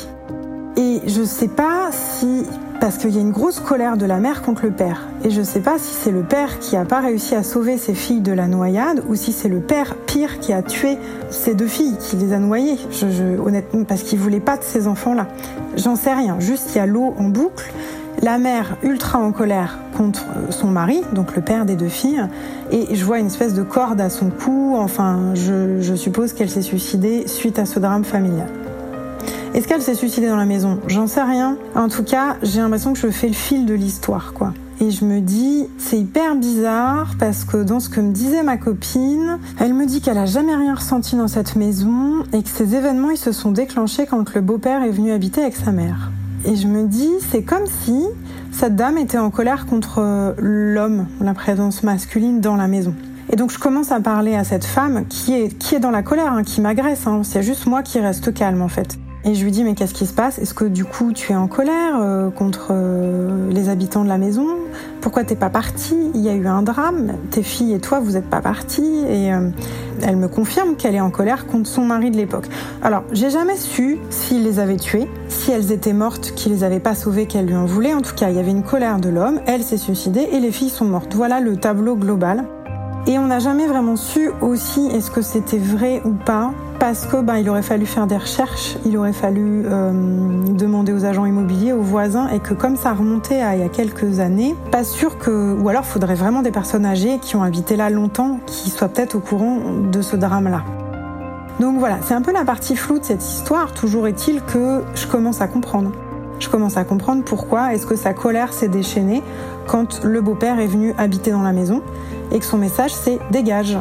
Et 0.76 1.00
je 1.06 1.22
sais 1.22 1.48
pas 1.48 1.90
si, 1.90 2.44
parce 2.80 2.96
qu'il 2.96 3.10
y 3.10 3.18
a 3.18 3.20
une 3.20 3.32
grosse 3.32 3.60
colère 3.60 3.96
de 3.96 4.06
la 4.06 4.18
mère 4.18 4.42
contre 4.42 4.64
le 4.64 4.70
père, 4.70 5.08
et 5.24 5.30
je 5.30 5.42
sais 5.42 5.60
pas 5.60 5.78
si 5.78 5.92
c'est 5.92 6.10
le 6.10 6.22
père 6.22 6.58
qui 6.60 6.76
a 6.76 6.84
pas 6.84 7.00
réussi 7.00 7.34
à 7.34 7.42
sauver 7.42 7.76
ses 7.76 7.94
filles 7.94 8.22
de 8.22 8.32
la 8.32 8.46
noyade, 8.46 9.02
ou 9.08 9.14
si 9.14 9.32
c'est 9.32 9.48
le 9.48 9.60
père 9.60 9.96
pire 10.06 10.40
qui 10.40 10.52
a 10.52 10.62
tué 10.62 10.96
ses 11.30 11.54
deux 11.54 11.66
filles, 11.66 11.96
qui 11.98 12.16
les 12.16 12.32
a 12.32 12.38
noyées. 12.38 12.78
Je, 12.90 13.38
honnêtement, 13.38 13.84
parce 13.84 14.02
qu'il 14.02 14.18
voulait 14.18 14.40
pas 14.40 14.56
de 14.56 14.62
ces 14.62 14.86
enfants-là. 14.86 15.28
J'en 15.76 15.96
sais 15.96 16.14
rien. 16.14 16.40
Juste, 16.40 16.70
il 16.74 16.78
y 16.78 16.80
a 16.80 16.86
l'eau 16.86 17.14
en 17.18 17.28
boucle. 17.28 17.70
La 18.24 18.38
mère 18.38 18.76
ultra 18.84 19.18
en 19.18 19.32
colère 19.32 19.80
contre 19.96 20.24
son 20.50 20.68
mari, 20.68 21.00
donc 21.12 21.34
le 21.34 21.42
père 21.42 21.66
des 21.66 21.74
deux 21.74 21.88
filles, 21.88 22.24
et 22.70 22.94
je 22.94 23.04
vois 23.04 23.18
une 23.18 23.26
espèce 23.26 23.52
de 23.52 23.64
corde 23.64 24.00
à 24.00 24.10
son 24.10 24.30
cou. 24.30 24.76
Enfin, 24.78 25.34
je, 25.34 25.94
suppose 25.96 26.32
qu'elle 26.32 26.48
s'est 26.48 26.62
suicidée 26.62 27.26
suite 27.26 27.58
à 27.58 27.66
ce 27.66 27.80
drame 27.80 28.04
familial. 28.04 28.46
Est-ce 29.54 29.66
qu'elle 29.66 29.82
s'est 29.82 29.96
suicidée 29.96 30.28
dans 30.28 30.36
la 30.36 30.44
maison? 30.44 30.78
J'en 30.86 31.08
sais 31.08 31.22
rien. 31.22 31.58
En 31.74 31.88
tout 31.88 32.04
cas, 32.04 32.36
j'ai 32.44 32.60
l'impression 32.60 32.92
que 32.92 33.00
je 33.00 33.08
fais 33.08 33.26
le 33.26 33.34
fil 33.34 33.66
de 33.66 33.74
l'histoire, 33.74 34.32
quoi. 34.34 34.54
Et 34.80 34.92
je 34.92 35.04
me 35.04 35.18
dis, 35.18 35.66
c'est 35.78 35.98
hyper 35.98 36.36
bizarre 36.36 37.14
parce 37.18 37.42
que 37.42 37.56
dans 37.56 37.80
ce 37.80 37.88
que 37.88 38.00
me 38.00 38.12
disait 38.12 38.44
ma 38.44 38.56
copine, 38.56 39.38
elle 39.58 39.74
me 39.74 39.84
dit 39.84 40.00
qu'elle 40.00 40.18
a 40.18 40.26
jamais 40.26 40.54
rien 40.54 40.76
ressenti 40.76 41.16
dans 41.16 41.28
cette 41.28 41.56
maison 41.56 42.22
et 42.32 42.40
que 42.44 42.48
ces 42.48 42.76
événements 42.76 43.10
ils 43.10 43.16
se 43.16 43.32
sont 43.32 43.50
déclenchés 43.50 44.06
quand 44.06 44.32
le 44.32 44.40
beau-père 44.40 44.84
est 44.84 44.90
venu 44.90 45.10
habiter 45.10 45.42
avec 45.42 45.56
sa 45.56 45.72
mère. 45.72 46.12
Et 46.44 46.56
je 46.56 46.66
me 46.66 46.88
dis, 46.88 47.10
c'est 47.30 47.42
comme 47.42 47.66
si 47.66 48.04
cette 48.50 48.74
dame 48.74 48.98
était 48.98 49.18
en 49.18 49.30
colère 49.30 49.66
contre 49.66 50.00
euh, 50.00 50.32
l'homme, 50.38 51.06
la 51.20 51.34
présence 51.34 51.82
masculine 51.82 52.40
dans 52.40 52.56
la 52.56 52.66
maison. 52.66 52.94
Et 53.30 53.36
donc 53.36 53.50
je 53.50 53.58
commence 53.58 53.92
à 53.92 54.00
parler 54.00 54.34
à 54.34 54.44
cette 54.44 54.64
femme 54.64 55.06
qui 55.08 55.34
est, 55.34 55.56
qui 55.56 55.74
est 55.74 55.80
dans 55.80 55.90
la 55.90 56.02
colère, 56.02 56.32
hein, 56.32 56.42
qui 56.42 56.60
m'agresse. 56.60 57.06
Hein. 57.06 57.22
C'est 57.22 57.42
juste 57.42 57.66
moi 57.66 57.82
qui 57.82 58.00
reste 58.00 58.34
calme 58.34 58.60
en 58.60 58.68
fait. 58.68 58.98
Et 59.24 59.34
je 59.34 59.44
lui 59.44 59.52
dis 59.52 59.62
mais 59.62 59.74
qu'est-ce 59.74 59.94
qui 59.94 60.06
se 60.06 60.12
passe? 60.12 60.38
Est-ce 60.38 60.52
que 60.52 60.64
du 60.64 60.84
coup 60.84 61.12
tu 61.12 61.30
es 61.30 61.36
en 61.36 61.46
colère 61.46 62.00
euh, 62.00 62.30
contre 62.30 62.68
euh, 62.70 63.50
les 63.50 63.68
habitants 63.68 64.02
de 64.02 64.08
la 64.08 64.18
maison? 64.18 64.46
Pourquoi 65.00 65.22
t'es 65.22 65.36
pas 65.36 65.48
partie? 65.48 66.10
Il 66.14 66.20
y 66.20 66.28
a 66.28 66.34
eu 66.34 66.48
un 66.48 66.62
drame. 66.62 67.12
Tes 67.30 67.44
filles 67.44 67.72
et 67.74 67.78
toi 67.78 68.00
vous 68.00 68.16
êtes 68.16 68.28
pas 68.28 68.40
partis. 68.40 69.04
Et 69.08 69.32
euh, 69.32 69.50
elle 70.02 70.16
me 70.16 70.26
confirme 70.26 70.74
qu'elle 70.74 70.96
est 70.96 71.00
en 71.00 71.10
colère 71.10 71.46
contre 71.46 71.68
son 71.68 71.84
mari 71.84 72.10
de 72.10 72.16
l'époque. 72.16 72.46
Alors 72.82 73.04
j'ai 73.12 73.30
jamais 73.30 73.56
su 73.56 73.98
s'il 74.10 74.42
les 74.42 74.58
avait 74.58 74.76
tuées, 74.76 75.08
si 75.28 75.52
elles 75.52 75.70
étaient 75.70 75.92
mortes, 75.92 76.32
qu'il 76.34 76.50
les 76.50 76.64
avait 76.64 76.80
pas 76.80 76.96
sauvées, 76.96 77.26
qu'elle 77.26 77.46
lui 77.46 77.56
en 77.56 77.64
voulait. 77.64 77.94
En 77.94 78.02
tout 78.02 78.16
cas 78.16 78.28
il 78.28 78.34
y 78.34 78.40
avait 78.40 78.50
une 78.50 78.64
colère 78.64 78.98
de 78.98 79.08
l'homme. 79.08 79.40
Elle 79.46 79.62
s'est 79.62 79.76
suicidée 79.76 80.28
et 80.32 80.40
les 80.40 80.50
filles 80.50 80.70
sont 80.70 80.84
mortes. 80.84 81.14
Voilà 81.14 81.38
le 81.38 81.56
tableau 81.56 81.94
global. 81.94 82.44
Et 83.06 83.18
on 83.18 83.26
n'a 83.26 83.40
jamais 83.40 83.66
vraiment 83.66 83.96
su 83.96 84.30
aussi 84.40 84.86
est-ce 84.86 85.10
que 85.10 85.22
c'était 85.22 85.58
vrai 85.58 86.00
ou 86.04 86.10
pas, 86.10 86.52
parce 86.82 87.06
que 87.06 87.20
ben, 87.20 87.36
il 87.36 87.48
aurait 87.48 87.62
fallu 87.62 87.86
faire 87.86 88.08
des 88.08 88.16
recherches, 88.16 88.76
il 88.84 88.96
aurait 88.98 89.12
fallu 89.12 89.62
euh, 89.66 89.92
demander 90.48 90.92
aux 90.92 91.04
agents 91.04 91.24
immobiliers, 91.24 91.72
aux 91.72 91.80
voisins, 91.80 92.26
et 92.30 92.40
que 92.40 92.54
comme 92.54 92.74
ça 92.74 92.92
remontait 92.92 93.40
à 93.40 93.54
il 93.54 93.60
y 93.60 93.64
a 93.64 93.68
quelques 93.68 94.18
années, 94.18 94.56
pas 94.72 94.82
sûr 94.82 95.16
que, 95.16 95.54
ou 95.54 95.68
alors 95.68 95.84
faudrait 95.84 96.16
vraiment 96.16 96.42
des 96.42 96.50
personnes 96.50 96.84
âgées 96.84 97.20
qui 97.22 97.36
ont 97.36 97.44
habité 97.44 97.76
là 97.76 97.88
longtemps, 97.88 98.40
qui 98.46 98.68
soient 98.68 98.88
peut-être 98.88 99.14
au 99.14 99.20
courant 99.20 99.58
de 99.92 100.02
ce 100.02 100.16
drame-là. 100.16 100.64
Donc 101.60 101.78
voilà, 101.78 101.98
c'est 102.02 102.14
un 102.14 102.22
peu 102.22 102.32
la 102.32 102.44
partie 102.44 102.74
floue 102.74 102.98
de 102.98 103.04
cette 103.04 103.24
histoire. 103.24 103.72
Toujours 103.74 104.08
est-il 104.08 104.42
que 104.42 104.82
je 104.96 105.06
commence 105.06 105.40
à 105.40 105.46
comprendre. 105.46 105.92
Je 106.40 106.48
commence 106.48 106.76
à 106.76 106.82
comprendre 106.82 107.22
pourquoi 107.22 107.74
est-ce 107.74 107.86
que 107.86 107.94
sa 107.94 108.12
colère 108.12 108.52
s'est 108.52 108.66
déchaînée 108.66 109.22
quand 109.68 110.02
le 110.02 110.20
beau-père 110.20 110.58
est 110.58 110.66
venu 110.66 110.94
habiter 110.98 111.30
dans 111.30 111.42
la 111.42 111.52
maison 111.52 111.80
et 112.32 112.40
que 112.40 112.44
son 112.44 112.58
message 112.58 112.92
c'est 112.92 113.20
dégage. 113.30 113.78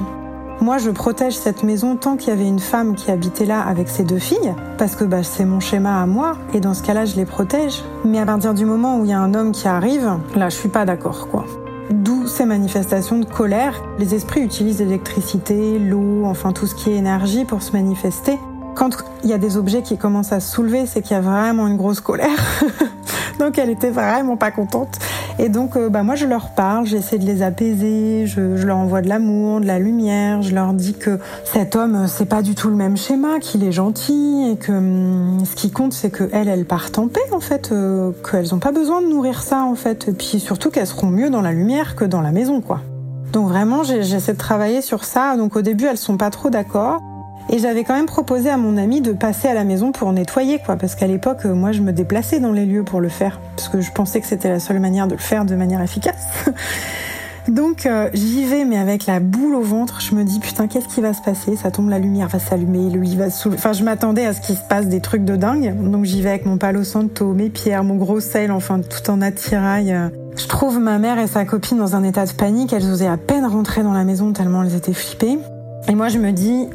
Moi, 0.62 0.78
je 0.78 0.91
protège 0.91 1.34
cette 1.34 1.64
maison 1.64 1.95
tant 1.95 2.18
qu'il 2.18 2.30
y 2.30 2.32
avait 2.32 2.47
une 2.47 2.59
femme 2.59 2.93
qui 2.93 3.09
habitait 3.09 3.45
là 3.45 3.62
avec 3.62 3.89
ses 3.89 4.03
deux 4.03 4.20
filles, 4.20 4.53
parce 4.78 4.95
que 4.95 5.03
bah, 5.03 5.24
c'est 5.24 5.43
mon 5.43 5.59
schéma 5.59 5.99
à 5.99 6.05
moi, 6.05 6.38
et 6.53 6.59
dans 6.59 6.76
ce 6.76 6.84
cas-là, 6.84 7.05
je 7.05 7.16
les 7.16 7.26
protège. 7.26 7.82
Mais 8.05 8.20
à 8.20 8.28
partir 8.28 8.53
du 8.53 8.64
moment 8.64 8.99
où 8.99 9.05
il 9.05 9.09
y 9.09 9.14
a 9.14 9.20
un 9.20 9.34
homme 9.34 9.53
qui 9.53 9.68
arrive, 9.68 10.18
là, 10.36 10.49
je 10.49 10.55
suis 10.55 10.70
pas 10.70 10.86
d'accord, 10.86 11.30
quoi. 11.30 11.45
D'où 11.89 12.28
ces 12.28 12.45
manifestations 12.45 13.18
de 13.18 13.26
colère. 13.26 13.82
Les 13.97 14.14
esprits 14.14 14.41
utilisent 14.41 14.80
l'électricité, 14.80 15.80
l'eau, 15.80 16.26
enfin 16.26 16.51
tout 16.51 16.68
ce 16.68 16.76
qui 16.76 16.91
est 16.91 16.95
énergie 16.95 17.43
pour 17.43 17.64
se 17.64 17.72
manifester. 17.72 18.38
Quand 18.76 18.97
il 19.24 19.30
y 19.30 19.34
a 19.34 19.38
des 19.38 19.57
objets 19.57 19.82
qui 19.82 19.97
commencent 19.97 20.32
à 20.32 20.39
se 20.39 20.53
soulever, 20.53 20.86
c'est 20.86 21.01
qu'il 21.01 21.11
y 21.11 21.19
a 21.19 21.22
vraiment 21.22 21.67
une 21.67 21.78
grosse 21.78 21.99
colère. 21.99 22.30
donc 23.39 23.57
elle 23.57 23.69
était 23.69 23.89
vraiment 23.89 24.38
pas 24.38 24.51
contente. 24.51 24.99
Et 25.39 25.49
donc 25.49 25.76
euh, 25.76 25.89
bah 25.89 26.03
moi 26.03 26.15
je 26.15 26.26
leur 26.26 26.51
parle, 26.51 26.86
j'essaie 26.86 27.17
de 27.17 27.26
les 27.26 27.41
apaiser, 27.41 28.26
je, 28.28 28.41
leur 28.65 28.78
envoie 28.78 29.01
de 29.01 29.09
l'amour, 29.09 29.61
de 29.61 29.65
la 29.65 29.80
lumière, 29.80 30.41
je 30.41 30.53
leur 30.53 30.74
dis 30.74 30.93
que 30.93 31.19
cet 31.43 31.76
homme 31.76 31.95
euh, 31.95 32.07
c'est 32.07 32.26
pas 32.26 32.41
du 32.41 32.53
tout 32.53 32.69
le 32.69 32.76
même 32.76 32.97
schéma, 32.97 33.39
qu'il 33.39 33.63
est 33.63 33.72
gentil 33.72 34.51
et 34.51 34.57
que 34.57 34.72
hum, 34.72 35.43
ce 35.45 35.55
qui 35.55 35.72
compte 35.72 35.93
c'est 35.93 36.11
que 36.11 36.30
elles 36.32 36.47
elles 36.47 36.65
partent 36.65 36.99
en 36.99 37.07
paix 37.07 37.22
en 37.32 37.39
fait, 37.39 37.72
euh, 37.72 38.11
qu'elles 38.30 38.53
ont 38.53 38.59
pas 38.59 38.72
besoin 38.72 39.01
de 39.01 39.07
nourrir 39.07 39.41
ça 39.41 39.63
en 39.63 39.76
fait, 39.76 40.09
et 40.09 40.13
puis 40.13 40.39
surtout 40.39 40.69
qu'elles 40.69 40.88
seront 40.88 41.07
mieux 41.07 41.30
dans 41.30 41.41
la 41.41 41.51
lumière 41.51 41.95
que 41.95 42.05
dans 42.05 42.22
la 42.22 42.32
maison 42.32 42.61
quoi. 42.61 42.82
Donc 43.32 43.47
vraiment 43.47 43.84
j'essaie 43.84 44.34
de 44.34 44.38
travailler 44.38 44.82
sur 44.82 45.03
ça. 45.05 45.38
Donc 45.38 45.55
au 45.55 45.61
début 45.61 45.86
elles 45.86 45.97
sont 45.97 46.17
pas 46.17 46.30
trop 46.30 46.49
d'accord. 46.49 47.01
Et 47.52 47.60
j'avais 47.60 47.84
quand 47.84 47.93
même 47.93 48.06
proposé 48.06 48.49
à 48.49 48.56
mon 48.56 48.78
ami 48.78 49.02
de 49.02 49.12
passer 49.12 49.49
à 49.49 49.54
la 49.54 49.66
maison 49.66 49.91
pour 49.91 50.14
nettoyer, 50.14 50.60
quoi, 50.66 50.78
parce 50.78 50.95
qu'à 50.95 51.08
l'époque, 51.08 51.45
euh, 51.45 51.54
moi, 51.54 51.74
je 51.74 51.82
me 51.82 51.91
déplaçais 51.91 52.39
dans 52.39 52.54
les 52.54 52.66
lieux 52.66 52.84
pour 52.84 53.02
le 53.02 53.10
faire, 53.10 53.41
parce 53.58 53.68
que 53.68 53.82
je 53.82 53.91
pensais 53.91 54.22
que 54.22 54.28
c'était 54.28 54.47
la 54.47 54.62
seule 54.62 54.80
manière 54.80 55.06
de 55.06 55.14
le 55.14 55.20
faire 55.20 55.43
de 55.43 55.56
manière 55.56 55.82
efficace. 55.82 56.45
Donc 57.47 57.88
euh, 57.88 58.08
j'y 58.14 58.45
vais, 58.45 58.66
mais 58.66 58.78
avec 58.78 59.08
la 59.08 59.20
boule 59.20 59.56
au 59.56 59.62
ventre, 59.62 59.99
je 59.99 60.14
me 60.14 60.24
dis 60.24 60.39
putain, 60.39 60.68
qu'est-ce 60.68 60.88
qui 60.88 61.02
va 61.02 61.12
se 61.12 61.22
passer? 61.24 61.56
Ça 61.56 61.72
tombe, 61.72 61.89
la 61.89 61.97
lumière 61.97 62.28
va 62.28 62.38
s'allumer, 62.38 62.91
le 62.91 63.02
lit 63.02 63.16
va 63.16 63.32
se 63.32 63.41
soulever. 63.41 63.58
Enfin, 63.58 63.74
je 63.74 63.84
m'attendais 63.84 64.26
à 64.28 64.34
ce 64.34 64.41
qu'il 64.41 64.56
se 64.56 64.62
passe 64.62 64.86
des 64.86 65.02
trucs 65.02 65.26
de 65.26 65.36
dingue. 65.36 65.76
Donc 65.89 66.06
j'y 66.06 66.22
vais 66.22 66.30
avec 66.30 66.45
mon 66.45 66.58
palo 66.58 66.84
santo, 66.84 67.34
mes 67.34 67.49
pierres, 67.49 67.84
mon 67.84 67.95
gros 67.95 68.20
sel, 68.20 68.52
enfin 68.52 68.80
tout 68.80 69.10
en 69.10 69.22
attirail. 69.22 69.97
Je 70.38 70.47
trouve 70.47 70.80
ma 70.80 70.99
mère 70.99 71.18
et 71.18 71.26
sa 71.26 71.43
copine 71.43 71.80
dans 71.80 71.95
un 71.95 72.04
état 72.04 72.26
de 72.26 72.32
panique. 72.32 72.74
Elles 72.74 72.89
osaient 72.89 73.08
à 73.08 73.18
peine 73.18 73.45
rentrer 73.45 73.82
dans 73.82 73.93
la 73.93 74.04
maison 74.04 74.32
tellement 74.34 74.62
elles 74.62 74.76
étaient 74.76 74.93
flippées. 74.93 75.39
Et 75.88 75.95
moi, 75.95 76.10
je 76.10 76.20
me 76.20 76.32
dis, 76.32 76.68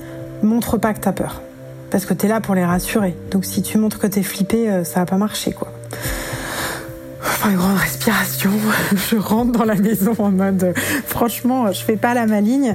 montre 0.43 0.79
pas 0.79 0.95
que 0.95 1.01
t'as 1.01 1.13
peur. 1.13 1.43
Parce 1.91 2.05
que 2.05 2.15
t'es 2.15 2.29
là 2.29 2.41
pour 2.41 2.55
les 2.55 2.65
rassurer. 2.65 3.17
Donc 3.31 3.45
si 3.45 3.63
tu 3.63 3.79
montres 3.79 3.99
que 3.99 4.07
t'es 4.07 4.23
flippé, 4.23 4.71
euh, 4.71 4.85
ça 4.85 5.01
va 5.01 5.07
pas 5.07 5.17
marcher, 5.17 5.53
quoi. 5.53 5.73
Enfin, 7.23 7.51
une 7.51 7.57
grande 7.57 7.77
respiration. 7.77 8.51
je 8.93 9.17
rentre 9.17 9.53
dans 9.53 9.65
la 9.65 9.77
maison 9.77 10.15
en 10.19 10.31
mode, 10.31 10.65
euh, 10.65 10.73
franchement, 11.07 11.73
je 11.73 11.83
fais 11.83 11.97
pas 11.97 12.15
la 12.15 12.27
maligne. 12.27 12.75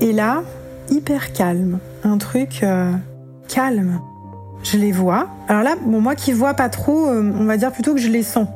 Et 0.00 0.12
là, 0.12 0.42
hyper 0.90 1.32
calme. 1.32 1.78
Un 2.04 2.18
truc 2.18 2.60
euh, 2.62 2.92
calme. 3.48 4.00
Je 4.62 4.78
les 4.78 4.92
vois. 4.92 5.28
Alors 5.48 5.62
là, 5.62 5.74
bon, 5.80 6.00
moi 6.00 6.14
qui 6.14 6.32
vois 6.32 6.54
pas 6.54 6.68
trop, 6.68 7.08
on 7.08 7.44
va 7.44 7.56
dire 7.56 7.70
plutôt 7.70 7.94
que 7.94 8.00
je 8.00 8.08
les 8.08 8.22
sens. 8.22 8.48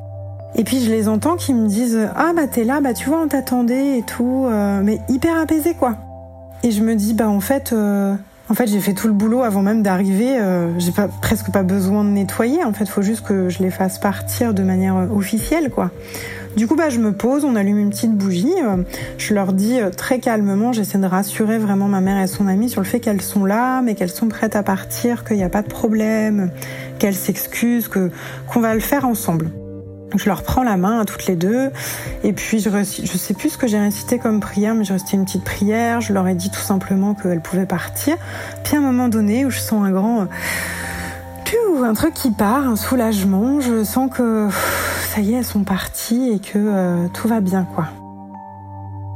Et 0.55 0.65
puis 0.65 0.81
je 0.81 0.91
les 0.91 1.09
entends 1.09 1.37
qui 1.37 1.55
me 1.55 1.69
disent 1.69 2.09
Ah 2.17 2.33
bah 2.35 2.47
t'es 2.47 2.65
là, 2.65 2.81
bah 2.81 2.93
tu 2.93 3.09
vois, 3.09 3.23
on 3.23 3.29
t'attendait 3.29 3.99
et 3.99 4.03
tout. 4.03 4.49
mais 4.83 4.99
hyper 5.09 5.39
apaisé, 5.39 5.75
quoi. 5.75 5.97
Et 6.65 6.73
je 6.73 6.83
me 6.83 6.97
dis 6.97 7.15
Bah 7.15 7.29
en 7.29 7.41
fait, 7.41 7.73
en 8.49 8.55
fait, 8.55 8.67
j'ai 8.67 8.81
fait 8.81 8.93
tout 8.93 9.07
le 9.07 9.15
boulot 9.15 9.43
avant 9.43 9.63
même 9.63 9.83
d'arriver. 9.83 10.39
Euh, 10.39 10.79
j'ai 10.79 10.93
pas, 10.93 11.09
presque 11.09 11.51
pas 11.51 11.63
besoin 11.63 12.05
de 12.05 12.11
nettoyer. 12.11 12.65
En 12.65 12.73
fait, 12.73 12.89
faut 12.89 13.03
juste 13.03 13.25
que 13.25 13.49
je 13.49 13.63
les 13.63 13.71
fasse 13.71 13.99
partir 13.99 14.53
de 14.53 14.63
manière 14.63 14.97
euh, 14.97 15.07
officielle, 15.07 15.71
quoi. 15.71 15.91
Du 16.57 16.67
coup, 16.67 16.77
bah, 16.77 16.91
je 16.91 16.99
me 16.99 17.13
pose, 17.13 17.47
on 17.47 17.57
allume 17.57 17.79
une 17.79 17.91
petite 17.91 18.15
bougie. 18.15 18.53
Euh, 18.63 18.83
je 19.17 19.33
leur 19.33 19.55
dis 19.55 19.79
très 19.97 20.19
calmement, 20.19 20.73
j'essaie 20.73 20.99
de 20.99 21.07
rassurer 21.07 21.57
vraiment 21.59 21.89
ma 21.89 22.01
mère 22.01 22.21
et 22.21 22.27
son 22.27 22.47
amie 22.47 22.69
sur 22.69 22.83
le 22.83 22.87
fait 22.87 23.01
qu'elles 23.01 23.23
sont 23.23 23.47
là, 23.47 23.81
mais 23.81 23.95
qu'elles 23.95 24.11
sont 24.11 24.29
prêtes 24.29 24.57
à 24.57 24.63
partir, 24.63 25.25
qu'il 25.25 25.37
n'y 25.37 25.45
a 25.45 25.49
pas 25.49 25.63
de 25.63 25.69
problème, 25.69 26.51
qu'elles 26.99 27.15
s'excusent, 27.15 27.89
que 27.89 28.11
qu'on 28.49 28.61
va 28.61 28.75
le 28.75 28.81
faire 28.81 29.07
ensemble. 29.07 29.51
Je 30.17 30.29
leur 30.29 30.43
prends 30.43 30.63
la 30.63 30.77
main 30.77 31.01
à 31.01 31.05
toutes 31.05 31.27
les 31.27 31.37
deux 31.37 31.71
et 32.25 32.33
puis 32.33 32.61
je, 32.61 32.71
je 32.71 33.19
sais 33.19 33.35
plus 33.35 33.51
ce 33.51 33.59
que 33.59 33.67
j'ai 33.67 33.79
récité 33.79 34.19
comme 34.19 34.41
prière, 34.41 34.75
mais 34.75 34.85
j'ai 34.85 34.95
récité 34.95 35.17
une 35.17 35.25
petite 35.25 35.45
prière. 35.45 36.01
Je 36.01 36.13
leur 36.13 36.27
ai 36.29 36.35
dit 36.35 36.51
tout 36.51 36.61
simplement 36.61 37.15
qu'elles 37.15 37.41
pouvaient 37.41 37.67
partir. 37.67 38.17
Puis 38.65 38.77
à 38.77 38.79
un 38.79 38.83
moment 38.83 39.09
donné 39.09 39.45
où 39.45 39.51
je 39.51 39.59
sens 39.59 39.85
un 39.85 39.91
grand 39.91 40.29
un 41.85 41.95
truc 41.95 42.15
qui 42.15 42.31
part, 42.31 42.69
un 42.69 42.77
soulagement. 42.77 43.61
Je 43.61 43.85
sens 43.85 44.11
que 44.11 44.49
ça 45.15 45.21
y 45.21 45.35
est, 45.35 45.39
elles 45.39 45.45
sont 45.45 45.65
parties 45.65 46.31
et 46.35 46.39
que 46.39 46.59
euh, 46.59 47.09
tout 47.13 47.29
va 47.29 47.41
bien, 47.41 47.67
quoi. 47.75 47.87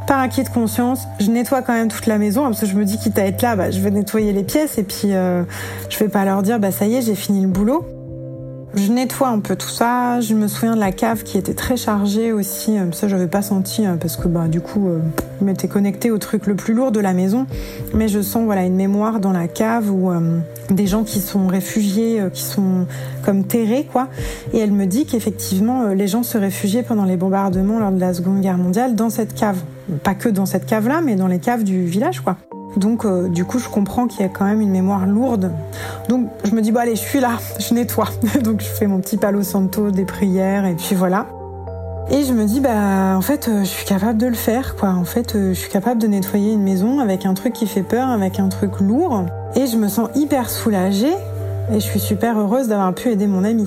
Par 0.07 0.20
acquis 0.20 0.44
de 0.44 0.49
conscience, 0.49 1.07
je 1.18 1.30
nettoie 1.30 1.62
quand 1.62 1.72
même 1.72 1.88
toute 1.88 2.07
la 2.07 2.18
maison 2.18 2.44
parce 2.44 2.61
que 2.61 2.66
je 2.66 2.76
me 2.76 2.84
dis 2.84 2.97
quitte 2.97 3.18
à 3.18 3.26
être 3.26 3.42
là, 3.42 3.57
bah, 3.57 3.72
je 3.72 3.80
vais 3.80 3.90
nettoyer 3.90 4.32
les 4.32 4.44
pièces 4.44 4.78
et 4.78 4.84
puis 4.84 5.12
euh, 5.12 5.42
je 5.88 5.99
vais 5.99 6.09
pas 6.09 6.24
leur 6.24 6.42
dire 6.42 6.61
bah 6.61 6.70
ça 6.70 6.86
y 6.86 6.94
est, 6.94 7.03
j'ai 7.03 7.16
fini 7.16 7.42
le 7.42 7.49
boulot. 7.49 7.84
Je 8.75 8.93
nettoie 8.93 9.29
un 9.29 9.39
peu 9.39 9.57
tout 9.57 9.69
ça. 9.69 10.21
Je 10.21 10.35
me 10.35 10.49
souviens 10.49 10.75
de 10.75 10.81
la 10.81 10.93
cave 10.93 11.23
qui 11.23 11.39
était 11.39 11.55
très 11.55 11.77
chargée 11.77 12.33
aussi. 12.33 12.77
Euh, 12.77 12.91
ça, 12.93 13.09
j'avais 13.09 13.29
pas 13.29 13.41
senti 13.41 13.87
hein, 13.87 13.97
parce 14.01 14.17
que 14.17 14.29
bah 14.29 14.49
du 14.49 14.61
coup, 14.61 14.89
euh, 14.89 15.01
je 15.41 15.45
m'étais 15.45 15.69
connectée 15.69 16.11
au 16.11 16.19
truc 16.19 16.47
le 16.47 16.57
plus 16.57 16.75
lourd 16.75 16.93
de 16.93 17.01
la 17.01 17.14
maison. 17.14 17.47
Mais 17.95 18.09
je 18.09 18.21
sens 18.21 18.45
voilà 18.45 18.64
une 18.64 18.75
mémoire 18.75 19.21
dans 19.21 19.33
la 19.33 19.49
cave 19.49 19.91
où 19.91 20.11
euh, 20.11 20.41
des 20.69 20.87
gens 20.87 21.05
qui 21.05 21.21
sont 21.21 21.47
réfugiés, 21.47 22.23
qui 22.33 22.43
sont 22.43 22.87
comme 23.25 23.45
terrés 23.45 23.87
quoi. 23.91 24.09
Et 24.53 24.59
elle 24.59 24.73
me 24.73 24.87
dit 24.87 25.07
qu'effectivement, 25.07 25.89
les 25.89 26.09
gens 26.09 26.23
se 26.23 26.37
réfugiaient 26.37 26.83
pendant 26.83 27.05
les 27.05 27.17
bombardements 27.17 27.79
lors 27.79 27.93
de 27.93 28.01
la 28.01 28.12
Seconde 28.12 28.41
Guerre 28.41 28.59
mondiale 28.59 28.95
dans 28.95 29.11
cette 29.11 29.35
cave. 29.35 29.59
Pas 30.03 30.14
que 30.14 30.29
dans 30.29 30.47
cette 30.47 30.67
cave-là, 30.67 31.01
mais 31.03 31.14
dans 31.14 31.29
les 31.29 31.39
caves 31.39 31.62
du 31.62 31.85
village 31.87 32.21
quoi. 32.21 32.37
Donc 32.77 33.05
euh, 33.05 33.29
du 33.29 33.45
coup, 33.45 33.59
je 33.59 33.68
comprends 33.68 34.07
qu'il 34.07 34.20
y 34.20 34.24
a 34.24 34.29
quand 34.29 34.45
même 34.45 34.61
une 34.61 34.70
mémoire 34.70 35.07
lourde. 35.07 35.53
Donc 36.09 36.29
je 36.45 36.55
me 36.55 36.61
dis 36.61 36.72
bon 36.72 36.81
allez, 36.81 36.97
je 36.97 37.01
suis 37.01 37.20
là, 37.20 37.39
je 37.59 37.74
nettoie. 37.74 38.09
Donc 38.43 38.61
je 38.61 38.66
fais 38.66 38.87
mon 38.87 39.01
petit 39.01 39.16
palo 39.16 39.43
santo, 39.43 39.91
des 39.91 40.05
prières 40.05 40.66
et 40.66 40.74
puis 40.74 40.95
voilà. 40.95 41.27
Et 42.11 42.22
je 42.22 42.33
me 42.33 42.45
dis 42.45 42.61
bah 42.61 43.16
en 43.16 43.20
fait, 43.20 43.49
euh, 43.49 43.61
je 43.61 43.68
suis 43.68 43.87
capable 43.87 44.18
de 44.18 44.27
le 44.27 44.35
faire 44.35 44.77
quoi. 44.77 44.91
En 44.91 45.05
fait, 45.05 45.35
euh, 45.35 45.55
je 45.55 45.59
suis 45.59 45.70
capable 45.70 46.01
de 46.01 46.07
nettoyer 46.07 46.53
une 46.53 46.62
maison 46.62 47.01
avec 47.01 47.27
un 47.27 47.35
truc 47.35 47.53
qui 47.55 47.66
fait 47.66 47.83
peur, 47.83 48.09
avec 48.09 48.39
un 48.39 48.49
truc 48.49 48.81
lourd 48.81 49.24
et 49.57 49.66
je 49.66 49.77
me 49.77 49.89
sens 49.89 50.11
hyper 50.14 50.51
soulagée 50.51 51.14
et 51.72 51.74
je 51.74 51.81
suis 51.81 52.01
super 52.01 52.39
heureuse 52.39 52.68
d'avoir 52.68 52.95
pu 52.95 53.09
aider 53.09 53.27
mon 53.27 53.43
ami. 53.43 53.66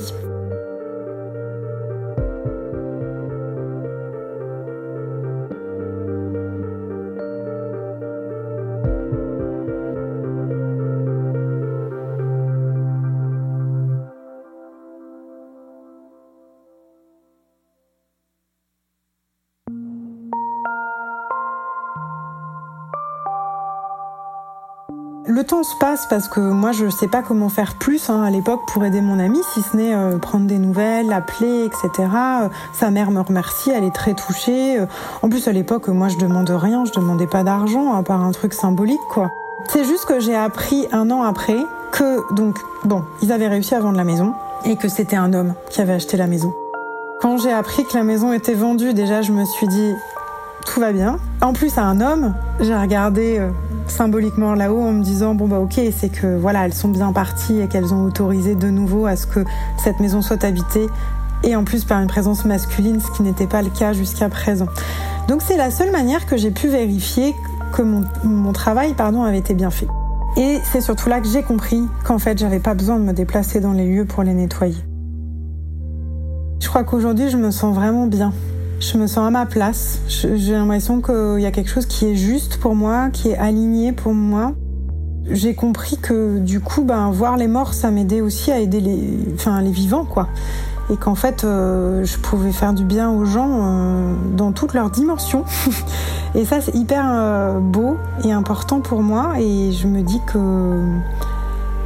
Le 25.40 25.46
temps 25.46 25.64
se 25.64 25.74
passe 25.78 26.06
parce 26.06 26.28
que 26.28 26.42
moi 26.42 26.74
je 26.74 26.90
sais 26.90 27.08
pas 27.08 27.22
comment 27.22 27.48
faire 27.48 27.76
plus 27.76 28.10
hein, 28.10 28.24
à 28.24 28.30
l'époque 28.30 28.60
pour 28.68 28.84
aider 28.84 29.00
mon 29.00 29.20
amie, 29.20 29.40
si 29.54 29.62
ce 29.62 29.78
n'est 29.78 29.96
euh, 29.96 30.18
prendre 30.18 30.48
des 30.48 30.58
nouvelles, 30.58 31.08
l'appeler, 31.08 31.64
etc. 31.64 32.10
Euh, 32.44 32.50
sa 32.74 32.92
mère 32.92 33.10
me 33.10 33.22
remercie, 33.22 33.72
elle 33.72 33.86
est 33.86 33.96
très 33.96 34.16
touchée. 34.16 34.82
Euh, 34.82 34.86
en 35.22 35.30
plus 35.30 35.48
à 35.48 35.54
l'époque, 35.54 35.88
moi 35.88 36.10
je 36.10 36.18
demande 36.18 36.50
rien, 36.50 36.84
je 36.84 36.92
demandais 36.92 37.26
pas 37.26 37.44
d'argent 37.44 37.94
à 37.94 38.04
part 38.04 38.22
un 38.22 38.34
truc 38.34 38.54
symbolique 38.54 39.00
quoi. 39.10 39.32
C'est 39.70 39.86
juste 39.86 40.04
que 40.04 40.20
j'ai 40.20 40.36
appris 40.36 40.90
un 40.92 41.10
an 41.10 41.24
après 41.24 41.56
que 41.94 42.34
donc 42.34 42.60
bon, 42.84 43.06
ils 43.22 43.32
avaient 43.32 43.48
réussi 43.48 43.74
à 43.76 43.80
vendre 43.80 43.96
la 43.96 44.04
maison 44.04 44.34
et 44.66 44.76
que 44.76 44.90
c'était 44.90 45.16
un 45.16 45.32
homme 45.32 45.54
qui 45.70 45.80
avait 45.80 45.94
acheté 45.94 46.18
la 46.18 46.28
maison. 46.28 46.54
Quand 47.22 47.38
j'ai 47.38 47.54
appris 47.54 47.86
que 47.86 47.96
la 47.96 48.04
maison 48.04 48.34
était 48.34 48.56
vendue, 48.56 48.94
déjà 48.94 49.22
je 49.22 49.32
me 49.32 49.46
suis 49.46 49.70
dit 49.70 49.94
tout 50.66 50.82
va 50.82 50.92
bien. 50.92 51.18
En 51.40 51.54
plus 51.54 51.78
à 51.78 51.84
un 51.84 52.02
homme, 52.02 52.36
j'ai 52.60 52.76
regardé 52.76 53.42
symboliquement 53.92 54.54
là-haut 54.54 54.82
en 54.82 54.92
me 54.92 55.04
disant 55.04 55.36
bon 55.36 55.48
bah 55.48 55.60
ok 55.60 55.80
c'est 55.96 56.10
que 56.10 56.38
voilà 56.38 56.66
elles 56.66 56.74
sont 56.74 56.90
bien 56.90 57.12
parties 57.14 57.60
et 57.60 57.68
qu'elles 57.68 57.94
ont 57.94 58.04
autorisé 58.04 58.56
de 58.56 58.70
nouveau 58.70 59.06
à 59.06 59.16
ce 59.16 59.28
que 59.28 59.44
cette 59.78 60.00
maison 60.00 60.22
soit 60.22 60.44
habitée 60.44 60.88
et 61.44 61.56
en 61.56 61.64
plus 61.64 61.86
par 61.86 62.02
une 62.02 62.08
présence 62.08 62.46
masculine 62.46 63.00
ce 63.00 63.12
qui 63.12 63.24
n'était 63.24 63.48
pas 63.48 63.62
le 63.62 63.70
cas 63.70 63.94
jusqu'à 63.94 64.30
présent. 64.30 64.68
Donc 65.28 65.42
c'est 65.42 65.58
la 65.58 65.72
seule 65.72 65.92
manière 65.92 66.26
que 66.26 66.38
j'ai 66.38 66.52
pu 66.52 66.68
vérifier 66.68 67.36
que 67.74 67.82
mon, 67.82 68.04
mon 68.24 68.52
travail 68.52 68.94
pardon 68.94 69.24
avait 69.24 69.40
été 69.40 69.54
bien 69.54 69.70
fait. 69.70 69.88
Et 70.38 70.60
c'est 70.64 70.82
surtout 70.82 71.10
là 71.10 71.20
que 71.20 71.28
j'ai 71.28 71.44
compris 71.44 71.88
qu'en 72.04 72.20
fait 72.20 72.38
j'avais 72.38 72.60
pas 72.60 72.74
besoin 72.74 72.98
de 72.98 73.04
me 73.04 73.14
déplacer 73.14 73.60
dans 73.60 73.74
les 73.74 73.86
lieux 73.86 74.06
pour 74.06 74.24
les 74.24 74.34
nettoyer. 74.34 74.84
Je 76.62 76.68
crois 76.68 76.84
qu'aujourd'hui 76.84 77.30
je 77.30 77.38
me 77.38 77.52
sens 77.52 77.76
vraiment 77.76 78.08
bien 78.08 78.34
je 78.80 78.98
me 78.98 79.08
sens 79.08 79.28
à 79.28 79.30
ma 79.30 79.46
place. 79.46 80.00
J'ai 80.08 80.54
l'impression 80.54 81.02
qu'il 81.02 81.42
y 81.42 81.46
a 81.46 81.52
quelque 81.52 81.70
chose 81.70 81.86
qui 81.86 82.06
est 82.06 82.16
juste 82.16 82.58
pour 82.58 82.76
moi, 82.76 83.10
qui 83.12 83.30
est 83.30 83.38
aligné 83.38 83.92
pour 83.92 84.14
moi. 84.14 84.54
J'ai 85.30 85.54
compris 85.54 85.98
que 85.98 86.40
du 86.40 86.60
coup, 86.60 86.84
ben, 86.84 87.12
voir 87.12 87.38
les 87.38 87.48
morts, 87.48 87.74
ça 87.74 87.92
m'aidait 87.92 88.22
aussi 88.22 88.52
à 88.52 88.60
aider 88.60 88.80
les, 88.80 89.20
enfin, 89.36 89.62
les 89.62 89.72
vivants, 89.72 90.06
quoi. 90.06 90.30
Et 90.92 90.98
qu'en 90.98 91.14
fait, 91.14 91.44
euh, 91.44 92.04
je 92.04 92.18
pouvais 92.18 92.52
faire 92.52 92.74
du 92.74 92.84
bien 92.84 93.12
aux 93.12 93.26
gens 93.26 93.60
euh, 93.62 94.14
dans 94.36 94.52
toutes 94.54 94.74
leurs 94.74 94.90
dimensions. 94.90 95.46
et 96.36 96.46
ça, 96.46 96.62
c'est 96.62 96.74
hyper 96.74 97.06
euh, 97.08 97.60
beau 97.60 97.98
et 98.24 98.32
important 98.32 98.80
pour 98.80 99.04
moi. 99.04 99.34
Et 99.40 99.72
je 99.72 99.88
me 99.88 100.02
dis 100.02 100.20
que 100.26 100.82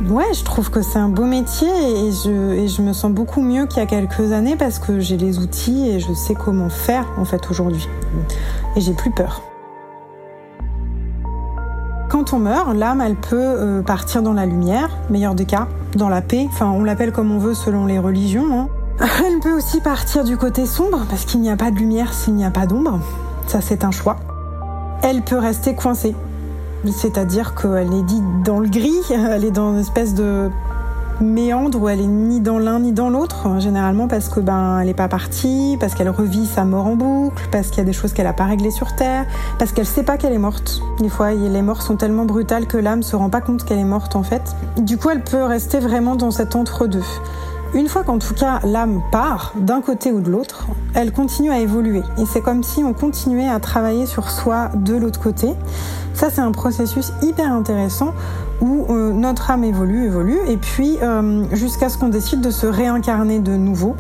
Ouais, 0.02 0.34
je 0.34 0.44
trouve 0.44 0.70
que 0.70 0.82
c'est 0.82 1.00
un 1.00 1.08
beau 1.08 1.26
métier 1.26 1.70
et 1.70 2.12
je, 2.12 2.68
je 2.68 2.82
me 2.82 2.94
sens 2.94 3.12
beaucoup 3.12 3.42
mieux 3.42 3.68
qu'il 3.68 3.78
y 3.78 3.82
a 3.82 3.86
quelques 3.86 4.32
années 4.32 4.56
parce 4.56 4.80
que 4.80 5.00
j'ai 5.00 5.18
les 5.18 5.40
outils 5.40 5.88
et 5.90 6.00
je 6.00 6.14
sais 6.14 6.34
comment 6.34 6.70
faire 6.70 7.06
en 7.18 7.26
fait 7.26 7.50
aujourd'hui. 7.50 7.88
Et 8.76 8.82
j'ai 8.82 8.94
plus 8.94 9.12
peur. 9.12 9.42
Quand 12.10 12.34
on 12.34 12.40
meurt, 12.40 12.76
l'âme, 12.76 13.02
elle 13.02 13.16
peut 13.16 13.38
euh, 13.40 13.82
partir 13.82 14.22
dans 14.22 14.34
la 14.34 14.46
lumière, 14.46 14.90
meilleur 15.10 15.36
des 15.36 15.46
cas, 15.46 15.68
dans 15.96 16.10
la 16.10 16.22
paix, 16.22 16.48
enfin 16.50 16.70
on 16.70 16.84
l'appelle 16.84 17.12
comme 17.12 17.32
on 17.32 17.40
veut 17.40 17.54
selon 17.54 17.86
les 17.86 18.00
religions. 18.00 18.60
Hein. 18.60 18.70
Elle 19.26 19.40
peut 19.40 19.54
aussi 19.54 19.82
partir 19.82 20.24
du 20.24 20.38
côté 20.38 20.66
sombre 20.66 21.06
parce 21.10 21.26
qu'il 21.26 21.42
n'y 21.42 21.50
a 21.50 21.56
pas 21.56 21.72
de 21.72 21.78
lumière 21.78 22.14
s'il 22.14 22.36
n'y 22.36 22.46
a 22.46 22.52
pas 22.52 22.68
d'ombre. 22.68 23.00
Ça 23.48 23.62
c'est 23.62 23.84
un 23.84 23.92
choix. 23.92 24.18
Elle 25.02 25.24
peut 25.24 25.38
rester 25.38 25.76
coincée 25.76 26.16
c'est-à-dire 26.92 27.56
qu'elle 27.56 27.94
est 27.94 28.04
dite 28.04 28.44
dans 28.44 28.60
le 28.60 28.68
gris, 28.68 29.02
elle 29.10 29.46
est 29.46 29.52
dans 29.52 29.74
une 29.74 29.80
espèce 29.80 30.14
de 30.14 30.50
méandre 31.22 31.82
où 31.82 31.88
elle 31.90 32.02
est 32.02 32.08
ni 32.08 32.40
dans 32.40 32.60
l'un 32.60 32.80
ni 32.80 32.92
dans 32.92 33.10
l'autre, 33.10 33.60
généralement 33.60 34.08
parce 34.08 34.30
que 34.30 34.40
ben 34.40 34.80
elle 34.80 34.90
est 34.90 34.94
pas 34.94 35.08
partie, 35.08 35.78
parce 35.80 35.96
qu'elle 35.96 36.10
revit 36.10 36.46
sa 36.46 36.66
mort 36.66 36.88
en 36.88 36.96
boucle, 36.96 37.48
parce 37.52 37.70
qu'il 37.70 37.78
y 37.78 37.82
a 37.82 37.86
des 37.86 37.94
choses 37.94 38.14
qu'elle 38.14 38.28
a 38.28 38.34
pas 38.34 38.46
réglées 38.46 38.72
sur 38.72 38.96
terre, 38.96 39.26
parce 39.60 39.72
qu'elle 39.72 39.86
sait 39.86 40.04
pas 40.04 40.18
qu'elle 40.18 40.34
est 40.34 40.40
morte. 40.40 40.82
Des 41.00 41.10
fois, 41.10 41.32
les 41.32 41.62
morts 41.62 41.82
sont 41.82 41.96
tellement 41.96 42.26
brutales 42.26 42.68
que 42.68 42.78
l'âme 42.78 43.04
se 43.04 43.16
rend 43.16 43.30
pas 43.30 43.42
compte 43.42 43.64
qu'elle 43.64 43.80
est 43.80 43.86
morte 43.86 44.16
en 44.16 44.24
fait. 44.24 44.56
Du 44.78 44.98
coup, 44.98 45.10
elle 45.10 45.24
peut 45.24 45.44
rester 45.44 45.80
vraiment 45.80 46.16
dans 46.16 46.32
cet 46.32 46.56
entre-deux. 46.56 47.04
Une 47.76 47.88
fois 47.88 48.04
qu'en 48.04 48.20
tout 48.20 48.36
cas 48.36 48.60
l'âme 48.64 49.02
part 49.12 49.54
d'un 49.56 49.82
côté 49.82 50.12
ou 50.12 50.22
de 50.22 50.30
l'autre, 50.30 50.68
elle 50.94 51.12
continue 51.12 51.50
à 51.50 51.60
évoluer. 51.60 52.04
Et 52.20 52.26
c'est 52.26 52.42
comme 52.42 52.62
si 52.62 52.84
on 52.84 52.94
continuait 52.94 53.50
à 53.50 53.60
travailler 53.60 54.06
sur 54.06 54.30
soi 54.30 54.70
de 54.76 54.96
l'autre 54.96 55.20
côté. 55.20 55.50
Ça, 56.14 56.30
c'est 56.30 56.42
un 56.42 56.52
processus 56.52 57.12
hyper 57.24 57.52
intéressant 57.52 58.14
où 58.62 58.86
euh, 58.90 59.12
notre 59.12 59.50
âme 59.50 59.64
évolue, 59.64 60.06
évolue, 60.06 60.38
et 60.48 60.58
puis 60.58 61.00
euh, 61.02 61.46
jusqu'à 61.54 61.90
ce 61.90 61.98
qu'on 61.98 62.10
décide 62.10 62.42
de 62.42 62.52
se 62.52 62.68
réincarner 62.68 63.40
de 63.40 63.56
nouveau. 63.56 63.96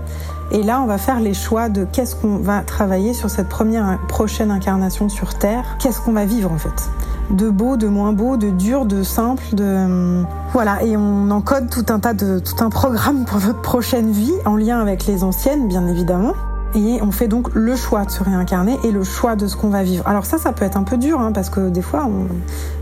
Et 0.51 0.61
là, 0.61 0.79
on 0.79 0.85
va 0.85 0.99
faire 0.99 1.19
les 1.19 1.33
choix 1.33 1.69
de 1.69 1.85
qu'est-ce 1.91 2.15
qu'on 2.15 2.37
va 2.37 2.61
travailler 2.61 3.15
sur 3.15 3.31
cette 3.31 3.49
première 3.49 3.97
prochaine 4.07 4.51
incarnation 4.51 5.09
sur 5.09 5.33
Terre, 5.33 5.63
qu'est-ce 5.79 5.99
qu'on 5.99 6.13
va 6.13 6.25
vivre 6.25 6.51
en 6.51 6.59
fait? 6.59 6.89
De 7.29 7.49
beau, 7.49 7.77
de 7.77 7.87
moins 7.87 8.13
beau, 8.13 8.37
de 8.37 8.49
dur, 8.49 8.85
de 8.85 9.03
simple, 9.03 9.43
de 9.53 9.63
euh, 9.63 10.23
voilà. 10.51 10.83
Et 10.83 10.97
on 10.97 11.29
encode 11.31 11.69
tout 11.69 11.85
un 11.89 11.99
tas 11.99 12.13
de 12.13 12.39
tout 12.39 12.63
un 12.63 12.69
programme 12.69 13.25
pour 13.25 13.39
notre 13.39 13.61
prochaine 13.61 14.11
vie 14.11 14.33
en 14.45 14.55
lien 14.55 14.79
avec 14.79 15.05
les 15.05 15.23
anciennes, 15.23 15.67
bien 15.67 15.87
évidemment. 15.87 16.33
Et 16.75 16.99
on 17.01 17.11
fait 17.11 17.27
donc 17.27 17.53
le 17.53 17.75
choix 17.75 18.03
de 18.03 18.09
se 18.09 18.23
réincarner 18.23 18.79
et 18.83 18.91
le 18.91 19.03
choix 19.03 19.35
de 19.35 19.47
ce 19.47 19.55
qu'on 19.55 19.69
va 19.69 19.83
vivre. 19.83 20.07
Alors 20.07 20.25
ça, 20.25 20.37
ça 20.37 20.53
peut 20.53 20.65
être 20.65 20.77
un 20.77 20.83
peu 20.83 20.97
dur, 20.97 21.19
hein, 21.19 21.31
parce 21.31 21.49
que 21.49 21.69
des 21.69 21.83
fois, 21.83 22.09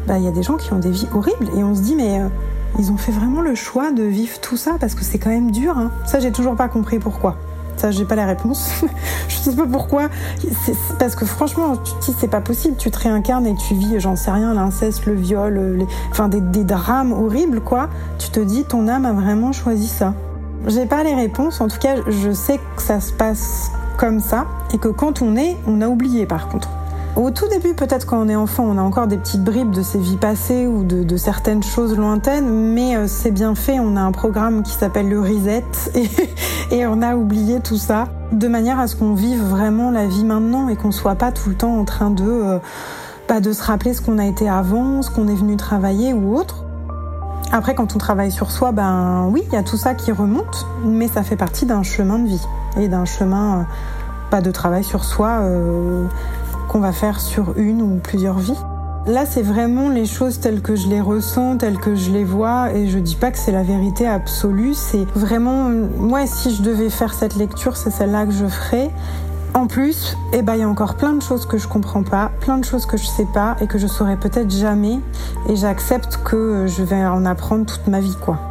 bah, 0.08 0.18
il 0.18 0.24
y 0.24 0.28
a 0.28 0.32
des 0.32 0.44
gens 0.44 0.56
qui 0.56 0.72
ont 0.72 0.80
des 0.80 0.92
vies 0.92 1.08
horribles 1.14 1.50
et 1.58 1.64
on 1.64 1.76
se 1.76 1.82
dit 1.82 1.96
mais 1.96 2.22
euh, 2.22 2.28
ils 2.80 2.92
ont 2.92 2.98
fait 2.98 3.12
vraiment 3.12 3.42
le 3.42 3.54
choix 3.54 3.92
de 3.92 4.04
vivre 4.04 4.40
tout 4.40 4.56
ça 4.56 4.78
parce 4.80 4.96
que 4.96 5.04
c'est 5.04 5.20
quand 5.20 5.30
même 5.30 5.52
dur. 5.52 5.78
Hein. 5.78 5.92
Ça, 6.06 6.20
j'ai 6.20 6.32
toujours 6.32 6.56
pas 6.56 6.70
compris 6.70 7.00
pourquoi. 7.00 7.36
Ça, 7.82 7.90
j'ai 7.90 8.06
pas 8.06 8.16
la 8.16 8.28
réponse. 8.28 8.70
je 9.28 9.36
sais 9.38 9.56
pas 9.56 9.66
pourquoi. 9.66 10.08
parce 11.00 11.16
que 11.16 11.26
franchement, 11.26 11.78
tu 11.78 12.12
c'est 12.16 12.28
pas 12.28 12.40
possible. 12.40 12.76
Tu 12.78 12.92
te 12.92 13.00
réincarnes 13.00 13.48
et 13.48 13.56
tu 13.56 13.74
vis, 13.74 14.00
j'en 14.00 14.16
sais 14.16 14.30
rien, 14.30 14.54
l'inceste, 14.54 15.08
le 15.08 15.16
viol, 15.16 15.78
les... 15.80 15.88
enfin 16.12 16.28
des, 16.28 16.42
des 16.42 16.64
drames 16.64 17.12
horribles, 17.12 17.60
quoi. 17.60 17.90
Tu 18.20 18.30
te 18.30 18.40
dis, 18.40 18.66
ton 18.66 18.88
âme 18.88 19.08
a 19.08 19.14
vraiment 19.14 19.52
choisi 19.52 19.88
ça. 19.88 20.14
J'ai 20.68 20.86
pas 20.86 21.04
les 21.04 21.16
réponses. 21.16 21.60
En 21.60 21.70
tout 21.70 21.80
cas, 21.80 21.96
je 22.08 22.32
sais 22.32 22.60
que 22.76 22.84
ça 22.84 23.00
se 23.00 23.12
passe 23.12 23.72
comme 23.98 24.20
ça 24.20 24.46
et 24.76 24.78
que 24.78 24.90
quand 24.90 25.24
on 25.24 25.36
est, 25.36 25.58
on 25.66 25.82
a 25.82 25.88
oublié 25.88 26.28
par 26.28 26.50
contre. 26.50 26.70
Au 27.18 27.30
tout 27.30 27.48
début, 27.50 27.74
peut-être 27.74 28.06
quand 28.06 28.22
on 28.22 28.30
est 28.30 28.38
enfant, 28.38 28.64
on 28.64 28.78
a 28.78 28.82
encore 28.82 29.08
des 29.08 29.18
petites 29.18 29.44
bribes 29.44 29.72
de 29.72 29.82
ses 29.82 30.00
vies 30.00 30.16
passées 30.16 30.66
ou 30.66 30.84
de, 30.84 31.18
certaines 31.18 31.62
choses 31.62 31.98
lointaines, 31.98 32.50
mais 32.50 32.96
euh, 32.96 33.06
c'est 33.06 33.32
bien 33.32 33.54
fait. 33.54 33.80
On 33.82 33.98
a 33.98 34.02
un 34.02 34.14
programme 34.14 34.64
qui 34.64 34.72
s'appelle 34.72 35.10
le 35.10 35.20
Reset 35.20 35.66
et, 36.72 36.88
on 36.88 37.02
a 37.02 37.16
oublié 37.18 37.60
tout 37.60 37.76
ça 37.76 38.06
de 38.32 38.48
manière 38.48 38.80
à 38.80 38.88
ce 38.88 38.96
qu'on 38.96 39.14
vive 39.14 39.42
vraiment 39.42 39.92
la 39.92 40.08
vie 40.08 40.24
maintenant 40.24 40.70
et 40.70 40.78
qu'on 40.78 40.92
soit 40.92 41.16
pas 41.16 41.34
tout 41.34 41.50
le 41.50 41.56
temps 41.56 41.78
en 41.78 41.84
train 41.84 42.12
de, 42.12 42.24
euh, 42.24 42.60
bah, 43.28 43.42
de 43.42 43.52
se 43.52 43.62
rappeler 43.62 43.94
ce 43.94 44.02
qu'on 44.02 44.18
a 44.18 44.26
été 44.26 44.48
avant, 44.48 45.02
ce 45.02 45.12
qu'on 45.12 45.28
est 45.28 45.36
venu 45.36 45.58
travailler 45.58 46.14
ou 46.14 46.34
autre. 46.38 46.64
Après, 47.52 47.76
quand 47.76 47.94
on 47.94 47.98
travaille 47.98 48.32
sur 48.32 48.52
soi, 48.52 48.72
ben 48.72 49.28
oui, 49.30 49.44
il 49.48 49.54
y 49.54 49.58
a 49.58 49.64
tout 49.64 49.76
ça 49.76 49.96
qui 49.96 50.14
remonte, 50.14 50.66
mais 50.86 51.10
ça 51.10 51.24
fait 51.24 51.36
partie 51.36 51.66
d'un 51.66 51.84
chemin 51.84 52.20
de 52.20 52.28
vie 52.28 52.48
et 52.78 52.88
d'un 52.88 53.04
chemin 53.04 53.60
euh, 53.60 53.64
pas 54.30 54.42
de 54.42 54.50
travail 54.50 54.86
sur 54.86 55.04
soi. 55.04 55.42
Euh, 55.42 56.06
qu'on 56.72 56.80
va 56.80 56.94
faire 56.94 57.20
sur 57.20 57.58
une 57.58 57.82
ou 57.82 58.00
plusieurs 58.02 58.40
vies. 58.40 58.58
Là, 59.06 59.26
c'est 59.26 59.42
vraiment 59.42 59.90
les 59.90 60.06
choses 60.06 60.40
telles 60.40 60.62
que 60.62 60.78
je 60.78 60.88
les 60.88 61.02
ressens, 61.02 61.58
telles 61.58 61.78
que 61.78 61.96
je 61.96 62.12
les 62.12 62.24
vois, 62.24 62.72
et 62.72 62.88
je 62.88 62.98
dis 62.98 63.16
pas 63.16 63.30
que 63.32 63.38
c'est 63.38 63.52
la 63.52 63.64
vérité 63.64 64.08
absolue, 64.08 64.74
c'est 64.74 65.06
vraiment, 65.14 65.70
moi, 65.98 66.26
si 66.28 66.56
je 66.56 66.62
devais 66.62 66.90
faire 66.90 67.14
cette 67.14 67.36
lecture, 67.36 67.76
c'est 67.76 67.92
celle-là 67.92 68.26
que 68.26 68.32
je 68.32 68.46
ferais. 68.46 68.90
En 69.54 69.68
plus, 69.68 70.16
eh 70.32 70.44
ben, 70.44 70.54
il 70.54 70.60
y 70.62 70.64
a 70.64 70.70
encore 70.70 70.96
plein 70.96 71.12
de 71.12 71.22
choses 71.22 71.46
que 71.46 71.58
je 71.58 71.68
comprends 71.68 72.04
pas, 72.04 72.32
plein 72.40 72.58
de 72.58 72.64
choses 72.64 72.86
que 72.86 72.96
je 72.96 73.06
sais 73.06 73.28
pas 73.34 73.58
et 73.60 73.68
que 73.68 73.78
je 73.78 73.88
saurais 73.88 74.16
peut-être 74.16 74.50
jamais, 74.50 75.02
et 75.50 75.58
j'accepte 75.58 76.22
que 76.24 76.68
je 76.68 76.84
vais 76.84 77.04
en 77.06 77.26
apprendre 77.26 77.66
toute 77.66 77.88
ma 77.88 78.00
vie, 78.00 78.16
quoi. 78.24 78.51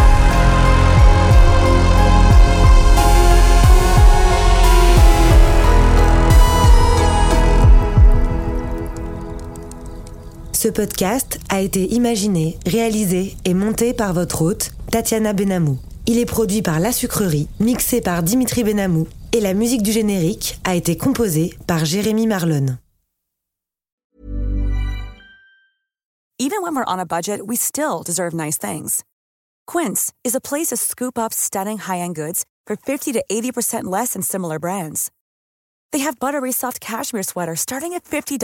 Ce 10.61 10.67
podcast 10.67 11.39
a 11.49 11.59
été 11.59 11.91
imaginé, 11.91 12.59
réalisé 12.67 13.35
et 13.45 13.55
monté 13.55 13.95
par 13.95 14.13
votre 14.13 14.43
hôte, 14.43 14.69
Tatiana 14.91 15.33
Benamou. 15.33 15.79
Il 16.05 16.19
est 16.19 16.27
produit 16.27 16.61
par 16.61 16.79
La 16.79 16.91
Sucrerie, 16.91 17.47
mixé 17.59 17.99
par 17.99 18.21
Dimitri 18.21 18.63
Benamou, 18.63 19.07
et 19.33 19.39
la 19.39 19.55
musique 19.55 19.81
du 19.81 19.91
générique 19.91 20.59
a 20.63 20.75
été 20.75 20.95
composée 20.95 21.57
par 21.65 21.83
Jérémy 21.83 22.27
Marlon. 22.27 22.77
Even 26.37 26.61
when 26.61 26.75
we're 26.75 26.85
on 26.85 26.99
a 26.99 27.07
budget, 27.07 27.41
we 27.43 27.57
still 27.57 28.03
deserve 28.05 28.35
nice 28.35 28.59
things. 28.59 29.03
Quince 29.65 30.13
is 30.23 30.35
a 30.35 30.39
place 30.39 30.67
to 30.67 30.77
scoop 30.77 31.17
up 31.17 31.33
stunning 31.33 31.79
high-end 31.79 32.13
goods 32.13 32.45
for 32.67 32.75
50 32.75 33.13
to 33.13 33.23
80% 33.31 33.85
less 33.85 34.13
than 34.13 34.21
similar 34.21 34.59
brands. 34.59 35.09
They 35.91 36.03
have 36.03 36.19
buttery 36.19 36.51
soft 36.51 36.79
cashmere 36.79 37.23
sweaters 37.23 37.61
starting 37.61 37.95
at 37.95 38.03
$50 38.03 38.37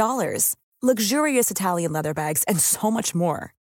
luxurious 0.82 1.50
Italian 1.50 1.92
leather 1.92 2.14
bags, 2.14 2.44
and 2.48 2.60
so 2.60 2.92
much 2.92 3.16
more. 3.16 3.56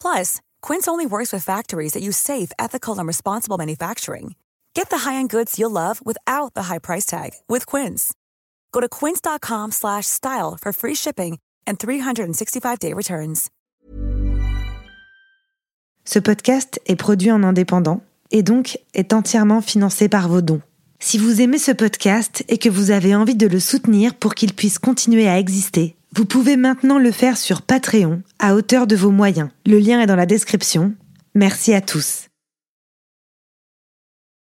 Plus, 0.00 0.40
Quince 0.60 0.88
only 0.88 1.06
works 1.06 1.32
with 1.32 1.44
factories 1.44 1.92
that 1.92 2.02
use 2.02 2.16
safe, 2.16 2.50
ethical, 2.58 2.98
and 2.98 3.06
responsible 3.06 3.56
manufacturing. 3.56 4.34
Get 4.74 4.90
the 4.90 5.08
high-end 5.08 5.30
goods 5.30 5.58
you'll 5.58 5.70
love 5.70 6.04
without 6.04 6.54
the 6.54 6.64
high 6.64 6.80
price 6.80 7.06
tag 7.06 7.30
with 7.48 7.66
Quince. 7.66 8.12
Go 8.72 8.80
to 8.80 8.88
quince.com/style 8.88 10.58
for 10.60 10.72
free 10.72 10.96
shipping 10.96 11.38
and 11.68 11.76
365-day 11.76 12.94
returns. 12.94 13.48
Ce 16.04 16.18
podcast 16.18 16.80
est 16.86 16.96
produit 16.96 17.30
en 17.30 17.44
indépendant 17.44 18.02
et 18.30 18.42
donc 18.42 18.78
est 18.94 19.12
entièrement 19.12 19.60
financé 19.60 20.08
par 20.08 20.28
vos 20.28 20.40
dons. 20.40 20.62
Si 20.98 21.18
vous 21.18 21.40
aimez 21.40 21.58
ce 21.58 21.72
podcast 21.72 22.44
et 22.48 22.58
que 22.58 22.68
vous 22.68 22.90
avez 22.90 23.14
envie 23.14 23.34
de 23.34 23.46
le 23.46 23.60
soutenir 23.60 24.14
pour 24.14 24.34
qu'il 24.34 24.52
puisse 24.52 24.78
continuer 24.78 25.28
à 25.28 25.38
exister, 25.38 25.96
vous 26.16 26.24
pouvez 26.24 26.56
maintenant 26.56 26.98
le 26.98 27.12
faire 27.12 27.36
sur 27.36 27.62
Patreon, 27.62 28.22
à 28.40 28.54
hauteur 28.54 28.86
de 28.86 28.96
vos 28.96 29.10
moyens. 29.10 29.48
Le 29.64 29.78
lien 29.78 30.00
est 30.00 30.06
dans 30.06 30.16
la 30.16 30.26
description. 30.26 30.94
Merci 31.34 31.72
à 31.72 31.80
tous. 31.80 32.29